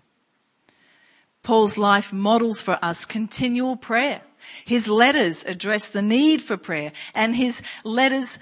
Paul's 1.42 1.76
life 1.76 2.12
models 2.12 2.62
for 2.62 2.78
us 2.82 3.04
continual 3.04 3.76
prayer. 3.76 4.22
His 4.64 4.88
letters 4.88 5.44
address 5.44 5.88
the 5.88 6.02
need 6.02 6.40
for 6.40 6.56
prayer, 6.56 6.92
and 7.14 7.36
his 7.36 7.62
letters 7.84 8.38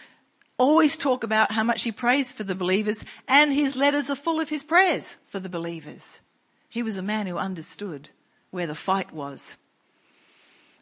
always 0.58 0.98
talk 0.98 1.24
about 1.24 1.52
how 1.52 1.64
much 1.64 1.84
he 1.84 1.92
prays 1.92 2.32
for 2.32 2.44
the 2.44 2.54
believers, 2.54 3.04
and 3.26 3.52
his 3.52 3.74
letters 3.74 4.10
are 4.10 4.16
full 4.16 4.40
of 4.40 4.50
his 4.50 4.62
prayers 4.62 5.16
for 5.28 5.40
the 5.40 5.48
believers. 5.48 6.20
He 6.68 6.82
was 6.82 6.98
a 6.98 7.02
man 7.02 7.26
who 7.26 7.38
understood 7.38 8.10
where 8.50 8.66
the 8.66 8.74
fight 8.74 9.12
was. 9.12 9.56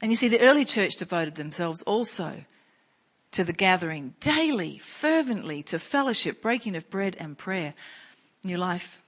And 0.03 0.11
you 0.11 0.17
see, 0.17 0.29
the 0.29 0.41
early 0.41 0.65
church 0.65 0.97
devoted 0.97 1.37
themselves 1.37 1.83
also 1.83 2.45
to 3.33 3.45
the 3.45 3.53
gathering 3.53 4.15
daily, 4.21 4.79
fervently, 4.79 5.63
to 5.65 5.79
fellowship, 5.79 6.41
breaking 6.41 6.77
of 6.77 6.89
bread 6.91 7.17
and 7.19 7.37
prayer. 7.37 7.75
New 8.43 8.57
life, 8.57 9.03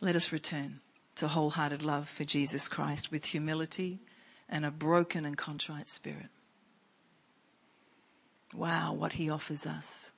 let 0.00 0.16
us 0.16 0.32
return 0.32 0.80
to 1.16 1.28
wholehearted 1.28 1.82
love 1.82 2.08
for 2.08 2.24
Jesus 2.24 2.68
Christ 2.68 3.10
with 3.10 3.26
humility 3.26 3.98
and 4.48 4.64
a 4.64 4.70
broken 4.70 5.24
and 5.24 5.36
contrite 5.36 5.88
spirit. 5.88 6.28
Wow, 8.54 8.92
what 8.92 9.14
he 9.14 9.28
offers 9.28 9.66
us. 9.66 10.12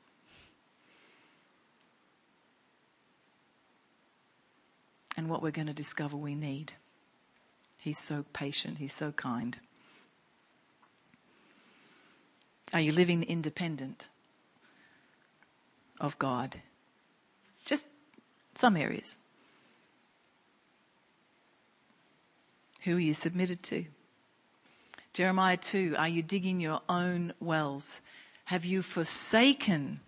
And 5.16 5.28
what 5.28 5.42
we're 5.42 5.50
going 5.50 5.66
to 5.66 5.72
discover 5.72 6.16
we 6.16 6.34
need. 6.34 6.72
He's 7.80 7.98
so 7.98 8.24
patient, 8.32 8.78
he's 8.78 8.92
so 8.92 9.12
kind. 9.12 9.58
Are 12.72 12.80
you 12.80 12.92
living 12.92 13.22
independent 13.22 14.08
of 16.00 16.18
God? 16.18 16.60
Just 17.64 17.86
some 18.54 18.76
areas. 18.76 19.18
Who 22.84 22.96
are 22.96 23.00
you 23.00 23.14
submitted 23.14 23.62
to? 23.64 23.86
Jeremiah 25.12 25.56
2 25.56 25.96
Are 25.98 26.08
you 26.08 26.22
digging 26.22 26.60
your 26.60 26.80
own 26.88 27.32
wells? 27.40 28.02
Have 28.46 28.64
you 28.64 28.82
forsaken 28.82 30.00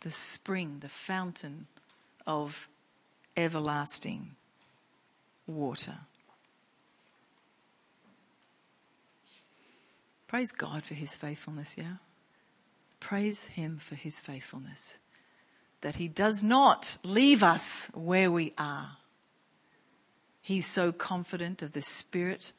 the 0.00 0.10
spring, 0.10 0.78
the 0.80 0.88
fountain 0.88 1.66
of 2.26 2.68
everlasting 3.36 4.36
water? 5.46 5.98
Praise 10.28 10.52
God 10.52 10.84
for 10.84 10.94
his 10.94 11.16
faithfulness, 11.16 11.76
yeah? 11.76 11.94
Praise 13.00 13.46
him 13.46 13.78
for 13.78 13.96
his 13.96 14.20
faithfulness. 14.20 14.98
That 15.80 15.96
he 15.96 16.06
does 16.06 16.44
not 16.44 16.98
leave 17.02 17.42
us 17.42 17.90
where 17.94 18.30
we 18.30 18.52
are. 18.56 18.98
He's 20.40 20.66
so 20.66 20.92
confident 20.92 21.62
of 21.62 21.72
the 21.72 21.82
Spirit, 21.82 22.52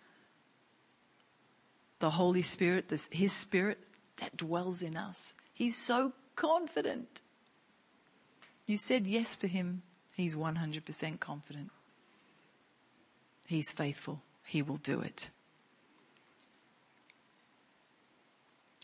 the 1.99 2.11
Holy 2.11 2.41
Spirit, 2.41 2.89
this, 2.89 3.09
his 3.13 3.34
Spirit 3.34 3.78
that 4.17 4.36
dwells 4.36 4.82
in 4.82 4.97
us. 4.97 5.34
He's 5.53 5.78
so 5.78 6.13
confident 6.36 7.22
You 8.70 8.78
said 8.78 9.07
yes 9.07 9.36
to 9.38 9.47
him. 9.47 9.82
He's 10.13 10.36
100% 10.36 11.20
confident. 11.20 11.72
He's 13.47 13.72
faithful. 13.72 14.22
He 14.45 14.61
will 14.61 14.78
do 14.78 15.01
it. 15.01 15.32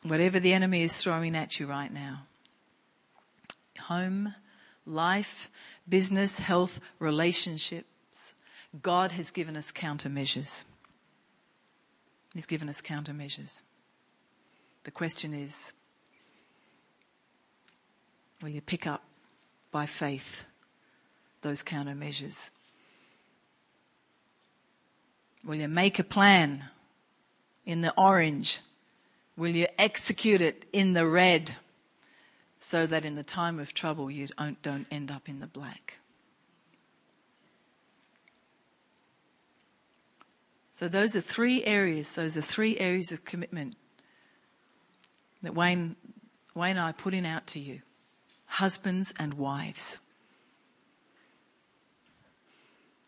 Whatever 0.05 0.39
the 0.39 0.53
enemy 0.53 0.83
is 0.83 1.01
throwing 1.01 1.35
at 1.35 1.59
you 1.59 1.65
right 1.65 1.91
now 1.91 2.27
home, 3.79 4.33
life, 4.85 5.49
business, 5.87 6.39
health, 6.39 6.79
relationships 6.99 8.35
God 8.81 9.13
has 9.13 9.31
given 9.31 9.55
us 9.55 9.71
countermeasures. 9.71 10.65
He's 12.33 12.45
given 12.45 12.69
us 12.69 12.81
countermeasures. 12.81 13.61
The 14.83 14.91
question 14.91 15.33
is 15.33 15.73
will 18.41 18.49
you 18.49 18.61
pick 18.61 18.85
up 18.85 19.03
by 19.71 19.87
faith 19.87 20.45
those 21.41 21.63
countermeasures? 21.63 22.51
Will 25.43 25.55
you 25.55 25.67
make 25.67 25.97
a 25.97 26.03
plan 26.03 26.65
in 27.65 27.81
the 27.81 27.93
orange? 27.97 28.59
Will 29.38 29.55
you 29.55 29.67
execute 29.77 30.41
it 30.41 30.65
in 30.71 30.93
the 30.93 31.05
red 31.05 31.55
so 32.59 32.86
that 32.86 33.05
in 33.05 33.15
the 33.15 33.23
time 33.23 33.59
of 33.59 33.73
trouble 33.73 34.09
you 34.09 34.27
don't, 34.61 34.88
end 34.89 35.11
up 35.11 35.27
in 35.27 35.39
the 35.39 35.47
black? 35.47 35.99
So, 40.71 40.89
those 40.89 41.15
are 41.15 41.21
three 41.21 41.63
areas, 41.63 42.15
those 42.15 42.36
are 42.36 42.41
three 42.41 42.77
areas 42.77 43.11
of 43.13 43.23
commitment 43.23 43.75
that 45.41 45.55
Wayne, 45.55 45.95
Wayne 46.53 46.71
and 46.71 46.79
I 46.79 46.89
are 46.89 46.93
putting 46.93 47.25
out 47.25 47.47
to 47.47 47.59
you 47.59 47.81
husbands 48.45 49.13
and 49.19 49.36
wives. 49.36 49.99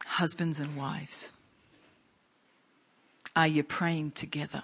Husbands 0.06 0.60
and 0.60 0.76
wives. 0.76 1.32
Are 3.36 3.48
you 3.48 3.64
praying 3.64 4.12
together? 4.12 4.64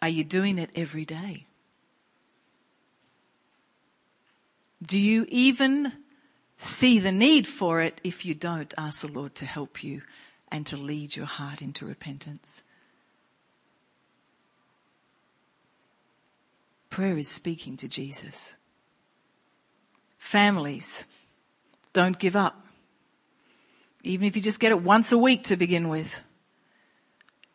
Are 0.00 0.08
you 0.08 0.24
doing 0.24 0.58
it 0.58 0.70
every 0.74 1.04
day? 1.04 1.46
Do 4.82 4.98
you 4.98 5.26
even 5.28 5.92
see 6.58 6.98
the 6.98 7.12
need 7.12 7.46
for 7.46 7.80
it 7.80 8.00
if 8.04 8.26
you 8.26 8.34
don't 8.34 8.74
ask 8.76 9.06
the 9.06 9.12
Lord 9.12 9.34
to 9.36 9.46
help 9.46 9.82
you 9.82 10.02
and 10.50 10.66
to 10.66 10.76
lead 10.76 11.16
your 11.16 11.26
heart 11.26 11.62
into 11.62 11.86
repentance. 11.86 12.62
Prayer 16.90 17.16
is 17.16 17.28
speaking 17.28 17.76
to 17.76 17.88
Jesus. 17.88 18.56
Families, 20.18 21.06
don't 21.92 22.18
give 22.18 22.34
up. 22.34 22.66
Even 24.02 24.26
if 24.26 24.34
you 24.34 24.42
just 24.42 24.60
get 24.60 24.72
it 24.72 24.82
once 24.82 25.12
a 25.12 25.18
week 25.18 25.44
to 25.44 25.56
begin 25.56 25.88
with, 25.88 26.22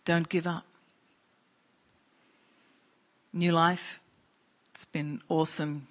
don't 0.05 0.29
give 0.29 0.47
up. 0.47 0.65
New 3.33 3.51
life, 3.51 3.99
it's 4.73 4.85
been 4.85 5.21
awesome 5.27 5.87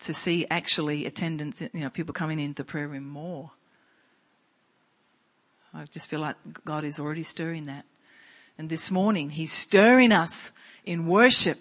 to 0.00 0.12
see 0.12 0.46
actually 0.50 1.06
attendance, 1.06 1.60
you 1.60 1.70
know, 1.74 1.90
people 1.90 2.12
coming 2.12 2.38
into 2.38 2.62
the 2.62 2.64
prayer 2.64 2.86
room 2.86 3.08
more. 3.08 3.50
I 5.72 5.84
just 5.86 6.10
feel 6.10 6.20
like 6.20 6.36
God 6.64 6.84
is 6.84 7.00
already 7.00 7.22
stirring 7.22 7.66
that. 7.66 7.86
And 8.58 8.68
this 8.68 8.90
morning, 8.90 9.30
He's 9.30 9.52
stirring 9.52 10.12
us 10.12 10.52
in 10.84 11.06
worship. 11.06 11.58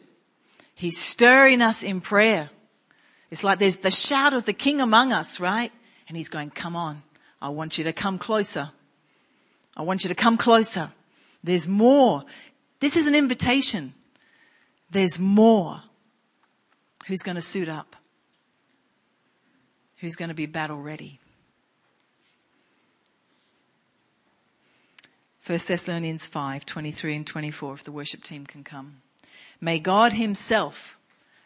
He's 0.76 0.98
stirring 0.98 1.62
us 1.62 1.84
in 1.84 2.02
prayer. 2.02 2.50
It's 3.30 3.44
like 3.44 3.60
there's 3.60 3.78
the 3.78 3.92
shout 3.92 4.34
of 4.34 4.46
the 4.46 4.54
King 4.54 4.82
among 4.82 5.14
us, 5.14 5.40
right? 5.40 5.72
And 6.10 6.18
He's 6.18 6.30
going, 6.30 6.50
come 6.50 6.76
on. 6.76 7.04
I 7.42 7.50
want 7.50 7.78
you 7.78 7.86
to 7.86 7.94
come 7.94 8.18
closer. 8.18 8.72
I 9.78 9.84
want 9.84 10.04
you 10.04 10.10
to 10.10 10.16
come 10.16 10.38
closer. 10.38 10.92
There's 11.44 11.68
more. 11.68 12.26
This 12.82 12.98
is 12.98 13.08
an 13.08 13.16
invitation. 13.16 13.94
There's 14.92 15.20
more. 15.20 15.84
Who's 17.08 17.24
going 17.24 17.36
to 17.36 17.42
suit 17.42 17.68
up? 17.68 17.96
who's 20.02 20.16
going 20.16 20.30
to 20.30 20.36
be 20.36 20.48
battle 20.48 20.82
ready. 20.82 21.20
1 25.46 25.60
Thessalonians 25.68 26.26
5 26.26 26.66
23 26.66 27.16
and 27.16 27.28
24, 27.28 27.74
if 27.76 27.84
the 27.84 27.92
worship 27.92 28.24
team 28.24 28.46
can 28.46 28.64
come. 28.64 29.02
May 29.60 29.80
God 29.80 30.14
Himself, 30.14 30.98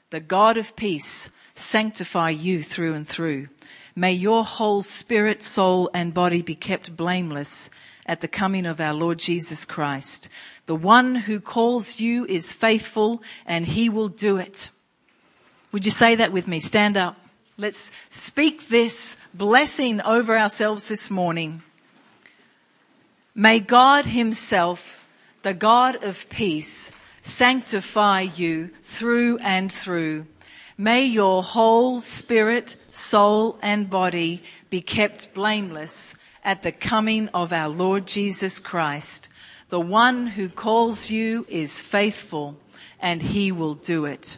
the 0.10 0.22
God 0.22 0.58
of 0.58 0.76
peace, 0.76 1.32
sanctify 1.54 2.30
you 2.30 2.64
through 2.64 2.94
and 2.94 3.08
through. 3.08 3.50
May 3.94 4.14
your 4.14 4.44
whole 4.44 4.82
spirit, 4.82 5.44
soul, 5.44 5.90
and 5.94 6.14
body 6.14 6.42
be 6.42 6.56
kept 6.56 6.96
blameless 6.96 7.70
at 8.06 8.22
the 8.22 8.28
coming 8.28 8.66
of 8.66 8.80
our 8.80 8.94
Lord 8.94 9.20
Jesus 9.20 9.66
Christ. 9.66 10.30
The 10.66 10.76
one 10.76 11.16
who 11.16 11.40
calls 11.40 12.00
you 12.00 12.26
is 12.26 12.54
faithful 12.54 13.22
and 13.46 13.66
He 13.66 13.90
will 13.90 14.10
do 14.10 14.38
it. 14.38 14.72
Would 15.72 15.86
you 15.86 15.92
say 15.92 16.16
that 16.16 16.32
with 16.32 16.48
me? 16.48 16.60
Stand 16.60 16.98
up. 16.98 17.18
Let's 17.58 17.92
speak 18.10 18.68
this 18.68 19.18
blessing 19.34 20.02
over 20.02 20.38
ourselves 20.38 20.90
this 20.90 21.12
morning. 21.12 21.64
May 23.34 23.60
God 23.60 24.06
Himself, 24.06 25.06
the 25.42 25.54
God 25.54 26.04
of 26.04 26.28
peace, 26.30 26.92
sanctify 27.22 28.22
you 28.22 28.70
through 28.84 29.38
and 29.40 29.72
through. 29.72 30.26
May 30.78 31.06
your 31.06 31.44
whole 31.44 32.02
spirit, 32.02 32.76
soul, 32.92 33.58
and 33.62 33.90
body 33.90 34.44
be 34.70 34.82
kept 34.82 35.34
blameless 35.34 36.16
at 36.44 36.64
the 36.64 36.72
coming 36.72 37.28
of 37.30 37.54
our 37.54 37.70
Lord 37.70 38.06
Jesus 38.06 38.60
Christ. 38.60 39.30
The 39.70 39.80
one 39.80 40.28
who 40.28 40.48
calls 40.50 41.10
you 41.10 41.46
is 41.50 41.80
faithful 41.80 42.58
and 43.00 43.22
he 43.22 43.52
will 43.52 43.74
do 43.74 44.06
it. 44.06 44.38